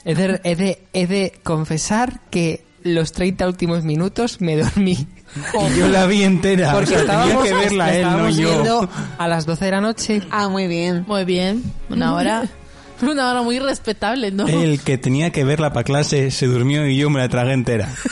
He 0.06 0.16
de, 0.16 0.40
he 0.44 0.56
de- 0.56 0.80
he 0.94 1.08
de 1.08 1.34
confesar 1.44 2.22
que 2.30 2.64
los 2.84 3.12
30 3.12 3.48
últimos 3.48 3.84
minutos 3.84 4.42
me 4.42 4.58
dormí. 4.58 5.08
Y 5.34 5.80
yo 5.80 5.88
la 5.88 6.08
vi 6.08 6.24
entera. 6.24 6.74
Porque 6.74 6.96
o 6.96 7.00
sea, 7.00 7.06
tenía 7.06 7.22
estábamos, 7.24 7.44
que 7.46 7.54
verla 7.54 7.86
la 7.88 7.96
él, 7.96 8.04
no 8.04 8.30
yo. 8.66 8.90
a 9.18 9.28
las 9.30 9.46
12 9.46 9.64
de 9.64 9.72
la 9.72 9.80
noche. 9.80 10.22
Ah, 10.30 10.50
muy 10.50 10.68
bien. 10.68 11.06
Muy 11.08 11.24
bien. 11.24 11.64
Una 11.90 12.14
hora. 12.16 12.44
Una 13.12 13.30
hora 13.32 13.42
muy 13.42 13.60
respetable, 13.60 14.32
¿no? 14.32 14.48
El 14.48 14.82
que 14.82 14.98
tenía 14.98 15.32
que 15.32 15.44
verla 15.44 15.74
para 15.74 15.84
clase 15.84 16.32
se 16.32 16.46
durmió 16.48 16.88
y 16.88 16.98
yo 16.98 17.10
me 17.10 17.20
la 17.20 17.30
tragué 17.30 17.54
entera. 17.54 17.90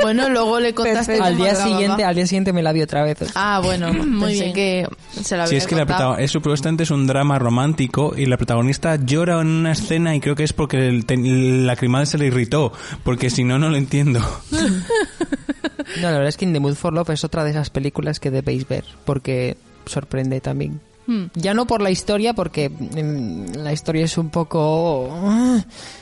Bueno, 0.00 0.30
luego 0.30 0.60
le 0.60 0.74
contaste 0.74 1.18
Perfecto. 1.18 1.24
al 1.24 1.36
día 1.36 1.56
siguiente, 1.56 2.04
al 2.04 2.14
día 2.14 2.24
siguiente 2.24 2.52
me 2.52 2.62
la 2.62 2.72
vi 2.72 2.82
otra 2.82 3.02
vez. 3.02 3.18
Ah, 3.34 3.60
bueno, 3.60 3.92
Muy 3.92 4.28
pensé 4.28 4.42
bien. 4.44 4.54
que 4.54 4.88
se 5.24 5.36
la 5.36 5.44
Si 5.48 5.48
había 5.54 5.58
es 5.58 5.66
que 5.66 5.74
la 5.74 5.86
contado. 5.86 6.16
es 6.18 6.30
supuestamente 6.30 6.84
es 6.84 6.92
un 6.92 7.08
drama 7.08 7.36
romántico 7.40 8.14
y 8.16 8.26
la 8.26 8.36
protagonista 8.36 8.94
llora 8.94 9.40
en 9.40 9.48
una 9.48 9.72
escena 9.72 10.14
y 10.14 10.20
creo 10.20 10.36
que 10.36 10.44
es 10.44 10.52
porque 10.52 10.86
el, 10.86 11.04
el 11.08 11.66
lacrimal 11.66 12.06
se 12.06 12.16
le 12.16 12.26
irritó, 12.26 12.72
porque 13.02 13.28
si 13.28 13.42
no, 13.42 13.58
no 13.58 13.70
lo 13.70 13.76
entiendo. 13.76 14.20
No, 14.52 16.02
la 16.02 16.10
verdad 16.12 16.28
es 16.28 16.36
que 16.36 16.44
In 16.44 16.52
the 16.52 16.60
Mood 16.60 16.76
for 16.76 16.92
Love 16.92 17.10
es 17.10 17.24
otra 17.24 17.42
de 17.42 17.50
esas 17.50 17.70
películas 17.70 18.20
que 18.20 18.30
debéis 18.30 18.68
ver, 18.68 18.84
porque 19.04 19.56
sorprende 19.86 20.40
también. 20.40 20.80
Hmm. 21.08 21.24
Ya 21.34 21.54
no 21.54 21.66
por 21.66 21.80
la 21.80 21.90
historia, 21.90 22.34
porque 22.34 22.68
mm, 22.68 23.54
la 23.56 23.72
historia 23.72 24.04
es 24.04 24.18
un 24.18 24.28
poco... 24.28 25.08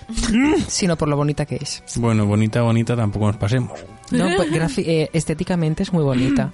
sino 0.67 0.97
por 0.97 1.07
lo 1.09 1.17
bonita 1.17 1.47
que 1.47 1.57
es. 1.63 1.83
Bueno, 1.95 2.27
bonita, 2.27 2.63
bonita, 2.63 2.97
tampoco 2.97 3.29
nos 3.29 3.37
pasemos. 3.37 3.79
No, 4.11 4.27
pues, 4.37 4.79
eh, 4.79 5.09
estéticamente 5.13 5.85
es 5.85 5.93
muy 5.93 6.03
bonita. 6.03 6.53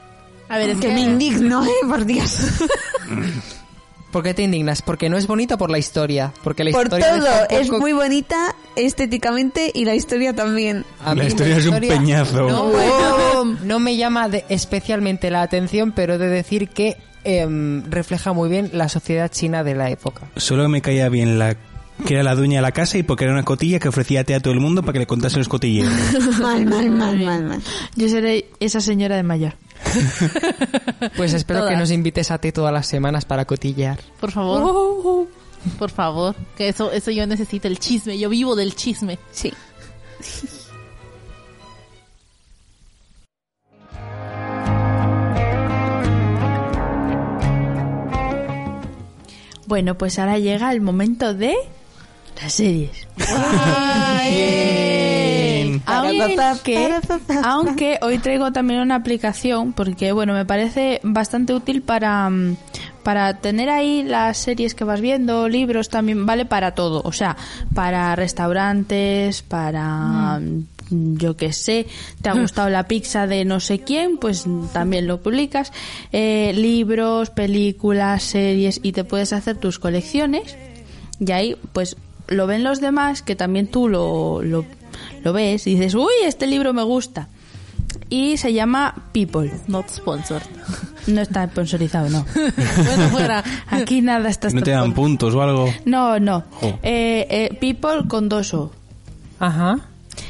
A 0.50 0.58
ver, 0.58 0.68
es 0.70 0.78
Que 0.80 0.88
me 0.88 1.00
indigno, 1.00 1.64
eh, 1.64 1.68
por 1.88 2.04
Dios. 2.04 2.36
¿Por 4.12 4.22
qué 4.22 4.34
te 4.34 4.42
indignas? 4.42 4.82
Porque 4.82 5.08
no 5.08 5.16
es 5.16 5.26
bonita 5.26 5.56
por 5.56 5.70
la 5.70 5.78
historia. 5.78 6.32
Porque 6.44 6.62
la 6.62 6.70
Por 6.72 6.84
historia 6.84 7.18
todo. 7.18 7.28
Es 7.48 7.68
poco- 7.68 7.80
muy 7.80 7.92
bonita 7.94 8.54
estéticamente 8.76 9.72
y 9.74 9.86
la 9.86 9.94
historia 9.94 10.34
también. 10.34 10.84
A 11.02 11.14
La 11.14 11.24
historia 11.24 11.56
es 11.56 11.66
un 11.66 11.80
peñazo. 11.80 12.48
No, 12.48 12.68
bueno, 12.68 13.58
no 13.64 13.80
me 13.80 13.96
llama 13.96 14.28
de- 14.28 14.44
especialmente 14.50 15.30
la 15.30 15.42
atención, 15.42 15.90
pero 15.92 16.14
he 16.14 16.18
de 16.18 16.28
decir 16.28 16.68
que 16.68 16.96
em, 17.24 17.84
refleja 17.90 18.32
muy 18.32 18.48
bien 18.48 18.70
la 18.72 18.88
sociedad 18.88 19.30
china 19.30 19.64
de 19.64 19.74
la 19.74 19.90
época. 19.90 20.28
Solo 20.36 20.68
me 20.68 20.80
caía 20.82 21.08
bien 21.08 21.38
la 21.38 21.56
que 22.06 22.14
era 22.14 22.22
la 22.22 22.34
dueña 22.34 22.58
de 22.58 22.62
la 22.62 22.72
casa 22.72 22.98
y 22.98 23.02
porque 23.02 23.24
era 23.24 23.32
una 23.32 23.44
cotilla 23.44 23.78
que 23.78 23.88
ofrecía 23.88 24.24
té 24.24 24.34
a 24.34 24.40
todo 24.40 24.52
el 24.52 24.60
mundo 24.60 24.82
para 24.82 24.94
que 24.94 24.98
le 25.00 25.06
contase 25.06 25.38
los 25.38 25.48
cotilleos. 25.48 25.88
Mal, 26.40 26.66
mal, 26.66 26.90
mal, 26.90 27.18
mal, 27.18 27.44
mal. 27.44 27.62
Yo 27.94 28.08
seré 28.08 28.50
esa 28.60 28.80
señora 28.80 29.16
de 29.16 29.22
mayor. 29.22 29.54
Pues 31.16 31.34
espero 31.34 31.68
que 31.68 31.76
nos 31.76 31.90
invites 31.90 32.30
a 32.30 32.38
ti 32.38 32.50
todas 32.50 32.72
las 32.72 32.86
semanas 32.86 33.24
para 33.24 33.44
cotillear. 33.44 34.00
por 34.18 34.32
favor, 34.32 35.28
por 35.78 35.90
favor, 35.90 36.34
que 36.56 36.68
eso, 36.68 36.90
eso 36.90 37.10
yo 37.10 37.26
necesito 37.26 37.68
el 37.68 37.78
chisme. 37.78 38.18
Yo 38.18 38.28
vivo 38.28 38.56
del 38.56 38.74
chisme. 38.74 39.18
Sí. 39.30 39.52
Bueno, 49.66 49.96
pues 49.96 50.18
ahora 50.18 50.38
llega 50.38 50.72
el 50.72 50.80
momento 50.80 51.34
de 51.34 51.54
las 52.40 52.52
series. 52.52 53.06
Aunque, 55.86 56.90
aunque 57.42 57.98
hoy 58.02 58.18
traigo 58.18 58.52
también 58.52 58.80
una 58.80 58.96
aplicación 58.96 59.72
porque 59.72 60.12
bueno 60.12 60.34
me 60.34 60.44
parece 60.44 61.00
bastante 61.02 61.52
útil 61.54 61.82
para 61.82 62.28
mm, 62.30 62.56
para 63.02 63.34
tener 63.38 63.68
ahí 63.68 64.02
las 64.02 64.38
series 64.38 64.74
que 64.74 64.84
vas 64.84 65.00
viendo 65.00 65.48
libros 65.48 65.88
también 65.88 66.26
vale 66.26 66.46
para 66.46 66.74
todo. 66.74 67.02
O 67.04 67.12
sea 67.12 67.36
para 67.74 68.16
restaurantes 68.16 69.42
para 69.42 70.38
mm, 70.40 70.66
yo 71.16 71.36
qué 71.36 71.52
sé 71.52 71.86
te 72.22 72.28
ha 72.28 72.34
gustado 72.40 72.68
la 72.70 72.86
pizza 72.88 73.26
de 73.26 73.44
no 73.44 73.60
sé 73.60 73.80
quién 73.80 74.18
pues 74.18 74.44
también 74.72 75.06
lo 75.06 75.20
publicas 75.20 75.72
Eh, 76.12 76.52
libros 76.54 77.30
películas 77.30 78.22
series 78.22 78.80
y 78.82 78.92
te 78.92 79.04
puedes 79.04 79.32
hacer 79.32 79.56
tus 79.56 79.78
colecciones 79.78 80.56
y 81.20 81.30
ahí 81.32 81.56
pues 81.72 81.96
lo 82.28 82.46
ven 82.46 82.64
los 82.64 82.80
demás 82.80 83.22
que 83.22 83.36
también 83.36 83.66
tú 83.66 83.88
lo, 83.88 84.42
lo, 84.42 84.64
lo 85.22 85.32
ves 85.32 85.66
y 85.66 85.74
dices, 85.74 85.94
uy, 85.94 86.12
este 86.24 86.46
libro 86.46 86.72
me 86.72 86.82
gusta. 86.82 87.28
Y 88.10 88.36
se 88.36 88.52
llama 88.52 88.94
People. 89.12 89.50
Not 89.68 89.88
sponsored. 89.88 90.42
No 91.06 91.20
está 91.20 91.46
sponsorizado, 91.46 92.08
no. 92.08 92.24
bueno, 92.34 93.08
fuera. 93.10 93.44
Aquí 93.68 94.00
nada 94.00 94.30
está 94.30 94.48
¿No 94.48 94.62
te 94.62 94.70
dan 94.70 94.94
puntos 94.94 95.34
o 95.34 95.42
algo? 95.42 95.68
No, 95.84 96.18
no. 96.18 96.44
Eh, 96.82 97.26
eh, 97.28 97.58
People 97.60 98.08
con 98.08 98.30
dos 98.30 98.54
O. 98.54 98.72
Ajá. 99.38 99.80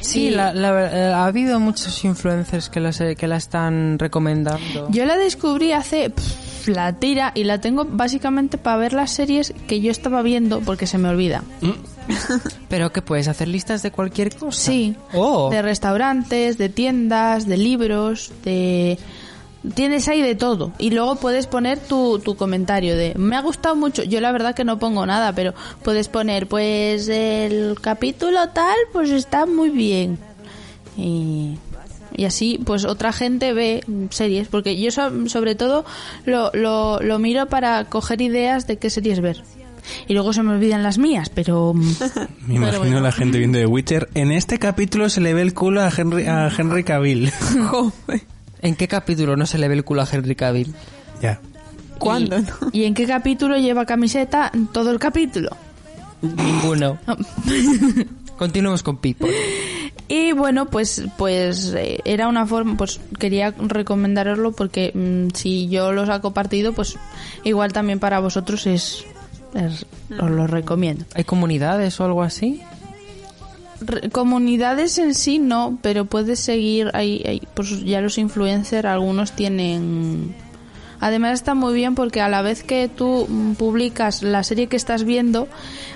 Sí, 0.04 0.30
la- 0.30 0.52
la- 0.54 0.90
eh, 0.92 1.12
ha 1.12 1.24
habido 1.26 1.58
muchos 1.60 2.04
influencers 2.04 2.68
que 2.68 2.80
la, 2.80 2.92
se- 2.92 3.16
que 3.16 3.26
la 3.26 3.36
están 3.36 3.98
recomendando. 3.98 4.88
Yo 4.90 5.04
la 5.06 5.16
descubrí 5.16 5.72
hace 5.72 6.10
pff, 6.10 6.68
la 6.68 6.92
tira 6.94 7.32
y 7.34 7.44
la 7.44 7.60
tengo 7.60 7.84
básicamente 7.84 8.58
para 8.58 8.76
ver 8.76 8.92
las 8.92 9.10
series 9.12 9.52
que 9.66 9.80
yo 9.80 9.90
estaba 9.90 10.22
viendo 10.22 10.60
porque 10.60 10.86
se 10.86 10.98
me 10.98 11.08
olvida. 11.08 11.42
Pero 12.68 12.92
que 12.92 13.02
puedes 13.02 13.28
hacer 13.28 13.48
listas 13.48 13.82
de 13.82 13.90
cualquier 13.90 14.34
cosa. 14.36 14.60
Sí. 14.60 14.94
Oh. 15.14 15.48
De 15.50 15.62
restaurantes, 15.62 16.58
de 16.58 16.68
tiendas, 16.68 17.46
de 17.46 17.56
libros, 17.56 18.32
de... 18.44 18.98
Tienes 19.74 20.08
ahí 20.08 20.20
de 20.20 20.34
todo. 20.34 20.72
Y 20.78 20.90
luego 20.90 21.16
puedes 21.16 21.46
poner 21.46 21.78
tu, 21.78 22.18
tu 22.18 22.36
comentario 22.36 22.96
de... 22.96 23.14
Me 23.16 23.34
ha 23.36 23.40
gustado 23.40 23.74
mucho. 23.76 24.02
Yo 24.02 24.20
la 24.20 24.30
verdad 24.30 24.54
que 24.54 24.64
no 24.64 24.78
pongo 24.78 25.06
nada, 25.06 25.32
pero 25.32 25.54
puedes 25.82 26.08
poner, 26.08 26.46
pues 26.48 27.08
el 27.08 27.76
capítulo 27.80 28.48
tal, 28.50 28.76
pues 28.92 29.10
está 29.10 29.46
muy 29.46 29.70
bien. 29.70 30.18
Y, 30.98 31.56
y 32.14 32.24
así, 32.26 32.60
pues 32.64 32.84
otra 32.84 33.12
gente 33.12 33.54
ve 33.54 33.82
series. 34.10 34.48
Porque 34.48 34.78
yo 34.78 34.90
so- 34.90 35.28
sobre 35.28 35.54
todo 35.54 35.84
lo, 36.26 36.50
lo, 36.52 37.00
lo 37.00 37.18
miro 37.18 37.46
para 37.46 37.84
coger 37.86 38.20
ideas 38.20 38.66
de 38.66 38.76
qué 38.76 38.90
series 38.90 39.20
ver. 39.20 39.42
Y 40.06 40.12
luego 40.14 40.32
se 40.32 40.42
me 40.42 40.52
olvidan 40.52 40.82
las 40.82 40.98
mías, 40.98 41.30
pero... 41.30 41.72
mm, 41.74 41.92
Me 42.48 42.54
imagino 42.56 43.00
la 43.00 43.12
gente 43.12 43.38
viendo 43.38 43.58
The 43.58 43.66
Witcher. 43.66 44.08
En 44.14 44.30
este 44.30 44.58
capítulo 44.58 45.08
se 45.08 45.20
le 45.22 45.32
ve 45.34 45.40
el 45.42 45.54
culo 45.54 45.80
a 45.82 45.90
Henry, 45.96 46.26
a 46.26 46.50
Henry 46.56 46.84
Cavill. 46.84 47.32
¿En 48.64 48.74
qué 48.74 48.88
capítulo 48.88 49.36
no 49.36 49.46
se 49.46 49.58
le 49.58 49.68
ve 49.68 49.74
el 49.74 49.84
culo 49.84 50.02
a 50.02 50.08
Henry 50.10 50.34
Cavill? 50.34 50.74
ya. 51.22 51.38
¿Cuándo? 51.98 52.40
no? 52.40 52.46
¿Y 52.72 52.84
en 52.84 52.94
qué 52.94 53.06
capítulo 53.06 53.56
lleva 53.56 53.86
camiseta 53.86 54.50
todo 54.72 54.90
el 54.90 54.98
capítulo? 54.98 55.50
Ninguno. 56.22 56.98
Continuemos 58.36 58.82
con 58.82 58.96
People. 58.96 59.30
Y 60.08 60.32
bueno, 60.32 60.66
pues 60.66 61.04
pues 61.16 61.72
eh, 61.76 62.00
era 62.04 62.26
una 62.28 62.46
forma, 62.46 62.76
pues 62.76 63.00
quería 63.18 63.52
recomendaroslo 63.56 64.52
porque 64.52 64.90
mm, 64.92 65.34
si 65.34 65.68
yo 65.68 65.92
lo 65.92 66.04
saco 66.04 66.32
partido, 66.34 66.72
pues 66.72 66.96
igual 67.44 67.72
también 67.72 68.00
para 68.00 68.18
vosotros 68.18 68.66
es, 68.66 69.04
es- 69.54 69.86
os 70.20 70.30
lo 70.30 70.46
recomiendo. 70.48 71.04
¿Hay 71.14 71.24
comunidades 71.24 72.00
o 72.00 72.04
algo 72.04 72.22
así? 72.22 72.60
Comunidades 74.12 74.98
en 74.98 75.14
sí 75.14 75.38
no, 75.38 75.78
pero 75.82 76.04
puedes 76.04 76.40
seguir 76.40 76.90
ahí, 76.94 77.22
ahí, 77.26 77.42
pues 77.54 77.84
ya 77.84 78.00
los 78.00 78.18
influencers 78.18 78.84
algunos 78.86 79.32
tienen 79.32 80.34
Además 81.00 81.34
está 81.34 81.54
muy 81.54 81.74
bien 81.74 81.94
porque 81.94 82.20
a 82.20 82.28
la 82.28 82.40
vez 82.40 82.62
que 82.62 82.88
tú 82.88 83.26
mm, 83.28 83.54
publicas 83.54 84.22
la 84.22 84.42
serie 84.42 84.68
que 84.68 84.76
estás 84.76 85.04
viendo, 85.04 85.48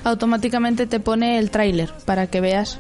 automáticamente 0.05 0.87
te 0.87 1.01
pone 1.01 1.39
el 1.39 1.51
tráiler 1.51 1.93
para 2.05 2.27
que 2.27 2.41
veas 2.41 2.79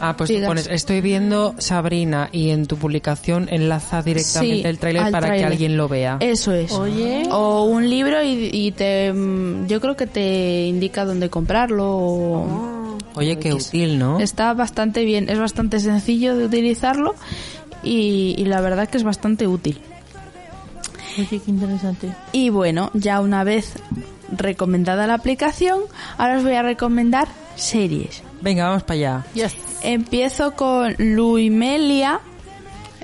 Ah, 0.00 0.16
pues 0.16 0.30
tú 0.32 0.36
pones, 0.44 0.66
estoy 0.68 1.00
viendo 1.00 1.54
Sabrina 1.58 2.28
y 2.32 2.50
en 2.50 2.66
tu 2.66 2.76
publicación 2.76 3.48
enlaza 3.50 4.02
directamente 4.02 4.56
Sí, 4.56 4.62
el 4.66 4.78
tráiler 4.78 5.12
para 5.12 5.36
que 5.36 5.44
alguien 5.44 5.76
lo 5.76 5.88
vea. 5.88 6.16
Eso 6.18 6.52
es. 6.52 6.72
Oye. 6.72 7.28
O 7.30 7.64
un 7.66 7.88
libro 7.88 8.20
y, 8.22 8.48
y 8.52 8.72
te, 8.72 9.12
mm, 9.12 9.66
yo 9.68 9.80
creo 9.80 9.94
que 9.94 10.06
te 10.08 10.66
indica 10.66 11.04
dónde 11.04 11.28
comprarlo. 11.30 11.84
o- 11.88 12.71
Oye, 13.14 13.38
qué 13.38 13.52
útil, 13.52 13.98
¿no? 13.98 14.20
Está 14.20 14.54
bastante 14.54 15.04
bien, 15.04 15.28
es 15.28 15.38
bastante 15.38 15.80
sencillo 15.80 16.36
de 16.36 16.46
utilizarlo 16.46 17.14
y, 17.82 18.34
y 18.38 18.44
la 18.46 18.60
verdad 18.60 18.88
que 18.88 18.96
es 18.98 19.04
bastante 19.04 19.46
útil. 19.46 19.80
Oye, 21.18 21.26
qué 21.44 21.50
interesante. 21.50 22.12
Y 22.32 22.48
bueno, 22.48 22.90
ya 22.94 23.20
una 23.20 23.44
vez 23.44 23.74
recomendada 24.34 25.06
la 25.06 25.14
aplicación, 25.14 25.80
ahora 26.16 26.38
os 26.38 26.42
voy 26.42 26.54
a 26.54 26.62
recomendar 26.62 27.28
series. 27.54 28.22
Venga, 28.40 28.66
vamos 28.68 28.82
para 28.82 28.94
allá. 28.94 29.26
Yes. 29.34 29.54
Empiezo 29.82 30.52
con 30.52 30.94
Luimelia, 30.98 32.20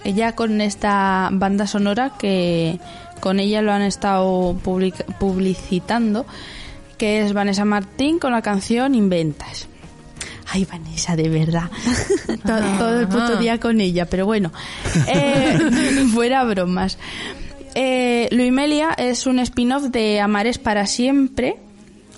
ella 0.04 0.34
con 0.34 0.60
esta 0.62 1.28
banda 1.32 1.66
sonora 1.66 2.12
que 2.18 2.80
con 3.20 3.40
ella 3.40 3.60
lo 3.62 3.72
han 3.72 3.82
estado 3.82 4.56
public- 4.64 5.04
publicitando, 5.18 6.24
que 6.96 7.20
es 7.22 7.32
Vanessa 7.34 7.64
Martín 7.66 8.18
con 8.18 8.32
la 8.32 8.40
canción 8.42 8.94
Inventas. 8.94 9.67
Ay, 10.50 10.64
Vanessa, 10.64 11.14
de 11.16 11.28
verdad. 11.28 11.70
To- 12.46 12.78
Todo 12.78 13.00
el 13.00 13.08
puto 13.08 13.36
día 13.36 13.58
con 13.60 13.80
ella, 13.80 14.06
pero 14.06 14.24
bueno. 14.26 14.50
Eh, 15.06 15.58
fuera 16.14 16.44
bromas. 16.44 16.98
Eh, 17.74 18.28
Luimelia 18.32 18.90
es 18.96 19.26
un 19.26 19.38
spin-off 19.40 19.84
de 19.84 20.20
Amares 20.20 20.58
para 20.58 20.86
siempre. 20.86 21.56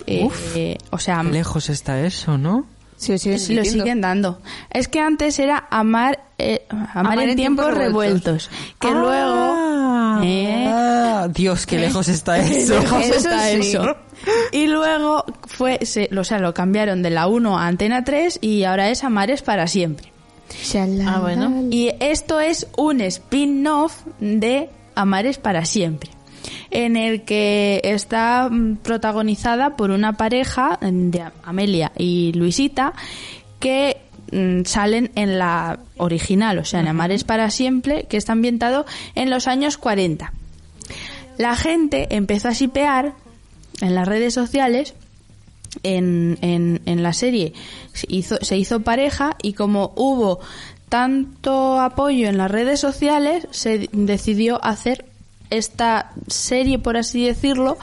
Eh, 0.07 0.27
eh, 0.55 0.77
o 0.89 0.97
sea, 0.97 1.21
lejos 1.23 1.69
está 1.69 1.99
eso, 2.01 2.37
¿no? 2.37 2.65
Sí, 2.97 3.17
sí, 3.17 3.37
Sí, 3.39 3.55
lo 3.55 3.65
siguen 3.65 3.99
dando. 4.01 4.41
Es 4.69 4.87
que 4.87 4.99
antes 4.99 5.37
era 5.39 5.67
amar, 5.71 6.23
eh, 6.37 6.65
amar, 6.93 7.19
en, 7.19 7.35
tiempos, 7.35 7.73
revueltos. 7.73 8.49
Que 8.79 8.87
Ah. 8.87 8.91
luego... 8.91 10.23
¿Eh? 10.23 10.65
Ah, 10.69 11.27
Dios, 11.33 11.65
qué 11.65 11.79
lejos 11.79 12.07
está 12.07 12.37
eso. 12.39 12.79
lejos 12.79 13.03
Eso 13.03 13.15
está 13.15 13.47
sí. 13.49 13.57
eso. 13.71 13.97
Y 14.51 14.67
luego 14.67 15.25
fue, 15.47 15.79
se, 15.85 16.09
o 16.15 16.23
sea, 16.23 16.39
lo 16.39 16.53
cambiaron 16.53 17.01
de 17.01 17.09
la 17.09 17.27
1 17.27 17.57
a 17.57 17.67
Antena 17.67 18.03
3 18.03 18.39
y 18.41 18.63
ahora 18.63 18.89
es 18.89 19.03
Amares 19.03 19.41
para 19.41 19.67
siempre. 19.67 20.11
Ah, 21.07 21.19
bueno. 21.21 21.67
Y 21.71 21.91
esto 21.99 22.39
es 22.39 22.67
un 22.77 23.01
spin-off 23.01 24.03
de 24.19 24.69
Amares 24.95 25.37
para 25.37 25.65
siempre, 25.65 26.11
en 26.69 26.97
el 26.97 27.23
que 27.23 27.81
está 27.83 28.49
mm, 28.49 28.77
protagonizada 28.77 29.75
por 29.75 29.91
una 29.91 30.13
pareja 30.13 30.77
mm, 30.81 31.09
de 31.09 31.23
Amelia 31.43 31.91
y 31.97 32.33
Luisita 32.33 32.93
que 33.59 33.97
mm, 34.31 34.65
salen 34.65 35.11
en 35.15 35.39
la 35.39 35.79
original, 35.97 36.59
o 36.59 36.65
sea, 36.65 36.81
en 36.81 36.89
Amares 36.89 37.23
para 37.23 37.49
siempre, 37.49 38.05
que 38.09 38.17
está 38.17 38.33
ambientado 38.33 38.85
en 39.15 39.29
los 39.29 39.47
años 39.47 39.77
40. 39.77 40.33
La 41.37 41.55
gente 41.55 42.07
empezó 42.15 42.49
a 42.49 42.53
shipear 42.53 43.13
en 43.81 43.95
las 43.95 44.07
redes 44.07 44.33
sociales 44.33 44.93
en, 45.83 46.37
en, 46.41 46.81
en 46.85 47.03
la 47.03 47.13
serie 47.13 47.53
se 47.93 48.07
hizo, 48.09 48.37
se 48.41 48.57
hizo 48.57 48.81
pareja 48.81 49.35
y 49.41 49.53
como 49.53 49.93
hubo 49.95 50.39
tanto 50.91 51.79
apoyo 51.79 52.27
en 52.27 52.37
las 52.37 52.51
redes 52.51 52.81
sociales, 52.81 53.47
se 53.51 53.89
decidió 53.93 54.61
hacer 54.61 55.05
esta 55.49 56.11
serie, 56.27 56.79
por 56.79 56.97
así 56.97 57.25
decirlo, 57.25 57.77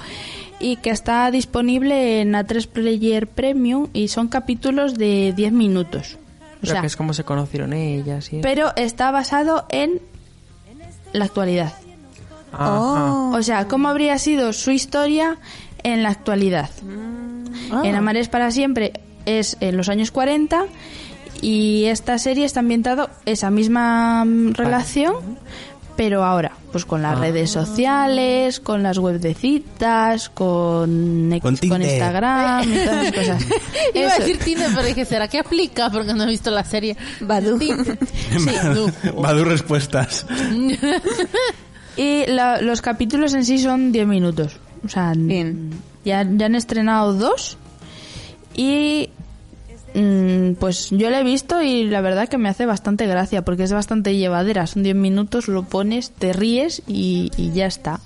y 0.61 0.77
que 0.77 0.91
está 0.91 1.31
disponible 1.31 2.21
en 2.21 2.35
A3 2.35 2.67
Player 2.67 3.27
Premium 3.27 3.89
y 3.95 4.09
son 4.09 4.29
capítulos 4.29 4.97
de 4.97 5.33
10 5.35 5.53
minutos. 5.53 6.19
O 6.63 6.67
sea, 6.67 6.83
que 6.83 6.87
es 6.87 6.97
como 6.97 7.15
se 7.15 7.25
conocieron 7.25 7.73
ellas. 7.73 8.31
Y... 8.31 8.41
pero 8.41 8.77
está 8.77 9.11
basado 9.11 9.65
en 9.71 10.03
la 11.15 11.25
actualidad. 11.25 11.73
O 12.53 13.43
sea, 13.43 13.69
¿cómo 13.69 13.89
habría 13.89 14.19
sido 14.19 14.53
su 14.53 14.71
historia 14.71 15.39
en 15.83 16.03
la 16.03 16.11
actualidad? 16.11 16.71
En 17.85 17.95
Amares 17.95 18.29
para 18.29 18.51
siempre 18.51 18.93
es 19.27 19.57
en 19.61 19.77
los 19.77 19.89
años 19.89 20.11
40 20.11 20.67
y 21.43 21.85
esta 21.85 22.19
serie 22.19 22.45
está 22.45 22.61
ambientado 22.61 23.11
esa 23.27 23.51
misma 23.51 24.25
mm, 24.25 24.53
relación, 24.55 25.15
pero 25.97 26.25
ahora, 26.25 26.53
pues 26.73 26.85
con 26.85 27.03
las 27.03 27.19
redes 27.19 27.51
sociales, 27.51 28.61
con 28.61 28.83
las 28.83 28.99
web 28.99 29.19
de 29.21 29.35
citas, 29.35 30.29
con. 30.31 31.31
Instagram 31.33 32.63
y 32.73 32.77
todas 32.85 33.07
esas 33.07 33.13
cosas. 33.13 33.47
Iba 33.95 34.13
a 34.13 34.19
decir 34.19 34.39
Tinder, 34.39 34.69
pero 34.75 34.87
dije, 34.87 35.05
¿será 35.05 35.27
que 35.29 35.41
aplica? 35.41 35.91
Porque 35.91 36.15
no 36.15 36.23
he 36.25 36.27
visto 36.27 36.51
la 36.53 36.65
serie. 36.65 36.97
Badu. 37.21 37.59
Sí. 37.59 37.73
Badu 39.17 39.45
respuestas. 39.45 40.25
Y 41.97 42.27
la- 42.27 42.61
los 42.61 42.81
capítulos 42.81 43.35
en 43.35 43.45
sí 43.45 43.59
son 43.59 43.91
10 43.91 44.07
minutos. 44.07 44.57
O 44.85 44.89
sea, 44.89 45.13
Bien. 45.17 45.71
Ya, 46.05 46.27
ya 46.29 46.47
han 46.47 46.55
estrenado 46.55 47.13
dos. 47.13 47.57
Y 48.55 49.11
mm, 49.95 50.55
pues 50.55 50.91
yo 50.91 51.11
la 51.11 51.21
he 51.21 51.25
visto 51.25 51.63
y 51.63 51.85
la 51.85 52.01
verdad 52.01 52.29
que 52.29 52.39
me 52.39 52.49
hace 52.49 52.67
bastante 52.67 53.07
gracia 53.07 53.45
porque 53.45 53.65
es 53.65 53.73
bastante 53.73 54.17
llevadera. 54.17 54.67
Son 54.67 54.83
10 54.83 54.97
minutos, 54.97 55.49
lo 55.49 55.65
pones, 55.65 56.11
te 56.11 56.33
ríes 56.33 56.83
y, 56.87 57.31
y 57.37 57.53
ya 57.53 57.67
está. 57.67 58.01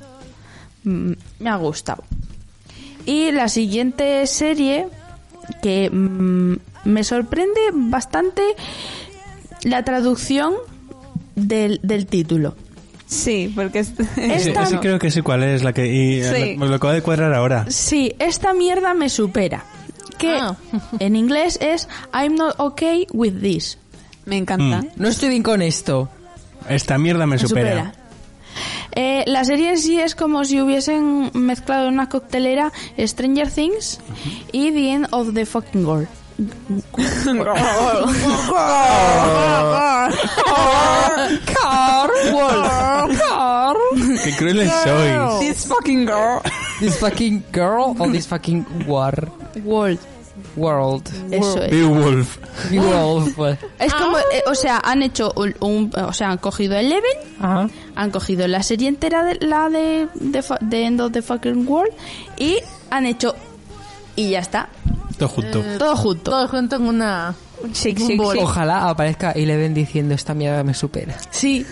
Mm, 0.85 1.13
me 1.39 1.51
ha 1.51 1.57
gustado. 1.57 2.05
Y 3.07 3.31
la 3.33 3.49
siguiente 3.49 4.27
serie 4.27 4.89
que 5.61 5.91
mm, 5.91 6.57
me 6.85 7.05
sorprende 7.05 7.61
bastante 7.73 8.43
la 9.65 9.85
traducción 9.85 10.55
del, 11.35 11.81
del 11.83 12.07
título. 12.07 12.55
Sí, 13.13 13.53
porque 13.55 13.81
es... 13.81 13.93
Ese, 14.17 14.49
Esta- 14.51 14.63
ese 14.63 14.79
creo 14.79 14.99
que 14.99 15.11
sé 15.11 15.23
cuál 15.23 15.43
es, 15.43 15.63
la 15.63 15.73
que 15.73 15.87
y, 15.87 16.23
Sí. 16.25 16.57
lo, 16.57 16.67
lo 16.67 16.77
acabo 16.77 16.93
de 16.95 17.03
cuadrar 17.03 17.35
ahora. 17.35 17.67
Sí, 17.69 18.15
esta 18.19 18.55
mierda 18.55 18.95
me 18.95 19.09
supera. 19.11 19.65
Que 20.19 20.37
Ah. 20.41 20.57
en 20.99 21.15
inglés 21.17 21.59
es 21.61 21.89
I'm 22.15 22.37
not 22.37 22.55
okay 22.59 23.07
with 23.13 23.41
this. 23.41 23.79
me 24.25 24.37
encanta. 24.39 24.85
No 24.97 25.09
estoy 25.09 25.29
bien 25.29 25.43
con 25.43 25.61
esto. 25.63 26.09
Esta 26.69 26.97
mierda 26.97 27.27
me 27.27 27.37
Me 27.37 27.39
supera. 27.39 27.93
Eh, 28.95 29.25
la 29.27 29.45
serie 29.45 29.71
en 29.71 29.79
sí 29.79 29.99
es 29.99 30.15
como 30.15 30.45
si 30.45 30.61
hubiesen 30.61 31.31
mezclado 31.35 31.89
en 31.89 31.95
una 31.95 32.09
coctelera 32.09 32.73
Stranger 32.99 33.51
Things 33.51 33.99
y 34.53 34.71
The 34.71 34.91
End 34.93 35.09
of 35.11 35.35
the 35.35 35.45
Fucking 35.47 35.85
World. 35.85 36.09
Qué 44.25 44.37
crueles 44.37 44.71
sois. 44.85 45.41
This 45.41 45.67
fucking 45.67 46.07
girl. 46.07 46.41
This 46.81 46.99
fucking 46.99 47.43
girl 47.53 47.95
o 47.99 48.11
this 48.11 48.27
fucking 48.27 48.65
war 48.87 49.15
World. 49.65 49.99
world. 50.57 51.09
Eso 51.31 51.63
es. 51.63 51.71
Beowulf. 51.71 52.39
Wolf. 52.71 53.39
Es 53.79 53.93
como, 53.95 54.19
eh, 54.19 54.43
o 54.47 54.55
sea, 54.55 54.81
han 54.85 55.03
hecho 55.03 55.33
un, 55.37 55.55
un- 55.61 55.93
o 55.97 56.13
sea, 56.13 56.31
han 56.31 56.39
cogido 56.39 56.75
Eleven, 56.77 57.17
Ajá. 57.41 57.69
han 57.95 58.11
cogido 58.11 58.47
la 58.49 58.63
serie 58.63 58.89
entera 58.89 59.25
de 59.25 59.37
la 59.47 59.69
de, 59.69 60.09
de, 60.15 60.43
Fu- 60.43 60.57
The 60.69 60.85
End 60.85 61.01
of 61.01 61.13
the 61.13 61.23
Fucking 61.23 61.67
World 61.69 61.93
y 62.37 62.59
han 62.91 63.07
hecho 63.07 63.35
y 64.17 64.31
ya 64.31 64.41
está, 64.41 64.69
Todo 65.27 65.29
junto. 65.35 65.63
todo 65.79 65.97
junto. 65.97 66.31
Todo 66.31 66.49
junto 66.49 66.77
en 66.77 66.83
una... 66.83 67.35
Shake, 67.73 68.01
Un 68.01 68.09
shake, 68.09 68.21
shake. 68.21 68.43
Ojalá 68.43 68.89
aparezca 68.89 69.33
Eleven 69.33 69.73
diciendo 69.75 70.15
esta 70.15 70.35
mierda 70.35 70.65
me 70.65 70.75
supera. 70.75 71.15
Sí. 71.31 71.65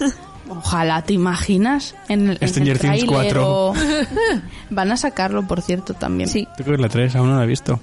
Ojalá, 0.48 1.03
¿te 1.03 1.12
imaginas? 1.12 1.94
En 2.09 2.28
el, 2.30 2.38
en 2.40 2.48
el 2.48 2.53
Things 2.53 2.78
tráiler 2.78 3.07
4. 3.07 3.42
o- 3.68 3.74
Van 4.70 4.90
a 4.92 4.96
sacarlo, 4.96 5.46
por 5.46 5.62
cierto, 5.62 5.94
también. 5.94 6.28
Sí. 6.28 6.46
Yo 6.59 6.64
creo 6.64 6.76
que 6.76 6.82
la 6.82 6.88
3 6.88 7.14
aún 7.16 7.30
no 7.30 7.38
la 7.38 7.44
he 7.44 7.46
visto. 7.46 7.78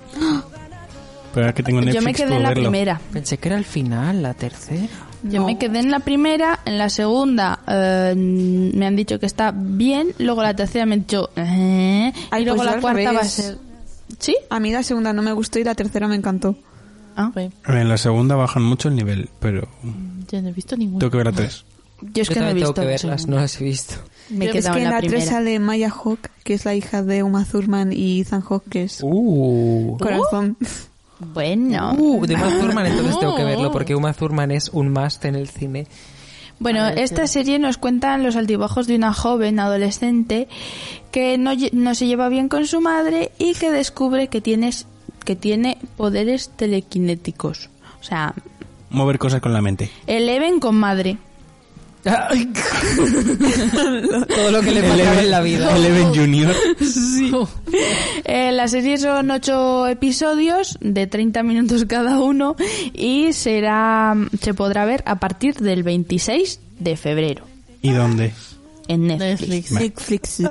Pero 1.33 1.45
ahora 1.45 1.53
que 1.53 1.63
tengo 1.63 1.81
Netflix 1.81 1.95
Yo 1.95 2.01
me 2.05 2.13
quedé 2.13 2.35
en 2.37 2.43
la 2.43 2.49
verlo. 2.49 2.63
primera. 2.63 2.99
Pensé 3.13 3.37
que 3.37 3.49
era 3.49 3.57
el 3.57 3.65
final, 3.65 4.21
la 4.23 4.33
tercera. 4.33 4.87
Yo 5.23 5.45
me 5.45 5.57
quedé 5.57 5.79
en 5.79 5.91
la 5.91 5.99
primera, 5.99 6.59
en 6.65 6.77
la 6.77 6.89
segunda 6.89 7.59
eh, 7.67 8.13
me 8.15 8.85
han 8.85 8.95
dicho 8.95 9.19
que 9.19 9.25
está 9.25 9.51
bien, 9.53 10.09
luego 10.19 10.43
la 10.43 10.55
tercera 10.55 10.85
me 10.85 10.93
han 10.93 10.99
dicho 11.01 11.31
eh, 11.35 12.13
Ay, 12.29 12.41
y 12.41 12.45
luego 12.45 12.61
pues 12.63 12.75
la 12.75 12.79
cuarta 12.81 13.11
va 13.13 13.19
a 13.21 13.23
ser 13.25 13.57
¿Sí? 14.19 14.35
A 14.49 14.59
mí 14.59 14.71
la 14.71 14.83
segunda 14.83 15.13
no 15.13 15.21
me 15.21 15.31
gustó 15.33 15.59
y 15.59 15.63
la 15.63 15.75
tercera 15.75 16.07
me 16.07 16.15
encantó. 16.15 16.55
Ah, 17.15 17.31
En 17.67 17.89
la 17.89 17.97
segunda 17.97 18.35
bajan 18.35 18.63
mucho 18.63 18.89
el 18.89 18.95
nivel, 18.95 19.29
pero 19.39 19.67
Yo 20.31 20.41
no 20.41 20.49
he 20.49 20.51
visto 20.53 20.75
ninguna. 20.77 20.99
tengo 20.99 21.11
que 21.11 21.17
ver 21.17 21.25
la 21.27 21.31
3. 21.31 21.65
yo 22.13 22.21
es 22.21 22.27
Yo 22.29 22.33
que 22.35 22.39
no 22.39 22.47
he 22.49 22.53
visto 22.53 22.73
tengo 22.73 22.73
que 22.75 22.81
la 22.81 22.87
verlas, 22.91 23.21
segunda. 23.21 23.35
no 23.37 23.41
las 23.41 23.59
he 23.61 23.63
visto. 23.63 23.95
Me 24.29 24.45
he 24.45 24.57
es 24.57 24.69
que 24.69 24.77
en 24.77 24.83
la, 24.83 24.89
la 24.91 24.99
3 24.99 25.11
primera. 25.11 25.31
sale 25.31 25.59
Maya 25.59 25.89
Hawk, 25.89 26.29
que 26.43 26.53
es 26.53 26.65
la 26.65 26.75
hija 26.75 27.01
de 27.03 27.23
Uma 27.23 27.43
Thurman 27.45 27.91
y 27.93 28.21
Ethan 28.21 28.41
Hawke, 28.41 28.69
que 28.69 28.83
es 28.83 28.99
Uh. 29.03 29.97
corazón. 29.99 30.57
Bueno. 31.19 31.93
Uh, 31.97 32.25
de 32.27 32.35
Uma 32.35 32.59
Thurman 32.59 32.85
entonces 32.85 33.19
tengo 33.19 33.35
que 33.35 33.43
verlo 33.43 33.71
porque 33.71 33.95
Uma 33.95 34.13
Thurman 34.13 34.51
es 34.51 34.69
un 34.69 34.91
must 34.91 35.25
en 35.25 35.35
el 35.35 35.47
cine. 35.47 35.87
Bueno, 36.59 36.87
esta 36.87 37.27
serie 37.27 37.59
nos 37.59 37.77
cuenta 37.77 38.17
los 38.17 38.35
altibajos 38.35 38.87
de 38.87 38.95
una 38.95 39.13
joven 39.13 39.59
adolescente 39.59 40.47
que 41.11 41.37
no, 41.37 41.51
no 41.71 41.95
se 41.95 42.07
lleva 42.07 42.29
bien 42.29 42.49
con 42.49 42.65
su 42.65 42.81
madre 42.81 43.31
y 43.37 43.53
que 43.53 43.71
descubre 43.71 44.27
que, 44.27 44.41
tienes, 44.41 44.87
que 45.23 45.35
tiene 45.35 45.77
poderes 45.97 46.49
telequinéticos. 46.49 47.69
O 47.99 48.03
sea, 48.03 48.33
Mover 48.89 49.19
cosas 49.19 49.41
con 49.41 49.53
la 49.53 49.61
mente. 49.61 49.89
Eleven 50.07 50.59
con 50.59 50.75
madre. 50.75 51.17
Todo 54.27 54.51
lo 54.51 54.61
que 54.61 54.71
le 54.71 54.81
pasa 54.83 55.21
en 55.21 55.31
la 55.31 55.41
vida. 55.41 55.75
Eleven 55.75 56.13
Junior. 56.15 56.53
Eh, 58.23 58.51
la 58.51 58.67
serie 58.67 58.97
son 58.97 59.29
ocho 59.31 59.87
episodios 59.87 60.77
de 60.81 61.07
30 61.07 61.43
minutos 61.43 61.85
cada 61.85 62.19
uno 62.19 62.55
y 62.93 63.33
será 63.33 64.15
se 64.41 64.53
podrá 64.53 64.85
ver 64.85 65.03
a 65.05 65.19
partir 65.19 65.55
del 65.55 65.83
26 65.83 66.59
de 66.79 66.97
febrero 66.97 67.45
¿Y 67.81 67.91
dónde? 67.91 68.33
en 68.87 69.07
Netflix. 69.07 69.71
Netflix. 69.71 70.41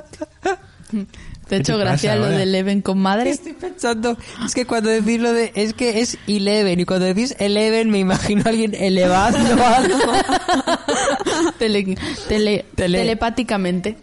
De 1.49 1.55
¿Qué 1.55 1.61
hecho, 1.61 1.77
gracias 1.77 2.13
a 2.13 2.15
lo 2.17 2.25
de 2.27 2.43
Eleven 2.43 2.81
con 2.81 2.99
madre. 2.99 3.29
Estoy 3.29 3.53
pensando, 3.53 4.17
es 4.45 4.53
que 4.53 4.65
cuando 4.65 4.89
decís 4.89 5.19
lo 5.21 5.31
de, 5.31 5.51
es 5.55 5.73
que 5.73 6.01
es 6.01 6.17
Eleven, 6.27 6.79
y 6.81 6.85
cuando 6.85 7.05
decís 7.05 7.35
Eleven 7.39 7.89
me 7.89 7.99
imagino 7.99 8.41
a 8.45 8.49
alguien 8.49 8.73
elevando 8.75 9.39
algo. 9.63 9.97
Tele- 11.59 11.97
tele- 12.27 12.65
Tele- 12.75 12.97
Telepáticamente. 12.99 13.97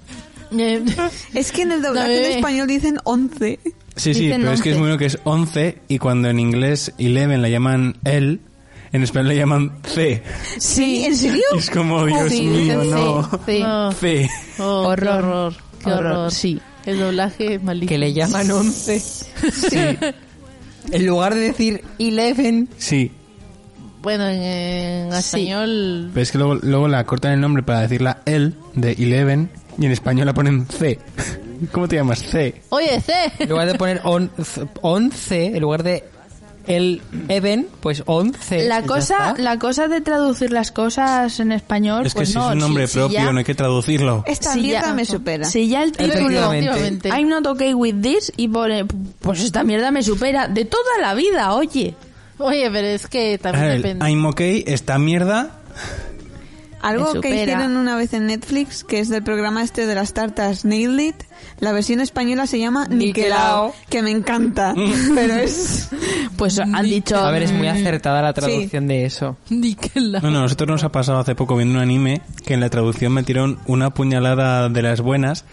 Eh, 0.57 0.83
Es 1.35 1.53
que 1.53 1.63
en 1.63 1.73
el 1.73 1.83
doblaje 1.83 2.27
en 2.31 2.37
español 2.37 2.67
dicen 2.69 2.99
11. 3.05 3.59
Sí, 3.97 4.15
sí, 4.15 4.21
Dicen 4.27 4.41
pero 4.43 4.53
es 4.53 4.63
que 4.63 4.71
es 4.71 4.77
11. 4.77 4.79
muy 4.81 4.89
bueno 4.89 4.99
que 4.99 5.07
es 5.07 5.19
11 5.25 5.79
y 5.89 5.99
cuando 5.99 6.29
en 6.29 6.39
inglés 6.41 6.93
Eleven 6.99 7.43
la 7.43 7.49
llaman 7.49 7.97
él, 8.05 8.41
en 8.93 9.03
español 9.03 9.29
le 9.29 9.37
llaman 9.37 9.73
C. 9.87 10.23
Sí, 10.59 11.05
¿en 11.05 11.17
serio? 11.17 11.43
Es 11.57 11.71
como, 11.71 12.05
Dios 12.07 12.31
Sí, 12.31 12.43
mío, 12.43 12.85
no. 12.85 13.23
C, 13.45 13.65
C. 14.01 14.29
C. 14.29 14.31
Oh, 14.63 14.87
Horror. 14.89 15.25
horror. 15.25 15.55
Qué 15.83 15.91
Horror, 15.91 16.07
horror. 16.13 16.31
sí. 16.33 16.61
El 16.87 16.99
doblaje 16.99 17.55
es 17.55 17.63
malísimo. 17.63 17.89
Que 17.89 17.99
le 17.99 18.13
llaman 18.13 18.51
11. 18.51 19.03
En 20.93 21.07
lugar 21.07 21.35
de 21.35 21.41
decir 21.41 21.83
Eleven, 21.99 22.69
Sí, 22.77 23.11
Bueno, 24.03 24.29
en, 24.29 24.43
en 24.43 25.13
Sí. 25.13 25.19
español... 25.19 26.11
pero 26.13 26.23
es 26.23 26.31
que 26.33 26.39
luego, 26.39 26.55
luego 26.57 26.89
la 26.89 27.05
cortan 27.05 27.33
el 27.33 27.41
nombre 27.41 27.63
para 27.63 27.81
decirla 27.81 28.21
él 28.27 28.55
de 28.75 28.93
Eleven 28.93 29.51
y 29.79 29.87
en 29.87 29.93
español 29.93 30.27
la 30.27 30.35
ponen 30.35 30.67
C. 30.67 30.99
¿Cómo 31.73 31.89
te 31.89 31.97
llamas? 31.97 32.19
C. 32.19 32.61
Oye, 32.69 33.01
C. 33.01 33.13
en 33.39 33.49
lugar 33.49 33.67
de 33.67 33.79
poner 33.79 34.01
on- 34.05 34.31
11, 34.83 35.47
en 35.57 35.61
lugar 35.61 35.83
de 35.83 36.05
el 36.67 37.03
Even, 37.29 37.67
pues 37.81 38.03
11. 38.07 38.67
La 38.69 38.83
cosa, 38.83 39.35
la 39.39 39.59
cosa 39.59 39.89
de 39.89 40.01
traducir 40.01 40.53
las 40.53 40.73
cosas 40.73 41.41
en 41.41 41.53
español, 41.53 42.07
Es 42.07 42.15
que 42.15 42.19
pues 42.21 42.29
si 42.31 42.35
no, 42.35 42.49
es 42.49 42.53
un 42.55 42.59
nombre 42.61 42.87
si- 42.87 42.93
si 42.95 42.99
propio, 42.99 43.19
ya- 43.19 43.33
no 43.33 43.39
hay 43.39 43.45
que 43.45 43.55
traducirlo. 43.55 44.25
Esta 44.27 44.53
si 44.55 44.61
mierda 44.61 44.89
ya- 44.89 44.95
me 44.95 45.05
supera. 45.05 45.45
Si 45.45 45.69
ya 45.69 45.83
el 45.83 45.93
título 45.93 46.53
Efectivamente. 46.53 47.09
I'm 47.11 47.29
not 47.29 47.47
okay 47.47 47.75
with 47.75 48.01
this 48.01 48.33
y 48.37 48.49
pone, 48.49 48.85
pues 49.21 49.41
esta 49.43 49.63
mierda 49.65 49.91
me 49.91 50.03
supera 50.03 50.49
de 50.49 50.65
toda 50.65 50.99
la 51.01 51.15
vida, 51.15 51.53
oye. 51.55 51.95
Oye, 52.39 52.69
pero 52.73 52.87
es 52.89 53.07
que 53.07 53.39
también 53.39 53.67
ver, 53.67 53.77
depende. 53.83 54.09
I'm 54.11 54.25
okay, 54.27 54.65
esta 54.67 54.99
mierda. 54.99 55.61
Algo 56.85 57.21
que 57.21 57.31
hicieron 57.31 57.77
una 57.77 57.97
vez 57.97 58.13
en 58.13 58.27
Netflix, 58.27 58.85
que 58.85 59.01
es 59.01 59.09
del 59.09 59.23
programa 59.23 59.63
este 59.63 59.87
de 59.87 59.95
las 59.95 60.13
tartas 60.13 60.65
Nailed 60.65 60.99
It, 60.99 61.17
la 61.61 61.73
versión 61.73 62.01
española 62.01 62.47
se 62.47 62.59
llama 62.59 62.87
Niquelao, 62.89 63.69
Niquelao. 63.69 63.75
que 63.89 64.03
me 64.03 64.11
encanta, 64.11 64.75
pero 65.15 65.35
es... 65.35 65.89
Pues 66.37 66.59
han 66.59 66.83
dicho... 66.83 67.17
A 67.17 67.31
ver, 67.31 67.45
es 67.45 67.53
muy 67.53 67.69
mm, 67.69 67.71
acertada 67.71 68.21
la 68.21 68.33
traducción 68.35 68.87
de 68.87 69.07
eso. 69.07 69.39
Níquela. 69.49 70.21
No, 70.21 70.31
no, 70.31 70.39
a 70.41 70.43
nosotros 70.43 70.69
nos 70.69 70.85
ha 70.85 70.93
pasado 70.93 71.19
hace 71.19 71.35
poco 71.35 71.57
viendo 71.57 71.75
un 71.77 71.81
anime 71.81 72.21
que 72.45 72.55
en 72.55 72.61
la 72.61 72.69
traducción 72.69 73.13
metieron 73.13 73.59
una 73.67 73.95
puñalada 73.95 74.69
de 74.69 74.83
las 74.83 75.01
buenas 75.01 75.45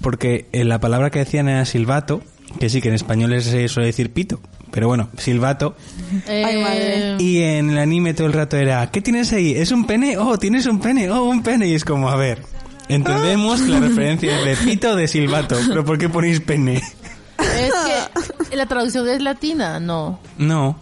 porque 0.00 0.48
en 0.52 0.68
la 0.68 0.80
palabra 0.80 1.10
que 1.10 1.20
decían 1.20 1.48
era 1.48 1.64
silbato, 1.64 2.22
que 2.58 2.68
sí 2.68 2.82
que 2.82 2.88
en 2.88 2.94
español 2.94 3.32
es, 3.32 3.44
se 3.44 3.68
suele 3.68 3.86
decir 3.86 4.12
pito, 4.12 4.40
pero 4.72 4.88
bueno, 4.88 5.08
silbato. 5.16 5.76
Ay, 6.26 6.60
madre. 6.60 7.16
Y 7.20 7.40
en 7.42 7.70
el 7.70 7.78
anime 7.78 8.14
todo 8.14 8.26
el 8.26 8.32
rato 8.32 8.56
era, 8.56 8.90
¿qué 8.90 9.00
tienes 9.00 9.32
ahí? 9.32 9.52
¿Es 9.54 9.70
un 9.70 9.86
pene? 9.86 10.18
Oh, 10.18 10.36
tienes 10.38 10.66
un 10.66 10.80
pene, 10.80 11.08
oh, 11.10 11.22
un 11.24 11.42
pene. 11.44 11.68
Y 11.68 11.74
es 11.74 11.84
como, 11.84 12.08
a 12.08 12.16
ver, 12.16 12.42
entendemos 12.88 13.60
la 13.60 13.78
referencia 13.78 14.38
es 14.40 14.44
de 14.44 14.56
pito 14.66 14.96
de 14.96 15.06
silbato, 15.06 15.56
pero 15.68 15.84
¿por 15.84 15.98
qué 15.98 16.08
ponéis 16.08 16.40
pene? 16.40 16.82
Es 17.38 17.72
que 18.50 18.56
la 18.56 18.66
traducción 18.66 19.08
es 19.08 19.22
latina, 19.22 19.78
no. 19.78 20.18
No. 20.38 20.76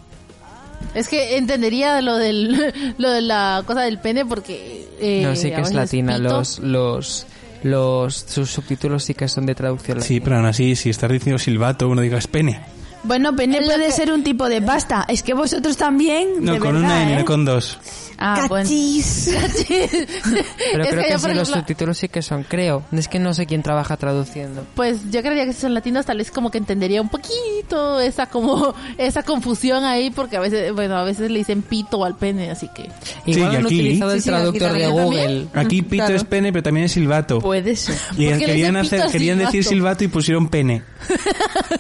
Es 0.95 1.09
que 1.09 1.37
entendería 1.37 2.01
lo 2.01 2.17
del 2.17 2.73
lo 2.99 3.11
de 3.11 3.21
la 3.21 3.63
cosa 3.67 3.83
del 3.83 3.99
pene 3.99 4.25
porque 4.27 4.89
eh, 5.01 5.23
no, 5.25 5.37
sí 5.37 5.51
que 5.51 5.61
es 5.61 5.73
latina. 5.73 6.17
pito- 6.17 6.23
Los, 6.23 6.59
los, 6.61 7.27
los, 7.63 8.15
sus 8.29 8.51
subtítulos 8.51 9.05
sí 9.05 9.15
que 9.15 9.29
son 9.29 9.47
de 9.47 9.55
traducción 9.55 9.99
Sí, 10.01 10.15
latina. 10.15 10.25
pero 10.25 10.37
aún 10.39 10.47
así, 10.47 10.75
si 10.77 10.91
estás 10.91 11.11
diciendo 11.13 11.39
silbato, 11.39 11.89
uno 11.89 12.01
diga 12.01 12.19
es 12.19 12.27
pene. 12.27 12.61
Bueno, 13.03 13.35
pene 13.35 13.63
puede 13.63 13.87
que- 13.87 13.93
ser 13.93 14.13
un 14.13 14.23
tipo 14.23 14.49
de 14.49 14.61
pasta. 14.61 15.05
Es 15.09 15.23
que 15.23 15.33
vosotros 15.35 15.77
también, 15.77 16.45
No, 16.45 16.53
de 16.53 16.59
con 16.59 16.75
verdad, 16.75 16.81
una 16.85 17.03
N, 17.03 17.15
¿eh? 17.15 17.19
no 17.21 17.25
con 17.25 17.45
dos. 17.45 17.79
Ah, 18.21 18.45
bueno. 18.49 18.65
Cachis. 18.65 19.31
Pero 19.69 19.95
Es 20.85 20.89
creo 20.91 21.03
que 21.03 21.07
que, 21.09 21.13
yo, 21.13 21.19
sí, 21.19 21.35
los 21.35 21.49
subtítulos 21.49 21.99
sí 21.99 22.09
que 22.09 22.23
son, 22.23 22.43
creo. 22.45 22.85
Es 22.93 23.09
que 23.09 23.19
no 23.19 23.33
sé 23.35 23.47
quién 23.47 23.63
trabaja 23.63 23.97
traduciendo. 23.97 24.67
Pues 24.75 25.11
yo 25.11 25.21
creería 25.23 25.47
que 25.47 25.53
si 25.55 25.63
son 25.63 25.75
latinos 25.75 26.07
tal 26.07 26.19
vez 26.19 26.31
como 26.31 26.51
que 26.51 26.59
entendería 26.59 27.01
un 27.01 27.09
poquito 27.09 27.99
esa 28.01 28.27
como 28.27 28.75
esa 28.99 29.23
confusión 29.23 29.85
ahí 29.85 30.11
porque 30.11 30.37
a 30.37 30.41
veces 30.41 30.73
bueno 30.75 30.97
a 30.97 31.05
veces 31.05 31.31
le 31.31 31.39
dicen 31.39 31.63
pito 31.63 32.05
al 32.05 32.17
pene 32.17 32.51
así 32.51 32.69
que 32.75 32.91
Igual 33.27 33.53
y 33.53 33.57
han 33.57 33.67
aquí- 33.67 33.75
utilizado 33.75 34.13
el 34.13 34.21
Sí, 34.21 34.29
sí, 34.29 34.31
aquí 34.31 34.59
traductor 34.59 34.73
de 34.73 34.83
también, 34.85 35.05
Google. 35.05 35.47
Aquí 35.55 35.83
pito 35.83 36.05
Claro. 36.05 36.17
es 36.17 36.25
pene, 36.25 36.53
pero 36.53 36.63
también 36.63 36.87
es 36.87 36.93
silbato. 36.93 37.39
Puede 37.41 37.75
ser. 37.77 37.97
Y 38.17 38.29
¿Por 38.29 38.39
qué 38.39 38.47
le 38.47 38.47
querían, 38.47 38.77
hacer, 38.77 39.11
pito 39.11 39.37
decir 39.37 39.65
silbato 39.65 40.05
y 40.05 40.09
pusieron 40.09 40.49
pene. 40.49 40.83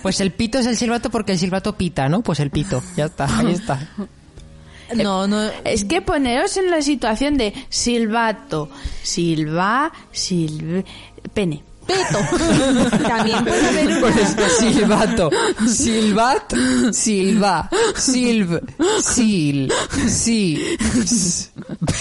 Pues 0.03 0.21
el 0.21 0.31
pito 0.33 0.59
es 0.59 0.67
el 0.67 0.77
silbato 0.77 1.11
porque 1.11 1.33
el 1.33 1.39
silbato 1.39 1.77
pita, 1.77 2.09
¿no? 2.09 2.23
Pues 2.23 2.41
el 2.41 2.51
pito. 2.51 2.83
Ya 2.97 3.07
está, 3.07 3.27
ahí 3.39 3.53
está. 3.53 3.79
no 4.95 5.27
no 5.27 5.51
Es 5.65 5.85
que 5.85 6.01
poneros 6.03 6.57
en 6.57 6.71
la 6.71 6.83
situación 6.83 7.37
de 7.37 7.53
silbato, 7.69 8.69
silba, 9.03 9.93
silb... 10.13 10.85
pene. 11.35 11.63
También 13.09 13.45
puede 13.45 13.67
haber 13.69 13.87
una... 13.89 14.01
Pues 14.01 14.37
silbato, 14.61 15.31
silbat, 15.67 16.55
silba, 16.93 17.69
silb, 17.97 18.61
sil, 19.03 19.67
si, 20.09 20.77
s- 21.03 21.51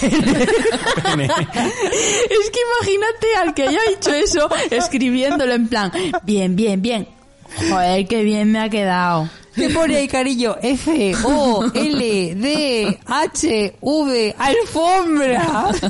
Pene. 0.00 1.24
Es 1.24 2.50
que 2.50 2.60
imagínate 2.68 3.36
al 3.42 3.54
que 3.54 3.62
haya 3.64 3.80
dicho 3.88 4.12
eso 4.12 4.48
escribiéndolo 4.70 5.54
en 5.54 5.66
plan, 5.68 5.90
bien, 6.22 6.54
bien, 6.54 6.80
bien. 6.82 7.08
Joder, 7.68 8.06
qué 8.06 8.22
bien 8.22 8.52
me 8.52 8.60
ha 8.60 8.68
quedado. 8.68 9.28
¿Qué 9.60 9.70
pone 9.74 9.96
ahí, 9.96 10.08
cariño? 10.08 10.56
F, 10.62 11.14
O, 11.24 11.64
L, 11.74 12.34
D, 12.34 12.98
H, 13.06 13.74
V, 13.80 14.34
alfombra. 14.38 15.70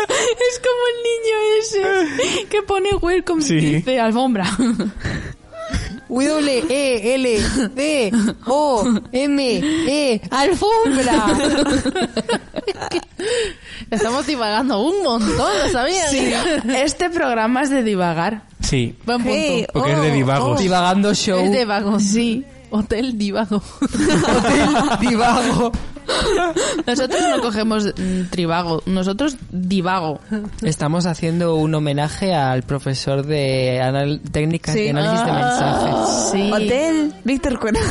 Es 0.00 0.60
como 0.60 0.82
el 0.88 0.96
niño 1.10 1.36
ese 1.60 2.46
que 2.48 2.62
pone 2.62 2.94
welcome 2.94 3.42
Sí. 3.42 3.54
y 3.56 3.60
dice 3.76 4.00
alfombra. 4.00 4.46
W, 6.08 6.64
E, 6.68 7.14
L, 7.14 7.40
D, 7.74 8.12
O, 8.46 8.84
M, 9.12 9.60
E, 9.62 10.20
alfombra. 10.30 11.10
estamos 13.90 14.26
divagando 14.26 14.80
un 14.80 15.02
montón 15.02 15.52
lo 15.62 15.68
sabían 15.70 16.06
Este 16.74 17.10
programa 17.10 17.62
es 17.62 17.70
de 17.70 17.82
divagar. 17.82 18.42
Sí, 18.60 18.96
buen 19.04 19.18
punto 19.18 19.34
Hey, 19.34 19.66
porque 19.72 19.92
es 19.92 20.00
de 20.00 20.10
oh, 20.10 20.14
divagos. 20.14 20.60
Divagando 20.60 21.14
show. 21.14 21.40
es 21.40 21.52
de 21.52 21.64
vagos 21.64 22.02
sí 22.02 22.44
hotel 22.70 23.18
divago 23.18 23.62
Divago. 25.00 25.72
Nosotros 26.86 27.20
no 27.34 27.42
cogemos 27.42 27.84
mm, 27.86 28.30
trivago, 28.30 28.82
nosotros 28.86 29.36
divago. 29.50 30.20
Estamos 30.62 31.06
haciendo 31.06 31.56
un 31.56 31.74
homenaje 31.74 32.34
al 32.34 32.62
profesor 32.62 33.24
de 33.24 33.80
anal- 33.82 34.20
técnicas 34.32 34.74
Sí. 34.74 34.82
de 34.84 34.90
análisis 34.90 35.26
de 35.26 35.32
mensajes. 35.32 36.30
Sí. 36.32 36.50
Hotel 36.52 37.14
Víctor 37.24 37.58
Cuero. 37.58 37.78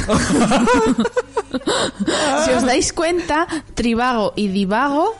Si 2.45 2.51
os 2.51 2.63
dais 2.65 2.93
cuenta, 2.93 3.47
trivago 3.73 4.33
y 4.35 4.47
divago, 4.49 5.15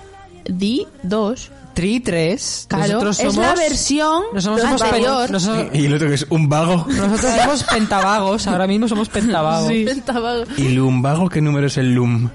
di 0.45 0.87
dos. 1.03 1.51
Tri 1.73 2.01
3. 2.01 2.65
Claro, 2.67 2.83
nosotros 2.93 3.19
es 3.19 3.33
somos, 3.33 3.47
la 3.47 3.55
versión 3.55 4.23
nosotros 4.33 4.61
somos 4.61 4.81
anterior. 4.81 5.23
pen- 5.23 5.31
nosotros, 5.31 5.67
Y 5.73 5.85
el 5.85 5.93
otro 5.93 6.07
que 6.09 6.15
es 6.15 6.25
un 6.29 6.49
vago. 6.49 6.85
nosotros 6.89 7.33
somos 7.41 7.63
pentavagos. 7.63 8.47
Ahora 8.47 8.67
mismo 8.67 8.87
somos 8.89 9.07
pentavagos. 9.07 9.71
Pentavago. 9.71 10.43
¿Y 10.57 10.69
lumbago 10.69 11.29
qué 11.29 11.39
número 11.41 11.67
es 11.67 11.77
el 11.77 11.93
lum? 11.93 12.29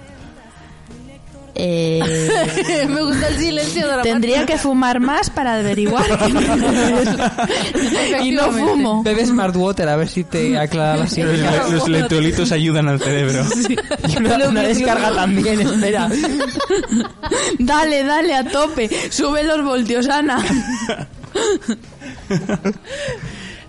Eh, 1.57 2.01
me 2.89 3.03
gusta 3.03 3.29
el 3.29 3.37
silencio 3.39 3.87
dramático 3.87 4.13
tendría 4.13 4.45
que 4.45 4.59
fumar 4.59 4.99
más 4.99 5.31
para 5.31 5.55
averiguar. 5.55 6.05
y 8.23 8.33
no 8.33 8.51
fumo. 8.53 9.03
Bebe 9.05 9.25
Smart 9.25 9.55
Water 9.55 9.89
a 9.89 9.97
ver 9.97 10.09
si 10.09 10.25
te 10.25 10.59
aclara 10.59 10.97
la 10.97 11.03
Los, 11.05 11.11
situación. 11.11 11.75
los 11.75 11.87
electrolitos 11.87 12.51
ayudan 12.53 12.89
al 12.89 13.01
cerebro. 13.01 13.45
Y 14.09 14.17
una, 14.19 14.49
una 14.49 14.63
descarga 14.63 15.15
también, 15.15 15.61
espera. 15.61 16.09
Dale, 17.59 18.05
dale 18.05 18.35
a 18.35 18.45
tope. 18.45 18.91
Sube 19.11 19.43
los 19.45 19.65
voltios, 19.65 20.09
Ana. 20.09 20.39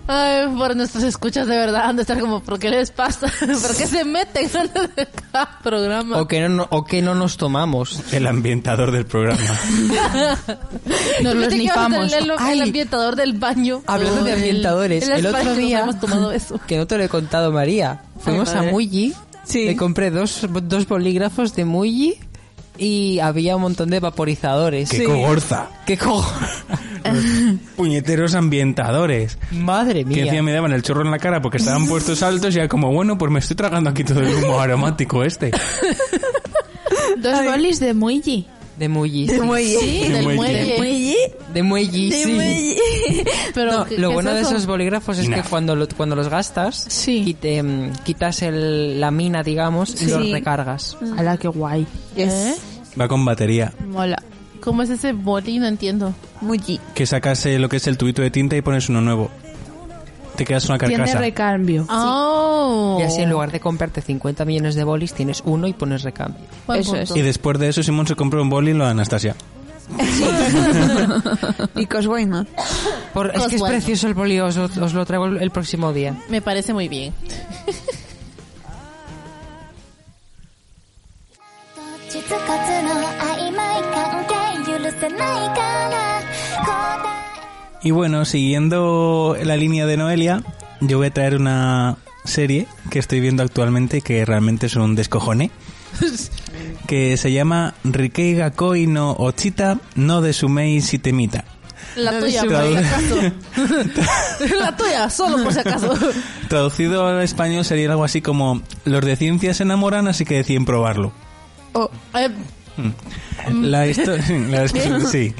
Ay, 0.08 0.46
por 0.56 0.76
nuestros 0.76 1.02
escuchas 1.04 1.46
de 1.48 1.56
verdad 1.56 1.82
han 1.86 1.96
de 1.96 2.02
estar 2.02 2.18
como 2.20 2.40
¿por 2.40 2.58
qué 2.58 2.70
les 2.70 2.90
pasa? 2.92 3.26
¿por 3.40 3.76
qué 3.76 3.86
se 3.86 4.04
meten 4.04 4.48
en 4.54 5.06
cada 5.32 5.58
programa? 5.62 6.20
O 6.20 6.28
que 6.28 6.40
no, 6.40 6.48
no- 6.48 6.66
o 6.70 6.84
que 6.84 7.02
no 7.02 7.14
nos 7.14 7.36
tomamos. 7.36 8.00
El 8.12 8.26
ambientador 8.26 8.92
del 8.92 9.06
programa. 9.06 9.40
Nos 11.22 11.34
los 11.34 11.46
Fíjate 11.46 11.58
que 11.58 11.68
vamos 11.74 11.98
a 11.98 11.98
nifamos. 11.98 12.10
tener 12.10 12.22
el, 12.22 12.30
el 12.30 12.36
Ay. 12.38 12.60
ambientador 12.60 13.16
del 13.16 13.32
baño. 13.34 13.82
Hablando 13.86 14.22
de 14.24 14.32
ambientadores, 14.32 15.08
el, 15.08 15.12
el 15.12 15.26
otro 15.26 15.54
día, 15.54 15.80
hemos 15.80 15.98
tomado 16.00 16.30
eso. 16.32 16.60
que 16.66 16.76
no 16.76 16.86
te 16.86 16.98
lo 16.98 17.04
he 17.04 17.08
contado 17.08 17.50
María, 17.52 18.02
fuimos 18.20 18.50
a 18.50 18.56
madre. 18.56 18.70
Muji, 18.72 19.14
Sí. 19.44 19.64
le 19.64 19.76
compré 19.76 20.10
dos, 20.10 20.40
dos 20.64 20.88
bolígrafos 20.88 21.54
de 21.54 21.64
Muji 21.64 22.18
y 22.78 23.18
había 23.20 23.56
un 23.56 23.62
montón 23.62 23.90
de 23.90 24.00
vaporizadores. 24.00 24.90
¡Qué 24.90 25.04
cogorza! 25.04 25.68
¿Qué 25.86 25.96
cojo? 25.96 26.32
Puñeteros 27.76 28.34
ambientadores. 28.34 29.38
Madre 29.52 30.04
Que 30.04 30.20
encima 30.20 30.32
mía. 30.32 30.42
me 30.42 30.52
daban 30.52 30.72
el 30.72 30.82
chorro 30.82 31.02
en 31.02 31.10
la 31.10 31.18
cara 31.18 31.40
porque 31.40 31.58
estaban 31.58 31.86
puestos 31.86 32.22
altos 32.22 32.54
y 32.54 32.58
era 32.58 32.68
como, 32.68 32.92
bueno, 32.92 33.16
pues 33.18 33.30
me 33.30 33.38
estoy 33.38 33.56
tragando 33.56 33.90
aquí 33.90 34.04
todo 34.04 34.20
el 34.20 34.34
humo 34.34 34.60
aromático 34.60 35.22
este. 35.24 35.50
Dos 37.18 37.44
bolis 37.44 37.80
de 37.80 37.94
Muigi. 37.94 38.46
De 38.78 38.88
Muji. 38.88 39.26
sí. 39.28 39.34
Sí, 39.34 40.08
del 40.12 40.24
muelle. 40.24 40.74
muelle. 40.78 41.16
De 41.54 41.62
Muji, 41.62 42.12
sí. 42.12 42.76
Pero 43.54 43.72
No, 43.72 43.84
¿qué- 43.86 43.96
lo 43.98 44.08
qué 44.08 44.14
bueno 44.14 44.30
es 44.30 44.36
de 44.36 44.40
eso? 44.42 44.50
esos 44.50 44.66
bolígrafos 44.66 45.18
es 45.18 45.28
Nah. 45.28 45.36
que 45.42 45.48
cuando, 45.48 45.74
lo- 45.74 45.88
cuando 45.88 46.14
los 46.16 46.28
gastas, 46.28 46.84
Sí. 46.88 47.22
quite- 47.24 47.62
mm, 47.62 47.92
quitas 48.04 48.42
el- 48.42 49.00
la 49.00 49.10
mina, 49.10 49.42
digamos, 49.42 50.00
y 50.02 50.06
los 50.06 50.30
recargas. 50.30 50.96
Hala, 51.16 51.36
qué 51.38 51.48
guay. 51.48 51.86
¿Eh? 52.16 52.54
Va 53.00 53.08
con 53.08 53.24
batería. 53.24 53.72
Mola. 53.88 54.22
¿Cómo 54.60 54.82
es 54.82 54.90
ese 54.90 55.12
boli? 55.12 55.58
No 55.58 55.66
entiendo. 55.68 56.12
Muji. 56.40 56.80
Que 56.94 57.06
sacas 57.06 57.46
eh, 57.46 57.58
lo 57.58 57.68
que 57.68 57.76
es 57.76 57.86
el 57.86 57.96
tubito 57.96 58.20
de 58.20 58.30
tinta 58.30 58.56
y 58.56 58.62
pones 58.62 58.88
uno 58.88 59.00
nuevo 59.00 59.30
te 60.36 60.44
quedas 60.44 60.68
una 60.68 60.78
carcasa. 60.78 61.04
Tiene 61.04 61.20
recambio. 61.20 61.86
Oh. 61.88 62.98
Y 63.00 63.02
así 63.02 63.22
en 63.22 63.30
lugar 63.30 63.50
de 63.50 63.60
comprarte 63.60 64.00
50 64.00 64.44
millones 64.44 64.74
de 64.74 64.84
bolis, 64.84 65.12
tienes 65.14 65.42
uno 65.44 65.66
y 65.66 65.72
pones 65.72 66.02
recambio. 66.02 66.44
Y 67.14 67.22
después 67.22 67.58
de 67.58 67.68
eso, 67.68 67.82
Simón 67.82 68.06
se 68.06 68.14
compró 68.14 68.42
un 68.42 68.50
boli 68.50 68.70
en 68.70 68.78
lo 68.78 68.84
de 68.84 68.90
Anastasia. 68.90 69.34
y 71.76 71.86
Coswayman. 71.86 72.48
Por, 73.14 73.34
es 73.34 73.46
que 73.46 73.56
es 73.56 73.62
precioso 73.62 74.08
el 74.08 74.14
boli, 74.14 74.40
os, 74.40 74.56
lo 74.56 75.06
traigo 75.06 75.26
el, 75.26 75.38
el 75.38 75.50
próximo 75.50 75.92
día. 75.92 76.16
Me 76.28 76.40
parece 76.40 76.72
muy 76.72 76.88
bien. 76.88 77.14
Y 87.86 87.92
bueno, 87.92 88.24
siguiendo 88.24 89.36
la 89.40 89.56
línea 89.56 89.86
de 89.86 89.96
Noelia, 89.96 90.42
yo 90.80 90.98
voy 90.98 91.06
a 91.06 91.14
traer 91.14 91.36
una 91.36 91.98
serie 92.24 92.66
que 92.90 92.98
estoy 92.98 93.20
viendo 93.20 93.44
actualmente 93.44 94.00
que 94.00 94.24
realmente 94.24 94.66
es 94.66 94.74
un 94.74 94.96
descojone. 94.96 95.52
que 96.88 97.16
se 97.16 97.30
llama 97.30 97.74
Rikei 97.84 98.34
Gakoi 98.34 98.88
no 98.88 99.12
Ochita 99.12 99.78
no 99.94 100.20
de 100.20 100.32
Sumei 100.32 100.80
Sitemita. 100.80 101.44
La 101.94 102.18
tuya, 102.18 102.42
por 102.42 102.66
si 102.66 102.76
acaso. 102.76 103.16
La 104.58 104.76
tuya, 104.76 105.08
solo 105.08 105.44
por 105.44 105.52
si 105.52 105.60
acaso. 105.60 105.94
Traducido 106.48 107.06
al 107.06 107.22
español 107.22 107.64
sería 107.64 107.88
algo 107.88 108.02
así 108.02 108.20
como 108.20 108.62
Los 108.84 109.04
de 109.04 109.14
ciencia 109.14 109.54
se 109.54 109.62
enamoran, 109.62 110.08
así 110.08 110.24
que 110.24 110.34
deciden 110.34 110.64
probarlo. 110.64 111.12
Oh, 111.72 111.88
eh, 112.18 112.30
La, 113.52 113.86
histo- 113.86 114.16
la- 114.50 114.68
sí. 115.08 115.34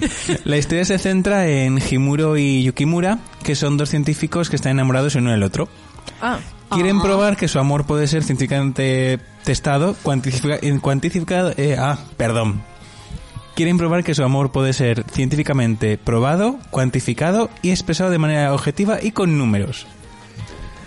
La 0.44 0.56
historia 0.56 0.84
se 0.84 0.98
centra 0.98 1.46
en 1.48 1.80
Himuro 1.90 2.36
y 2.36 2.62
Yukimura, 2.64 3.18
que 3.42 3.54
son 3.54 3.76
dos 3.76 3.90
científicos 3.90 4.48
que 4.50 4.56
están 4.56 4.72
enamorados 4.72 5.14
el 5.16 5.22
uno 5.22 5.30
del 5.32 5.42
otro. 5.42 5.68
ah, 6.20 6.38
Quieren 6.70 7.00
probar 7.00 7.36
que 7.36 7.46
su 7.46 7.58
amor 7.60 7.86
puede 7.86 8.06
ser 8.08 8.24
científicamente 8.24 9.20
testado, 9.44 9.94
cuantifica- 10.02 10.58
eh, 10.60 10.78
cuantificado, 10.80 11.52
eh, 11.56 11.76
ah, 11.78 11.98
perdón. 12.16 12.62
Quieren 13.54 13.78
probar 13.78 14.02
que 14.04 14.14
su 14.14 14.22
amor 14.24 14.50
puede 14.52 14.72
ser 14.72 15.04
científicamente 15.10 15.96
probado, 15.96 16.58
cuantificado 16.70 17.48
y 17.62 17.70
expresado 17.70 18.10
de 18.10 18.18
manera 18.18 18.52
objetiva 18.52 18.98
y 19.02 19.12
con 19.12 19.38
números. 19.38 19.86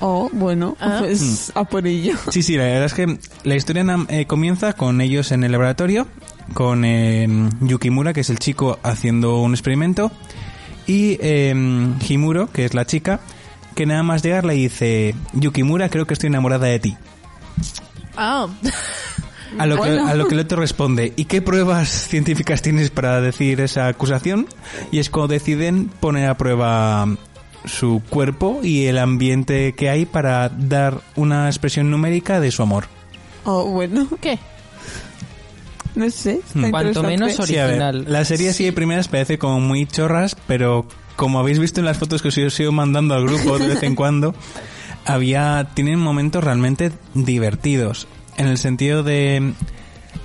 Oh, 0.01 0.29
bueno, 0.31 0.77
Ah. 0.79 0.97
pues 0.99 1.51
a 1.55 1.63
por 1.63 1.85
ello. 1.87 2.15
Sí, 2.29 2.43
sí, 2.43 2.55
la 2.57 2.63
verdad 2.65 2.85
es 2.85 2.93
que 2.93 3.17
la 3.43 3.55
historia 3.55 3.83
eh, 4.09 4.25
comienza 4.27 4.73
con 4.73 5.01
ellos 5.01 5.31
en 5.31 5.43
el 5.43 5.51
laboratorio, 5.51 6.07
con 6.53 6.85
eh, 6.85 7.27
Yukimura, 7.61 8.13
que 8.13 8.21
es 8.21 8.29
el 8.29 8.39
chico, 8.39 8.79
haciendo 8.83 9.39
un 9.39 9.53
experimento, 9.53 10.11
y 10.87 11.17
eh, 11.21 11.53
Himuro, 12.07 12.51
que 12.51 12.65
es 12.65 12.73
la 12.73 12.85
chica, 12.85 13.19
que 13.75 13.85
nada 13.85 14.03
más 14.03 14.23
llegar 14.23 14.45
le 14.45 14.53
dice, 14.53 15.15
Yukimura, 15.33 15.89
creo 15.89 16.05
que 16.05 16.13
estoy 16.13 16.27
enamorada 16.27 16.67
de 16.67 16.79
ti. 16.79 16.97
ah. 18.17 18.47
A 19.57 19.65
lo, 19.65 19.77
Bueno. 19.77 20.05
que, 20.05 20.11
a 20.11 20.13
lo 20.13 20.27
que 20.27 20.35
el 20.35 20.41
otro 20.41 20.59
responde, 20.59 21.11
¿y 21.15 21.25
qué 21.25 21.41
pruebas 21.41 21.89
científicas 21.89 22.61
tienes 22.61 22.91
para 22.91 23.19
decir 23.19 23.59
esa 23.61 23.87
acusación? 23.87 24.47
Y 24.91 24.99
es 24.99 25.09
cuando 25.09 25.33
deciden 25.33 25.89
poner 25.99 26.29
a 26.29 26.37
prueba 26.37 27.07
su 27.65 28.03
cuerpo 28.09 28.59
y 28.61 28.85
el 28.85 28.99
ambiente 28.99 29.73
que 29.73 29.89
hay 29.89 30.05
para 30.05 30.49
dar 30.49 31.01
una 31.15 31.47
expresión 31.47 31.89
numérica 31.89 32.39
de 32.39 32.51
su 32.51 32.61
amor. 32.61 32.85
Oh, 33.43 33.65
bueno, 33.65 34.07
¿Qué? 34.21 34.37
No 35.99 36.09
sé. 36.09 36.39
está 36.45 36.59
Mm. 36.59 36.71
Cuanto 36.71 37.03
menos 37.03 37.33
Sí, 37.35 37.57
a 37.57 37.65
ver, 37.65 37.81
original. 37.81 38.05
la 38.07 38.25
serie 38.25 38.49
así 38.49 38.63
de 38.65 38.73
primeras 38.73 39.07
parece 39.07 39.37
como 39.37 39.59
muy 39.59 39.85
chorras, 39.85 40.35
pero 40.47 40.85
como 41.15 41.39
habéis 41.39 41.59
visto 41.59 41.79
en 41.81 41.85
las 41.85 41.97
fotos 41.97 42.21
que 42.21 42.29
os 42.29 42.37
he 42.37 42.41
ido 42.63 42.71
mandando 42.71 43.13
al 43.13 43.25
grupo 43.25 43.59
de 43.59 43.67
vez 43.67 43.83
en 43.83 43.95
cuando, 43.95 44.33
había 45.05 45.69
tienen 45.73 45.99
momentos 45.99 46.43
realmente 46.43 46.91
divertidos. 47.13 48.07
En 48.37 48.47
el 48.47 48.57
sentido 48.57 49.03
de 49.03 49.53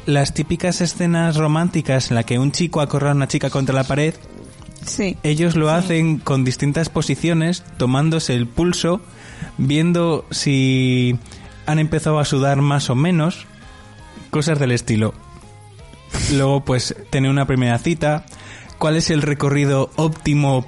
las 0.07 0.33
típicas 0.35 0.81
escenas 0.81 1.37
románticas 1.37 2.11
en 2.11 2.15
la 2.17 2.23
que 2.23 2.39
un 2.39 2.53
chico 2.53 2.81
acorra 2.81 3.11
a 3.11 3.15
una 3.15 3.29
chica 3.29 3.51
contra 3.51 3.75
la 3.75 3.85
pared, 3.85 4.15
Sí. 4.87 5.17
ellos 5.23 5.57
lo 5.57 5.71
hacen 5.71 6.19
con 6.19 6.45
distintas 6.45 6.91
posiciones, 6.91 7.65
tomándose 7.79 8.35
el 8.35 8.47
pulso, 8.47 9.01
viendo 9.57 10.27
si 10.31 11.19
han 11.67 11.79
empezado 11.79 12.19
a 12.19 12.25
sudar 12.27 12.61
más 12.61 12.91
o 12.91 12.95
menos, 12.95 13.47
cosas 14.31 14.59
del 14.59 14.73
estilo. 14.73 15.15
Luego, 16.33 16.65
pues, 16.65 16.95
tener 17.11 17.31
una 17.31 17.47
primera 17.47 17.79
cita, 17.79 18.25
cuál 18.79 18.97
es 18.97 19.11
el 19.11 19.23
recorrido 19.23 19.91
óptimo 19.97 20.65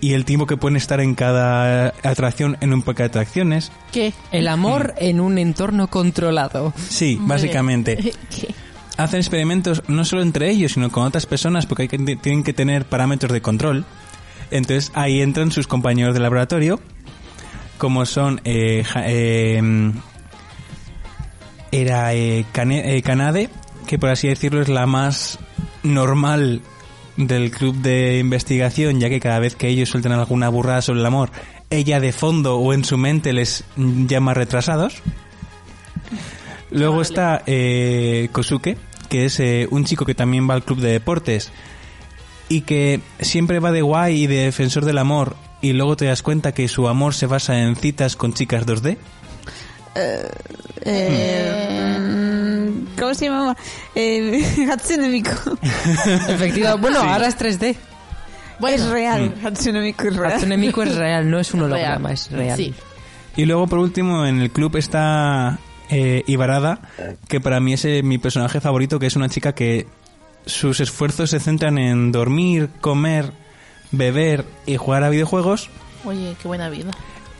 y 0.00 0.12
el 0.12 0.24
tiempo 0.24 0.46
que 0.46 0.56
pueden 0.56 0.76
estar 0.76 1.00
en 1.00 1.14
cada 1.14 1.94
atracción 2.02 2.56
en 2.60 2.72
un 2.74 2.82
parque 2.82 3.04
de 3.04 3.08
atracciones. 3.08 3.72
¿Qué? 3.92 4.12
El 4.32 4.48
amor 4.48 4.94
en 4.98 5.20
un 5.20 5.38
entorno 5.38 5.88
controlado. 5.88 6.72
Sí, 6.88 7.18
básicamente. 7.20 7.96
¿Qué? 8.30 8.54
hacen 8.96 9.18
experimentos 9.18 9.82
no 9.88 10.04
solo 10.04 10.22
entre 10.22 10.50
ellos, 10.50 10.72
sino 10.72 10.88
con 10.92 11.02
otras 11.04 11.26
personas, 11.26 11.66
porque 11.66 11.82
hay 11.82 11.88
que, 11.88 11.98
tienen 12.16 12.44
que 12.44 12.52
tener 12.52 12.84
parámetros 12.84 13.32
de 13.32 13.40
control. 13.42 13.84
Entonces 14.52 14.92
ahí 14.94 15.20
entran 15.20 15.50
sus 15.50 15.66
compañeros 15.66 16.14
de 16.14 16.20
laboratorio, 16.20 16.78
como 17.78 18.06
son 18.06 18.40
eh, 18.44 18.84
Ja- 18.84 19.02
eh, 19.08 19.60
era 21.72 22.14
eh, 22.14 22.44
eh, 22.54 23.02
Kanade, 23.02 23.48
que 23.86 23.98
por 23.98 24.10
así 24.10 24.28
decirlo 24.28 24.62
es 24.62 24.68
la 24.68 24.86
más 24.86 25.38
normal 25.82 26.62
del 27.16 27.50
club 27.50 27.76
de 27.76 28.18
investigación, 28.18 29.00
ya 29.00 29.08
que 29.08 29.20
cada 29.20 29.38
vez 29.38 29.54
que 29.54 29.68
ellos 29.68 29.88
sueltan 29.88 30.12
alguna 30.12 30.48
burrada 30.48 30.82
sobre 30.82 31.00
el 31.00 31.06
amor, 31.06 31.30
ella 31.70 32.00
de 32.00 32.12
fondo 32.12 32.58
o 32.58 32.72
en 32.72 32.84
su 32.84 32.96
mente 32.98 33.32
les 33.32 33.64
llama 33.76 34.34
retrasados. 34.34 35.02
Luego 36.70 37.02
está 37.02 37.42
eh, 37.46 38.28
Kosuke, 38.32 38.76
que 39.08 39.26
es 39.26 39.38
eh, 39.38 39.68
un 39.70 39.84
chico 39.84 40.04
que 40.04 40.14
también 40.14 40.48
va 40.48 40.54
al 40.54 40.64
club 40.64 40.80
de 40.80 40.90
deportes 40.90 41.52
y 42.48 42.62
que 42.62 43.00
siempre 43.20 43.60
va 43.60 43.72
de 43.72 43.82
guay 43.82 44.24
y 44.24 44.26
de 44.26 44.44
defensor 44.44 44.84
del 44.84 44.98
amor 44.98 45.36
y 45.62 45.72
luego 45.72 45.96
te 45.96 46.04
das 46.06 46.22
cuenta 46.22 46.52
que 46.52 46.68
su 46.68 46.88
amor 46.88 47.14
se 47.14 47.26
basa 47.26 47.58
en 47.58 47.76
citas 47.76 48.16
con 48.16 48.34
chicas 48.34 48.66
2D. 48.66 48.98
Eh, 50.84 51.98
mm, 51.98 52.43
¿Cómo 52.98 53.14
se 53.14 53.26
llamaba? 53.26 53.56
Eh, 53.94 54.66
Hatsune 54.70 55.08
Miku. 55.08 55.30
Efectivamente. 56.28 56.80
Bueno, 56.80 57.00
ahora 57.00 57.28
es 57.28 57.38
3D. 57.38 57.76
Bueno, 58.58 58.76
es 58.76 58.88
real. 58.88 59.34
Hatsune 59.44 59.80
Miku 59.80 60.06
es 60.08 60.16
real. 60.16 60.32
Hatsune 60.34 60.56
Miku 60.56 60.82
es 60.82 60.94
real, 60.94 61.30
no 61.30 61.38
es 61.40 61.52
un 61.54 61.62
holograma, 61.64 62.08
real. 62.08 62.12
es 62.14 62.30
real. 62.30 62.56
Sí. 62.56 62.74
Y 63.36 63.44
luego 63.46 63.66
por 63.66 63.80
último 63.80 64.24
en 64.26 64.40
el 64.40 64.50
club 64.50 64.76
está 64.76 65.58
eh, 65.90 66.22
Ibarada, 66.26 66.80
que 67.28 67.40
para 67.40 67.58
mí 67.60 67.72
es 67.72 67.84
eh, 67.84 68.02
mi 68.04 68.18
personaje 68.18 68.60
favorito, 68.60 68.98
que 68.98 69.06
es 69.06 69.16
una 69.16 69.28
chica 69.28 69.54
que 69.54 69.86
sus 70.46 70.78
esfuerzos 70.80 71.30
se 71.30 71.40
centran 71.40 71.78
en 71.78 72.12
dormir, 72.12 72.68
comer, 72.80 73.32
beber 73.90 74.44
y 74.66 74.76
jugar 74.76 75.02
a 75.02 75.08
videojuegos. 75.10 75.68
Oye, 76.04 76.36
qué 76.40 76.46
buena 76.48 76.68
vida. 76.68 76.90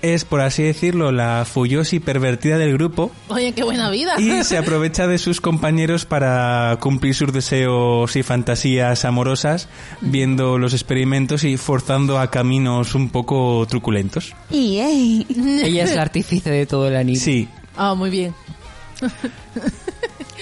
Es, 0.04 0.26
por 0.26 0.42
así 0.42 0.62
decirlo, 0.62 1.12
la 1.12 1.46
fuyosi 1.50 1.98
pervertida 1.98 2.58
del 2.58 2.74
grupo 2.74 3.10
Oye, 3.28 3.52
qué 3.52 3.64
buena 3.64 3.88
vida. 3.90 4.20
y 4.20 4.44
se 4.44 4.58
aprovecha 4.58 5.06
de 5.06 5.16
sus 5.16 5.40
compañeros 5.40 6.04
para 6.04 6.76
cumplir 6.80 7.14
sus 7.14 7.32
deseos 7.32 8.14
y 8.14 8.22
fantasías 8.22 9.06
amorosas, 9.06 9.68
viendo 10.02 10.58
los 10.58 10.74
experimentos 10.74 11.42
y 11.44 11.56
forzando 11.56 12.18
a 12.18 12.30
caminos 12.30 12.94
un 12.94 13.08
poco 13.08 13.66
truculentos. 13.68 14.34
Y, 14.50 14.78
ey. 14.78 15.26
Ella 15.64 15.84
es 15.84 15.94
la 15.96 16.02
artífice 16.02 16.50
de 16.50 16.66
todo 16.66 16.88
el 16.88 16.96
anime. 16.96 17.18
Sí, 17.18 17.48
Ah, 17.76 17.94
muy 17.94 18.10
bien. 18.10 18.34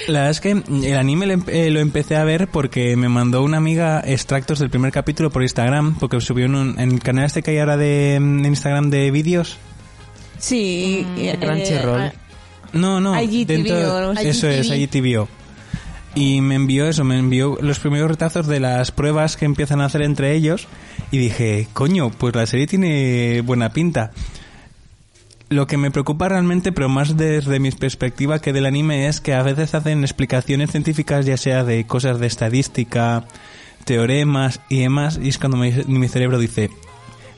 la 0.09 0.21
verdad 0.21 0.31
es 0.31 0.41
que 0.41 0.51
el 0.51 0.97
anime 0.97 1.27
lo, 1.27 1.35
eh, 1.49 1.71
lo 1.71 1.81
empecé 1.81 2.17
a 2.17 2.25
ver 2.25 2.49
porque 2.49 2.97
me 2.97 3.09
mandó 3.09 3.43
una 3.43 3.59
amiga 3.59 4.03
extractos 4.05 4.59
del 4.59 4.71
primer 4.71 4.91
capítulo 4.93 5.31
por 5.31 5.43
Instagram, 5.43 5.97
porque 5.99 6.21
subió 6.21 6.47
en, 6.47 6.55
un- 6.55 6.81
en 6.81 6.93
el 6.93 7.01
canal 7.03 7.25
este 7.27 7.43
que 7.43 7.53
hay 7.53 7.59
ahora 7.59 7.77
de 7.77 8.19
mm, 8.21 8.45
Instagram 8.47 8.91
de 8.91 9.11
vídeos. 9.11 9.59
Sí. 10.39 11.07
Mm, 11.09 11.19
eh, 11.21 11.39
Crunchyroll. 11.41 12.01
eh, 12.03 12.13
No, 12.73 13.01
no, 13.01 13.21
IGTV 13.21 13.47
dentro, 13.47 14.11
así. 14.13 14.29
eso 14.29 14.49
es, 14.49 14.67
IGTV. 14.71 15.07
IGTV. 15.07 15.27
Y 16.15 16.41
me 16.43 16.57
envió 16.57 16.87
eso, 16.87 17.05
me 17.05 17.19
envió 17.19 17.57
los 17.63 17.79
primeros 17.79 18.11
retazos 18.11 18.47
de 18.47 18.61
las 18.61 18.91
pruebas 18.91 19.37
que 19.39 19.47
empiezan 19.47 19.81
a 19.81 19.87
hacer 19.87 20.03
entre 20.03 20.35
ellos 20.35 20.67
y 21.11 21.17
dije, 21.19 21.69
coño, 21.73 22.11
pues 22.11 22.35
la 22.35 22.45
serie 22.47 22.67
tiene 22.67 23.41
buena 23.43 23.71
pinta. 23.71 24.11
Lo 25.53 25.67
que 25.67 25.77
me 25.77 25.91
preocupa 25.91 26.31
realmente, 26.31 26.73
pero 26.73 26.89
más 26.89 27.17
desde 27.17 27.61
mi 27.61 27.71
perspectiva 27.71 28.39
que 28.39 28.55
del 28.55 28.65
anime, 28.65 29.07
es 29.07 29.21
que 29.21 29.35
a 29.35 29.43
veces 29.43 29.75
hacen 29.75 30.03
explicaciones 30.03 30.71
científicas, 30.71 31.27
ya 31.27 31.37
sea 31.37 31.63
de 31.63 31.87
cosas 31.87 32.19
de 32.19 32.27
estadística, 32.27 33.25
teoremas 33.85 34.61
y 34.71 34.81
demás, 34.81 35.19
y 35.23 35.29
es 35.29 35.39
cuando 35.39 35.59
mi, 35.59 35.73
mi 35.87 36.09
cerebro 36.09 36.39
dice, 36.39 36.71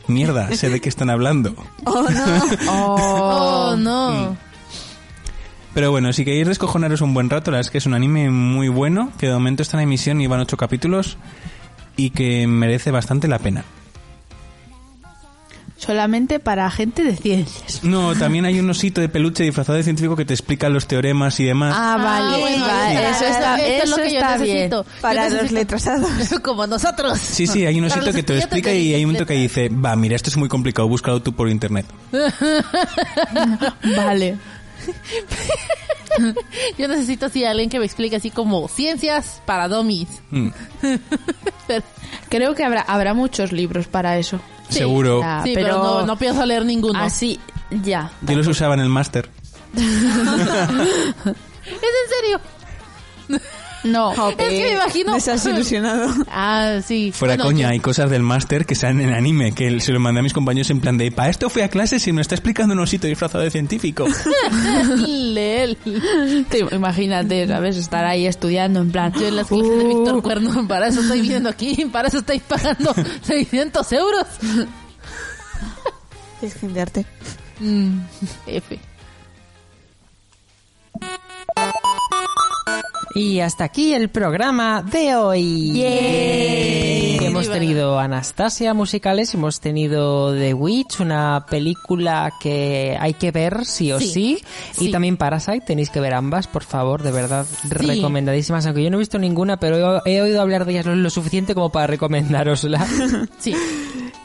mierda, 0.07 0.55
sé 0.55 0.71
de 0.71 0.81
qué 0.81 0.89
están 0.89 1.11
hablando. 1.11 1.55
Oh, 1.87 2.09
no. 2.09 2.65
Oh, 2.69 3.77
no. 3.77 4.31
Mm. 4.31 4.37
Pero 5.75 5.91
bueno, 5.91 6.13
si 6.13 6.25
queréis 6.25 6.47
descojonaros 6.47 7.01
un 7.01 7.15
buen 7.15 7.29
rato, 7.29 7.51
la 7.51 7.57
verdad 7.57 7.67
es 7.67 7.71
que 7.73 7.79
es 7.79 7.87
un 7.87 7.95
anime 7.95 8.31
muy 8.31 8.69
bueno, 8.69 9.11
que 9.19 9.27
de 9.27 9.33
momento 9.33 9.63
está 9.63 9.77
en 9.77 9.83
emisión 9.83 10.21
y 10.21 10.29
van 10.29 10.39
ocho 10.39 10.57
capítulos 10.57 11.19
y 11.97 12.11
que 12.11 12.47
merece 12.47 12.93
bastante 12.93 13.27
la 13.27 13.41
pena. 13.41 13.65
Solamente 15.85 16.41
para 16.41 16.71
gente 16.71 17.03
de 17.05 17.15
ciencias. 17.17 17.85
No, 17.85 18.15
también 18.15 18.45
hay 18.47 18.59
un 18.59 18.71
osito 18.71 19.01
de 19.01 19.09
peluche 19.11 19.45
disfrazado 19.45 19.77
de 19.77 19.83
científico 19.85 20.17
que 20.17 20.25
te 20.25 20.33
explica 20.33 20.69
los 20.71 20.87
teoremas 20.87 21.39
y 21.41 21.45
demás. 21.45 21.75
Ah, 21.77 21.97
vale, 22.03 22.41
bueno, 22.41 22.67
vale, 22.67 23.11
eso 23.11 23.25
está, 23.27 23.57
es 23.59 23.91
lo 23.91 23.97
que 23.97 24.11
yo 24.13 24.19
está 24.21 24.37
bien. 24.39 24.55
necesito. 24.71 24.87
Para 25.03 25.29
Yo 25.29 25.35
los 25.35 25.43
necesito- 25.43 25.55
letrasados. 25.59 26.11
Como 26.43 26.67
nosotros. 26.67 27.19
Sí, 27.19 27.47
sí, 27.47 27.67
hay 27.67 27.79
un 27.79 27.85
osito 27.85 28.13
que 28.13 28.23
te 28.23 28.33
lo 28.33 28.39
explica 28.39 28.73
y 28.73 28.95
hay 28.95 29.05
un 29.05 29.11
momento 29.11 29.27
que 29.27 29.35
dice, 29.35 29.69
va, 29.69 29.95
mira, 29.97 30.17
esto 30.17 30.31
es 30.31 30.37
muy 30.39 30.49
complicado, 30.49 30.89
búscalo 30.89 31.21
tú 31.21 31.35
por 31.35 31.49
internet. 31.51 31.85
Vale. 33.97 34.37
Yo 36.79 36.89
necesito 36.89 37.27
así 37.27 37.45
a 37.45 37.51
alguien 37.51 37.69
que 37.69 37.79
me 37.79 37.85
explique 37.87 38.17
así 38.17 38.31
como 38.31 38.69
ciencias 38.69 39.43
para 39.47 39.69
domis. 39.69 40.09
Mm, 40.31 40.49
Creo 42.29 42.55
que 42.55 42.65
habrá, 42.65 42.83
habrá 42.83 43.15
muchos 43.15 43.53
libros 43.53 43.87
para 43.87 44.19
eso. 44.19 44.41
Sí. 44.69 44.79
Seguro. 44.79 45.21
Ah, 45.23 45.43
sí, 45.45 45.53
pero, 45.55 45.67
pero- 45.69 45.83
no, 45.83 46.07
no 46.07 46.17
pienso 46.17 46.45
leer 46.47 46.65
ninguno. 46.65 46.99
Así, 46.99 47.39
ya. 47.71 48.11
Yo 48.23 48.37
los 48.37 48.47
usaba 48.47 48.75
en 48.75 48.81
el 48.81 48.89
máster. 48.89 49.31
¿Es 49.75 49.85
en 51.27 52.09
serio? 52.11 52.41
No. 53.85 54.13
Es 54.31 54.35
que 54.37 54.63
me 54.63 54.73
imagino... 54.73 55.15
Desilusionado. 55.15 56.13
Ah, 56.31 56.81
sí. 56.85 57.13
Fuera 57.13 57.35
Bueno, 57.37 57.45
coña, 57.45 57.63
yo- 57.67 57.69
hay 57.69 57.81
cosas 57.81 58.11
del 58.11 58.23
máster 58.23 58.67
que 58.67 58.75
salen 58.75 59.01
en 59.01 59.15
anime, 59.15 59.53
que 59.53 59.79
se 59.81 59.93
lo 59.93 60.01
mandé 60.01 60.21
a 60.21 60.23
mis 60.23 60.33
compañeros 60.33 60.71
en 60.71 60.81
plan 60.81 60.97
de, 60.99 61.13
para 61.13 61.31
esto 61.31 61.49
fui 61.51 61.63
a 61.63 61.69
clases 61.69 62.07
y 62.09 62.13
me 62.13 62.21
está 62.23 62.35
explicando 62.35 62.75
un 62.75 62.81
osito 62.81 63.07
disfrazado 63.07 63.45
de 63.45 63.51
científico. 63.51 64.07
Leel. 65.07 65.77
Te- 66.49 66.67
imagínate, 66.75 67.47
¿sabes? 67.47 67.77
Estar 67.77 68.05
ahí 68.05 68.27
estudiando 68.27 68.81
en 68.81 68.91
plan. 68.91 69.13
Yo 69.13 69.29
en 69.29 69.37
las 69.37 69.47
clases 69.49 69.69
de 69.79 69.85
Víctor 69.85 70.23
Cuerno, 70.23 70.67
para 70.69 70.89
eso 70.89 71.01
estoy 71.01 71.21
viendo 71.21 71.49
aquí, 71.49 71.85
para 71.93 72.09
eso 72.09 72.19
estoy 72.19 72.41
pagando 72.41 72.95
600 73.23 73.93
euros. 73.93 74.27
Es 76.43 76.55
gente 76.55 76.75
de 76.75 76.81
arte. 76.81 77.07
Mm, 77.61 77.99
F. 78.47 78.79
Y 83.15 83.39
hasta 83.41 83.65
aquí 83.65 83.95
el 83.95 84.09
programa 84.09 84.83
de 84.83 85.15
hoy. 85.15 85.81
Hemos 87.23 87.49
tenido 87.49 87.99
Anastasia 87.99 88.75
musicales, 88.75 89.33
hemos 89.35 89.61
tenido 89.61 90.35
The 90.35 90.53
Witch, 90.53 90.99
una 90.99 91.47
película 91.49 92.33
que 92.41 92.97
hay 92.99 93.15
que 93.15 93.31
ver 93.31 93.65
sí 93.67 93.93
o 93.93 94.01
sí, 94.01 94.41
Sí, 94.73 94.87
y 94.87 94.91
también 94.91 95.17
Parasite, 95.17 95.61
tenéis 95.61 95.91
que 95.91 96.01
ver 96.01 96.15
ambas, 96.15 96.49
por 96.49 96.65
favor, 96.65 97.03
de 97.03 97.13
verdad, 97.13 97.47
recomendadísimas, 97.69 98.67
aunque 98.67 98.83
yo 98.83 98.91
no 98.91 98.97
he 98.97 99.01
visto 99.01 99.19
ninguna, 99.19 99.59
pero 99.59 100.03
he, 100.05 100.15
he 100.17 100.23
oído 100.23 100.41
hablar 100.41 100.65
de 100.65 100.73
ellas 100.73 100.87
lo, 100.87 100.97
lo 100.97 101.11
suficiente 101.11 101.55
como 101.55 101.71
para 101.71 101.87
recomendárosla. 101.87 102.85
Sí. 103.39 103.55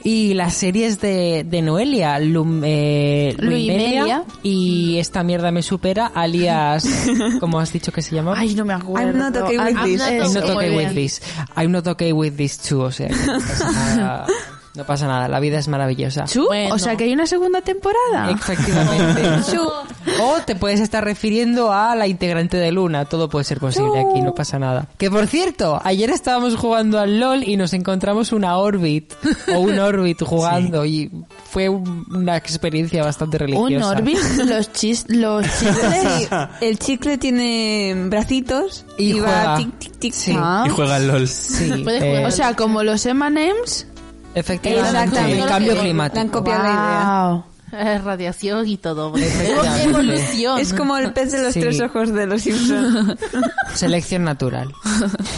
Y 0.03 0.33
las 0.33 0.53
series 0.53 1.01
de, 1.01 1.43
de 1.43 1.61
Noelia, 1.61 2.19
Lum, 2.19 2.61
eh. 2.63 3.35
Luimelia 3.37 4.23
y 4.43 4.97
Esta 4.97 5.23
mierda 5.23 5.51
me 5.51 5.61
supera, 5.61 6.07
alias, 6.07 6.87
como 7.39 7.59
has 7.59 7.73
dicho 7.73 7.91
que 7.91 8.01
se 8.01 8.15
llama? 8.15 8.33
Ay, 8.37 8.55
no 8.55 8.63
me 8.63 8.73
acuerdo. 8.79 9.09
I'm 9.09 9.17
not 9.17 9.35
okay 9.35 9.57
with 9.57 9.75
I'm 9.77 9.85
this. 9.85 9.99
not 9.99 10.09
I'm 10.09 10.33
not 10.33 10.43
okay 10.43 10.51
okay 10.55 10.69
with 10.75 10.85
with 10.87 10.95
this. 10.95 11.19
this. 11.19 11.47
I'm 11.55 11.71
not 11.71 11.87
okay 11.87 12.13
with 12.13 12.37
this 12.37 12.57
too. 12.57 12.81
O 12.83 12.91
sea, 12.91 13.07
que 13.09 13.25
no 13.27 13.39
pasa 13.39 13.71
nada. 13.71 14.27
No 14.75 14.85
pasa 14.85 15.07
nada. 15.07 15.27
La 15.27 15.39
vida 15.39 15.57
es 15.57 15.67
maravillosa. 15.67 16.25
¿Chu? 16.25 16.45
Bueno. 16.45 16.75
O 16.75 16.79
sea 16.79 16.95
que 16.95 17.05
hay 17.05 17.13
una 17.13 17.25
segunda 17.25 17.61
temporada. 17.61 18.29
Efectivamente. 18.31 19.23
o 20.21 20.35
te 20.45 20.55
puedes 20.55 20.79
estar 20.79 21.03
refiriendo 21.03 21.71
a 21.73 21.95
la 21.95 22.07
integrante 22.07 22.57
de 22.57 22.71
Luna. 22.71 23.05
Todo 23.05 23.29
puede 23.29 23.45
ser 23.45 23.59
posible 23.59 23.99
aquí, 23.99 24.21
no 24.21 24.33
pasa 24.35 24.59
nada. 24.59 24.87
Que 24.97 25.09
por 25.09 25.25
cierto, 25.27 25.81
ayer 25.83 26.09
estábamos 26.11 26.55
jugando 26.55 26.99
al 26.99 27.19
LOL 27.19 27.43
y 27.43 27.57
nos 27.57 27.73
encontramos 27.73 28.31
una 28.31 28.57
Orbit 28.57 29.11
o 29.53 29.59
un 29.59 29.79
Orbit 29.79 30.21
jugando 30.23 30.85
y 30.85 31.11
fue 31.49 31.67
un- 31.69 32.05
una 32.13 32.37
experiencia 32.37 33.03
bastante 33.03 33.37
religiosa. 33.39 33.75
Un 33.75 33.83
Orbit, 33.83 34.17
los 34.45 34.71
chis, 34.71 35.05
los 35.09 35.45
chicles. 35.59 36.29
El 36.61 36.77
chicle 36.79 37.17
tiene 37.17 37.95
bracitos 38.07 38.85
Y 38.97 39.09
y, 39.09 39.13
juega. 39.13 39.43
va 39.45 39.57
tic 39.57 39.77
tic 39.79 39.97
tic. 39.99 40.13
Sí. 40.13 40.35
Ah. 40.37 40.63
Y 40.67 40.69
juega 40.69 40.95
al 40.97 41.07
LOL. 41.07 41.27
Sí, 41.27 41.83
eh. 41.87 42.23
O 42.25 42.31
sea, 42.31 42.55
como 42.55 42.83
los 42.83 43.05
M&M's. 43.05 43.87
Efectivamente, 44.35 45.19
el 45.19 45.47
cambio 45.47 45.77
climático. 45.77 46.19
Han 46.19 46.29
copiado 46.29 46.63
la 46.63 46.69
idea. 46.69 47.48
Eh, 47.71 47.97
radiación 48.03 48.67
y 48.67 48.77
todo. 48.77 49.15
Efectivamente. 49.15 49.83
Evolución. 49.83 50.59
Es 50.59 50.73
como 50.73 50.97
el 50.97 51.13
pez 51.13 51.31
de 51.31 51.43
los 51.43 51.53
Sí. 51.53 51.59
tres 51.61 51.79
ojos 51.81 52.13
de 52.13 52.25
los 52.27 52.41
Simpsons. 52.41 53.17
Selección 53.73 54.23
natural. 54.23 54.71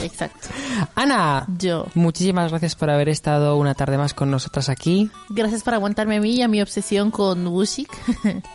Exacto. 0.03 0.47
Ana, 0.95 1.45
Yo. 1.57 1.86
muchísimas 1.95 2.49
gracias 2.49 2.75
por 2.75 2.89
haber 2.89 3.09
estado 3.09 3.57
una 3.57 3.73
tarde 3.75 3.97
más 3.97 4.13
con 4.13 4.32
nosotras 4.32 4.69
aquí. 4.69 5.09
Gracias 5.29 5.63
por 5.63 5.73
aguantarme 5.73 6.17
a 6.17 6.21
mí 6.21 6.36
y 6.36 6.41
a 6.41 6.47
mi 6.47 6.61
obsesión 6.61 7.11
con 7.11 7.45
Wushik. 7.47 7.89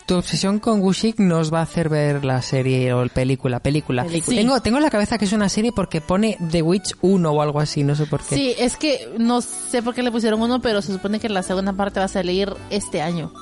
Tu 0.06 0.14
obsesión 0.14 0.58
con 0.58 0.80
Wushik 0.80 1.18
nos 1.18 1.52
va 1.52 1.60
a 1.60 1.62
hacer 1.62 1.88
ver 1.88 2.24
la 2.24 2.42
serie 2.42 2.92
o 2.92 3.02
el 3.02 3.10
película, 3.10 3.60
película. 3.60 4.04
Película. 4.04 4.36
Tengo, 4.36 4.60
tengo 4.60 4.76
en 4.78 4.82
la 4.82 4.90
cabeza 4.90 5.18
que 5.18 5.24
es 5.26 5.32
una 5.32 5.48
serie 5.48 5.72
porque 5.72 6.00
pone 6.00 6.38
The 6.50 6.62
Witch 6.62 6.94
1 7.02 7.30
o 7.30 7.42
algo 7.42 7.60
así, 7.60 7.82
no 7.84 7.94
sé 7.94 8.06
por 8.06 8.22
qué. 8.22 8.34
Sí, 8.34 8.54
es 8.58 8.76
que 8.76 9.08
no 9.18 9.40
sé 9.40 9.82
por 9.82 9.94
qué 9.94 10.02
le 10.02 10.10
pusieron 10.10 10.40
uno, 10.40 10.60
pero 10.60 10.82
se 10.82 10.92
supone 10.92 11.20
que 11.20 11.28
la 11.28 11.42
segunda 11.42 11.72
parte 11.72 12.00
va 12.00 12.06
a 12.06 12.08
salir 12.08 12.52
este 12.70 13.02
año. 13.02 13.32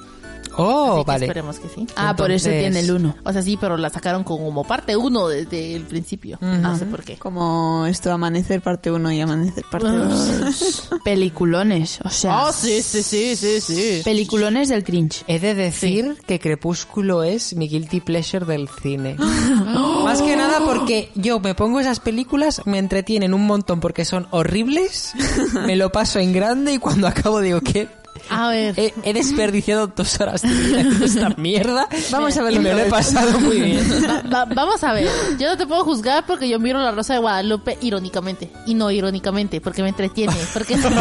Oh, 0.57 0.92
Así 0.95 1.01
que 1.01 1.07
vale. 1.07 1.26
Esperemos 1.26 1.59
que 1.59 1.68
sí. 1.68 1.86
Ah, 1.97 2.14
por 2.16 2.30
eso 2.30 2.49
tiene 2.49 2.80
el 2.80 2.90
uno. 2.90 3.16
O 3.24 3.32
sea, 3.32 3.42
sí, 3.42 3.57
pero 3.61 3.76
la 3.76 3.90
sacaron 3.90 4.24
como 4.24 4.64
parte 4.64 4.97
uno 4.97 5.28
desde 5.28 5.74
el 5.74 5.82
principio. 5.82 6.38
No 6.40 6.76
sé 6.78 6.86
por 6.86 7.03
qué. 7.05 7.16
Como 7.16 7.86
esto, 7.86 8.12
Amanecer 8.12 8.61
parte 8.61 8.90
1 8.90 9.12
y 9.12 9.20
Amanecer 9.20 9.64
parte 9.70 9.88
2. 9.88 10.88
Peliculones. 11.05 11.99
O 12.05 12.11
sea, 12.11 12.47
Ah, 12.47 12.53
sí, 12.53 12.82
sí, 12.82 13.03
sí, 13.03 13.36
sí, 13.36 13.61
sí. 13.61 14.01
peliculones 14.05 14.68
del 14.68 14.84
cringe. 14.84 15.24
He 15.26 15.38
de 15.38 15.55
decir 15.55 16.16
que 16.26 16.38
Crepúsculo 16.40 17.22
es 17.24 17.55
mi 17.57 17.68
guilty 17.68 18.01
pleasure 18.01 18.45
del 18.45 18.68
cine. 18.68 19.16
Más 20.05 20.22
que 20.22 20.36
nada 20.36 20.61
porque 20.64 21.11
yo 21.14 21.40
me 21.40 21.55
pongo 21.55 21.80
esas 21.80 22.01
películas, 22.01 22.62
me 22.66 22.78
entretienen 22.78 23.34
un 23.34 23.47
montón 23.47 23.80
porque 23.80 24.05
son 24.05 24.26
horribles, 24.30 25.12
me 25.66 25.76
lo 25.76 25.90
paso 25.90 26.18
en 26.18 26.32
grande 26.32 26.74
y 26.74 26.78
cuando 26.78 27.07
acabo 27.07 27.40
digo 27.40 27.61
que 27.61 27.88
A 28.31 28.49
ver. 28.49 28.75
he, 28.79 28.95
he 29.03 29.12
desperdiciado 29.12 29.87
dos 29.89 30.19
horas 30.21 30.43
de 30.43 30.49
vida 30.49 30.81
en 30.81 31.03
esta 31.03 31.29
mierda. 31.37 31.87
Vamos 32.11 32.37
a 32.37 32.43
verlo 32.43 32.61
Y 32.61 32.62
me 32.62 32.73
lo 32.73 32.79
he 32.79 32.85
pasado 32.91 33.39
muy 33.41 33.61
bien. 33.61 33.87
Va- 34.33 34.45
va- 34.45 34.55
vamos 34.55 34.83
a 34.83 34.93
ver. 34.93 35.09
Yo 35.39 35.49
no 35.49 35.57
te 35.57 35.67
puedo 35.67 35.85
juzgar 35.85 36.25
porque 36.27 36.49
yo 36.49 36.59
miro 36.59 36.79
La 36.81 36.93
Rosa 36.93 37.15
de 37.15 37.21
Guadalupe 37.21 37.77
irónicamente. 37.83 38.51
Y 38.67 38.75
no 38.75 38.91
irónicamente, 38.91 39.61
porque 39.61 39.83
me 39.83 39.89
entretiene. 39.91 40.35
Porque 40.53 40.75
es 40.75 40.81
muy, 40.81 40.95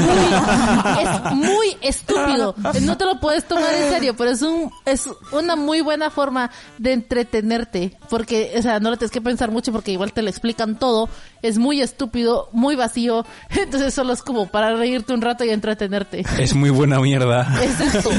es 1.02 1.34
muy 1.34 1.78
estúpido. 1.82 2.56
No 2.82 2.98
te 2.98 3.06
lo 3.06 3.20
puedes 3.20 3.48
tomar 3.48 3.74
en 3.74 3.90
serio, 3.92 4.16
pero 4.16 4.32
es 4.32 4.42
un 4.42 4.72
es 4.86 5.10
una 5.32 5.56
muy 5.56 5.82
buena 5.82 6.10
forma 6.10 6.52
de 6.78 6.94
entretenerte. 6.94 7.98
Porque, 8.10 8.54
o 8.58 8.62
sea, 8.62 8.80
no 8.80 8.90
lo 8.90 8.98
tienes 8.98 9.12
que 9.12 9.22
pensar 9.22 9.52
mucho 9.52 9.72
porque 9.72 9.92
igual 9.92 10.12
te 10.14 10.22
lo 10.22 10.30
explican 10.30 10.78
todo. 10.78 11.10
Es 11.44 11.60
muy 11.60 11.82
estúpido, 11.82 12.50
muy 12.54 12.76
vacío. 12.76 13.26
Entonces 13.52 13.94
solo 13.94 14.14
es 14.14 14.24
como 14.24 14.48
para 14.48 14.76
reírte 14.76 15.14
un 15.14 15.22
rato 15.22 15.44
y 15.44 15.50
entretenerte. 15.52 16.24
Es 16.40 16.56
muy 16.56 16.72
buena 16.72 17.00
mierda. 17.00 17.48
Exacto. 17.62 18.10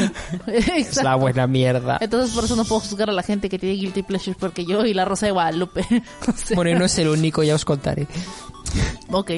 Es 0.47 1.03
la 1.03 1.17
buena 1.17 1.47
mierda. 1.47 1.99
Entonces 2.01 2.35
por 2.35 2.45
eso 2.45 2.55
no 2.55 2.65
puedo 2.65 2.81
juzgar 2.83 3.09
a 3.11 3.13
la 3.13 3.23
gente 3.23 3.49
que 3.49 3.59
tiene 3.59 3.75
guilty 3.77 4.03
pleasures 4.05 4.37
porque 4.39 4.65
yo 4.65 4.85
y 4.87 4.95
la 4.95 5.05
Rosa 5.05 5.27
de 5.27 5.33
Guadalupe. 5.33 5.85
O 6.29 6.33
sea, 6.37 6.55
Bueno, 6.55 6.71
y 6.71 6.75
no 6.75 6.85
es 6.85 6.97
el 6.99 7.09
único, 7.09 7.43
ya 7.43 7.55
os 7.55 7.65
contaré. 7.65 8.07
ok. 9.11 9.31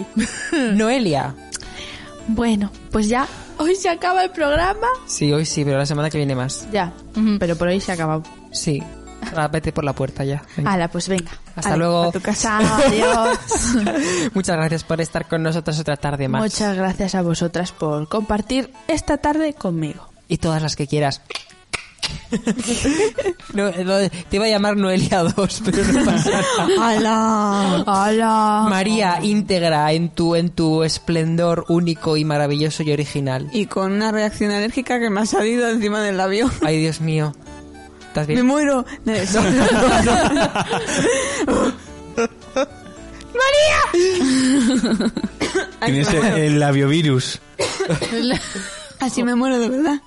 Noelia. 0.74 1.34
Bueno, 2.28 2.70
pues 2.90 3.08
ya. 3.08 3.26
Hoy 3.58 3.76
se 3.76 3.88
acaba 3.88 4.24
el 4.24 4.30
programa. 4.30 4.86
Sí, 5.06 5.32
hoy 5.32 5.46
sí, 5.46 5.64
pero 5.64 5.78
la 5.78 5.86
semana 5.86 6.10
que 6.10 6.18
viene 6.18 6.34
más. 6.34 6.66
Ya. 6.72 6.92
Pero 7.38 7.56
por 7.56 7.68
hoy 7.68 7.80
se 7.80 7.92
ha 7.92 7.94
acabado. 7.94 8.22
Sí. 8.52 8.82
Ahora 9.30 9.48
vete 9.48 9.72
por 9.72 9.84
la 9.84 9.92
puerta 9.92 10.24
ya. 10.24 10.42
Venga. 10.56 10.72
Hala, 10.72 10.88
pues 10.88 11.08
venga. 11.08 11.30
Hasta 11.54 11.76
luego. 11.76 12.04
A 12.04 12.12
tu 12.12 12.20
casa. 12.20 12.58
Adiós. 12.58 13.38
Muchas 14.34 14.56
gracias 14.56 14.84
por 14.84 15.00
estar 15.00 15.26
con 15.28 15.42
nosotros 15.42 15.78
otra 15.78 15.96
tarde 15.96 16.28
más. 16.28 16.42
Muchas 16.42 16.76
gracias 16.76 17.14
a 17.14 17.22
vosotras 17.22 17.72
por 17.72 18.08
compartir 18.08 18.72
esta 18.88 19.18
tarde 19.18 19.54
conmigo. 19.54 20.08
Y 20.28 20.38
todas 20.38 20.62
las 20.62 20.76
que 20.76 20.86
quieras. 20.86 21.22
No, 23.52 23.70
no, 23.70 24.10
te 24.28 24.36
iba 24.36 24.44
a 24.44 24.48
llamar 24.48 24.76
Noelia 24.76 25.22
2, 25.22 25.62
pero 25.64 25.84
no 25.84 26.04
pasa 26.04 26.30
nada. 26.30 26.66
¡Hala! 26.80 27.84
¡Hala! 27.86 28.66
María 28.68 29.18
íntegra 29.22 29.92
en 29.92 30.10
tu, 30.10 30.34
en 30.34 30.50
tu 30.50 30.82
esplendor 30.82 31.64
único 31.68 32.16
y 32.16 32.24
maravilloso 32.24 32.82
y 32.82 32.92
original. 32.92 33.48
Y 33.52 33.66
con 33.66 33.92
una 33.92 34.12
reacción 34.12 34.50
alérgica 34.50 34.98
que 35.00 35.10
me 35.10 35.20
ha 35.20 35.26
salido 35.26 35.68
encima 35.68 36.00
del 36.02 36.16
labio. 36.16 36.50
Ay, 36.62 36.78
Dios 36.80 37.00
mío. 37.00 37.34
¿Estás 38.16 38.28
¡Me 38.28 38.34
bien? 38.34 38.46
muero! 38.46 38.86
Tienes 45.84 46.08
el, 46.12 46.24
el 46.24 46.60
labiovirus. 46.60 47.40
Así 49.00 49.22
me 49.22 49.34
muero 49.34 49.58
de 49.58 49.68
verdad. 49.68 50.00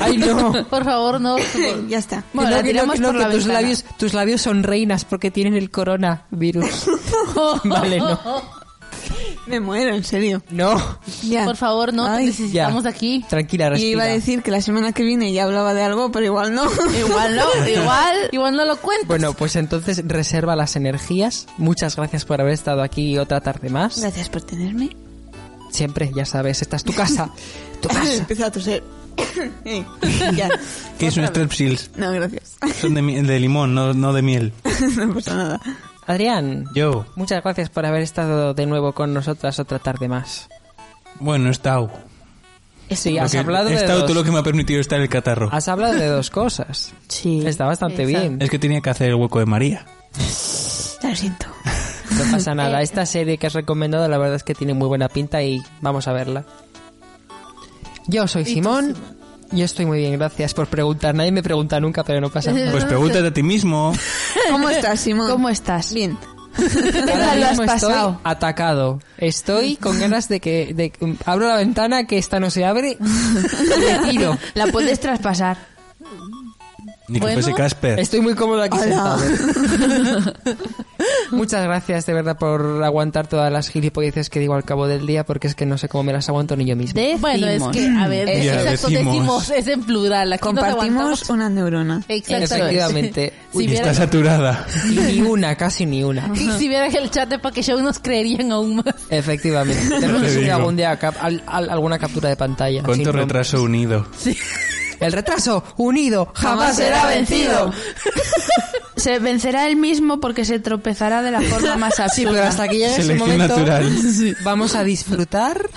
Ay, 0.00 0.18
no. 0.18 0.66
Por 0.68 0.84
favor, 0.84 1.20
no. 1.20 1.36
ya 1.88 1.98
está. 1.98 2.24
Bueno, 2.32 2.50
no, 2.50 2.56
la 2.56 2.62
que 2.62 2.72
no, 2.74 2.92
que 2.92 2.98
no, 2.98 3.08
por 3.08 3.16
la 3.16 3.26
tus 3.26 3.34
ventana. 3.44 3.60
labios, 3.60 3.84
tus 3.96 4.14
labios 4.14 4.40
son 4.42 4.62
reinas 4.64 5.04
porque 5.04 5.30
tienen 5.30 5.54
el 5.54 5.70
coronavirus. 5.70 6.86
vale, 7.64 7.98
no. 7.98 8.65
Me 9.46 9.60
muero, 9.60 9.94
en 9.94 10.02
serio. 10.04 10.42
No. 10.50 10.98
Ya. 11.22 11.44
Por 11.44 11.56
favor, 11.56 11.92
no. 11.94 12.06
Ay, 12.06 12.24
te 12.24 12.30
necesitamos 12.30 12.84
ya. 12.84 12.90
aquí. 12.90 13.24
Tranquila, 13.28 13.66
Y 13.66 13.70
respira. 13.70 13.90
iba 13.92 14.02
a 14.02 14.06
decir 14.06 14.42
que 14.42 14.50
la 14.50 14.60
semana 14.60 14.92
que 14.92 15.02
viene 15.04 15.32
ya 15.32 15.44
hablaba 15.44 15.72
de 15.74 15.82
algo, 15.82 16.10
pero 16.10 16.26
igual 16.26 16.54
no. 16.54 16.64
Igual 16.98 17.36
no. 17.36 17.66
Igual. 17.68 18.16
Igual 18.32 18.56
no 18.56 18.64
lo 18.64 18.76
cuento. 18.78 19.06
Bueno, 19.06 19.32
pues 19.34 19.56
entonces 19.56 20.02
reserva 20.06 20.56
las 20.56 20.76
energías. 20.76 21.46
Muchas 21.58 21.96
gracias 21.96 22.24
por 22.24 22.40
haber 22.40 22.54
estado 22.54 22.82
aquí 22.82 23.18
otra 23.18 23.40
tarde 23.40 23.68
más. 23.70 24.00
Gracias 24.00 24.28
por 24.28 24.42
tenerme. 24.42 24.96
Siempre, 25.70 26.10
ya 26.14 26.24
sabes, 26.24 26.62
esta 26.62 26.76
es 26.76 26.84
tu 26.84 26.92
casa. 26.92 27.30
Tu 27.82 27.88
casa. 27.88 28.14
Empezó 28.14 28.46
a 28.46 28.50
toser. 28.50 28.82
Eh, 29.64 29.84
ya. 30.34 30.48
Que 30.98 31.06
es 31.08 31.16
un 31.16 31.26
strepsils. 31.26 31.90
No, 31.96 32.10
gracias. 32.12 32.56
Son 32.80 32.94
de, 32.94 33.00
mi- 33.02 33.20
de 33.22 33.40
limón, 33.40 33.74
no, 33.74 33.92
no 33.94 34.12
de 34.12 34.22
miel. 34.22 34.52
no 34.96 35.14
pasa 35.14 35.34
nada. 35.34 35.60
Adrián, 36.06 36.66
Yo, 36.74 37.04
muchas 37.16 37.42
gracias 37.42 37.68
por 37.68 37.84
haber 37.84 38.02
estado 38.02 38.54
de 38.54 38.66
nuevo 38.66 38.92
con 38.92 39.12
nosotras 39.12 39.58
otra 39.58 39.78
tarde 39.80 40.08
más. 40.08 40.48
bueno, 41.18 41.48
he 41.48 41.50
estado. 41.50 41.90
Sí, 42.90 43.14
Lo 43.14 43.22
has 43.22 43.32
que- 43.32 43.38
hablado 43.38 43.66
he 43.68 43.72
de 43.72 43.76
estado 43.78 43.98
dos, 44.00 44.06
todo 44.06 44.14
lo 44.20 44.24
que 44.24 44.30
me 44.30 44.38
ha 44.38 44.42
permitido 44.44 44.80
estar 44.80 45.00
el 45.00 45.08
catarro. 45.08 45.48
has 45.50 45.66
hablado 45.66 45.94
de 45.94 46.06
dos 46.06 46.30
cosas. 46.30 46.92
Sí. 47.08 47.42
Está 47.44 47.64
bastante 47.66 48.02
Exacto. 48.04 48.20
bien. 48.28 48.42
Es 48.42 48.50
que 48.50 48.58
tenía 48.60 48.80
que 48.80 48.90
hacer 48.90 49.08
el 49.08 49.16
hueco 49.16 49.38
de 49.40 49.46
María. 49.46 49.84
Lo 51.02 51.14
siento. 51.16 51.46
No 52.16 52.30
pasa 52.32 52.54
nada. 52.54 52.82
Esta 52.82 53.04
serie 53.06 53.38
que 53.38 53.46
has 53.48 53.54
recomendado, 53.54 54.06
la 54.08 54.18
verdad 54.18 54.36
es 54.36 54.44
que 54.44 54.54
tiene 54.54 54.74
muy 54.74 54.86
buena 54.88 55.08
pinta 55.08 55.42
y 55.42 55.62
vamos 55.80 56.06
a 56.08 56.12
verla. 56.12 56.44
Yo 58.06 58.28
soy 58.28 58.44
Simón. 58.44 58.94
Yo 59.52 59.64
estoy 59.64 59.86
muy 59.86 59.98
bien, 59.98 60.18
gracias 60.18 60.54
por 60.54 60.66
preguntar. 60.66 61.14
Nadie 61.14 61.32
me 61.32 61.42
pregunta 61.42 61.78
nunca, 61.80 62.02
pero 62.04 62.20
no 62.20 62.30
pasa 62.30 62.52
nada. 62.52 62.72
Pues 62.72 62.84
pregúntate 62.84 63.26
a 63.28 63.32
ti 63.32 63.42
mismo. 63.42 63.92
¿Cómo 64.50 64.68
estás, 64.68 65.00
Simón? 65.00 65.30
¿Cómo 65.30 65.48
estás? 65.48 65.92
Bien. 65.92 66.18
¿Qué 66.56 67.00
Ahora 67.00 67.18
tal 67.18 67.40
lo 67.40 67.46
has 67.46 67.50
mismo 67.58 67.64
estoy 67.64 67.90
pasado? 67.90 68.20
atacado. 68.24 68.98
Estoy 69.18 69.76
con 69.76 70.00
ganas 70.00 70.28
de 70.28 70.40
que 70.40 70.72
de, 70.74 70.92
abro 71.26 71.48
la 71.48 71.56
ventana, 71.56 72.06
que 72.06 72.16
esta 72.18 72.40
no 72.40 72.50
se 72.50 72.64
abre, 72.64 72.96
me 73.00 74.10
tiro. 74.10 74.36
La 74.54 74.66
puedes 74.68 74.98
traspasar. 75.00 75.58
Ni 77.08 77.20
que 77.20 77.20
Bueno, 77.20 77.40
fuese 77.40 77.54
Casper. 77.54 78.00
Estoy 78.00 78.20
muy 78.20 78.34
cómodo 78.34 78.62
aquí 78.62 78.78
sentado. 78.78 79.18
Muchas 81.30 81.62
gracias 81.64 82.06
de 82.06 82.12
verdad 82.14 82.36
por 82.38 82.82
aguantar 82.84 83.26
todas 83.26 83.52
las 83.52 83.68
gilipolleces 83.68 84.30
que 84.30 84.40
digo 84.40 84.54
al 84.54 84.64
cabo 84.64 84.86
del 84.88 85.06
día, 85.06 85.24
porque 85.24 85.46
es 85.46 85.54
que 85.54 85.66
no 85.66 85.78
sé 85.78 85.88
cómo 85.88 86.04
me 86.04 86.12
las 86.12 86.28
aguanto 86.28 86.56
ni 86.56 86.64
yo 86.64 86.76
mismo. 86.76 87.00
Decimos. 87.00 87.20
Bueno, 87.20 87.46
es 87.48 87.62
que, 87.72 87.86
a 87.88 88.08
ver, 88.08 88.26
Ya 88.42 88.60
exacto, 88.62 88.88
decimos. 88.88 89.14
decimos, 89.14 89.50
es 89.50 89.66
en 89.68 89.82
plural. 89.84 90.32
Aquí 90.32 90.40
Compartimos 90.42 91.28
una 91.30 91.48
neurona. 91.48 92.02
Exactamente. 92.08 92.54
Efectivamente. 92.54 93.32
Si 93.56 93.64
Y 93.64 93.74
está 93.74 93.94
saturada. 93.94 94.66
Y 94.90 94.94
ni 94.96 95.20
una, 95.22 95.54
casi 95.56 95.86
ni 95.86 96.04
una. 96.04 96.30
si 96.58 96.68
vieran 96.68 96.94
el 96.94 97.10
chat 97.10 97.28
de 97.28 97.38
Poké 97.38 97.62
Show 97.62 97.80
nos 97.80 97.98
creerían 97.98 98.52
aún 98.52 98.76
más. 98.76 98.94
Efectivamente. 99.08 99.82
Tenemos 100.00 100.22
que 100.22 100.30
subir 100.30 100.52
algún 100.52 100.76
día 100.76 100.96
cap- 100.98 101.16
al- 101.20 101.42
al- 101.46 101.70
alguna 101.70 101.98
captura 101.98 102.28
de 102.28 102.36
pantalla. 102.36 102.82
¿Cuánto 102.82 103.12
retraso 103.12 103.62
unido? 103.62 104.06
El 105.00 105.12
retraso 105.12 105.62
unido 105.76 106.30
jamás 106.34 106.76
será 106.76 107.06
vencido. 107.06 107.72
Se 108.96 109.18
vencerá 109.18 109.68
él 109.68 109.76
mismo 109.76 110.20
porque 110.20 110.44
se 110.46 110.58
tropezará 110.58 111.20
de 111.22 111.30
la 111.30 111.40
forma 111.42 111.76
más 111.76 112.00
absurda. 112.00 112.08
Sí, 112.14 112.24
pero 112.26 112.42
hasta 112.44 112.66
que 112.66 112.74
llegue 112.78 112.86
ese 112.86 113.02
Selección 113.02 113.30
momento 113.30 113.56
natural. 113.58 114.36
vamos 114.42 114.74
a 114.74 114.82
disfrutar 114.84 115.68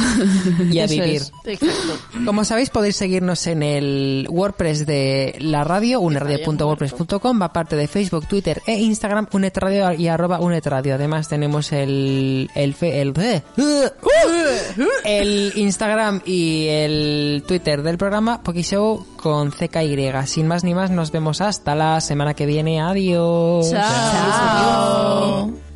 y 0.72 0.80
a 0.80 0.86
Eso 0.86 0.94
vivir. 0.94 1.16
es. 1.22 1.32
Exacto. 1.46 1.98
Como 2.26 2.46
sabéis, 2.46 2.70
podéis 2.70 2.96
seguirnos 2.96 3.46
en 3.48 3.62
el 3.62 4.26
WordPress 4.30 4.86
de 4.86 5.36
la 5.40 5.64
radio, 5.66 6.00
uneradio.wordpress.com, 6.00 7.42
aparte 7.44 7.76
de 7.76 7.88
Facebook, 7.90 8.26
Twitter 8.28 8.62
e 8.66 8.76
Instagram, 8.80 9.28
unetradio 9.34 9.92
y 9.94 10.08
arroba 10.08 10.40
unetradio. 10.40 10.96
Además 10.96 11.28
tenemos 11.28 11.72
el, 11.74 12.50
el, 12.56 12.74
fe- 12.74 13.02
el, 13.02 13.14
el 15.04 15.52
Instagram 15.56 16.22
y 16.26 16.68
el 16.70 17.44
Twitter 17.48 17.82
del 17.84 17.98
programa, 17.98 18.42
Pokishow 18.42 19.06
con 19.22 19.52
CKY. 19.52 20.12
Sin 20.26 20.48
más 20.48 20.64
ni 20.64 20.74
más, 20.74 20.92
nos 20.92 21.12
vemos 21.12 21.42
hasta 21.42 21.76
la 21.76 22.02
semana 22.02 22.34
que 22.34 22.46
viene. 22.46 22.82
Adiós. 22.82 23.70
Chao. 23.70 23.82
Chao. 25.52 25.69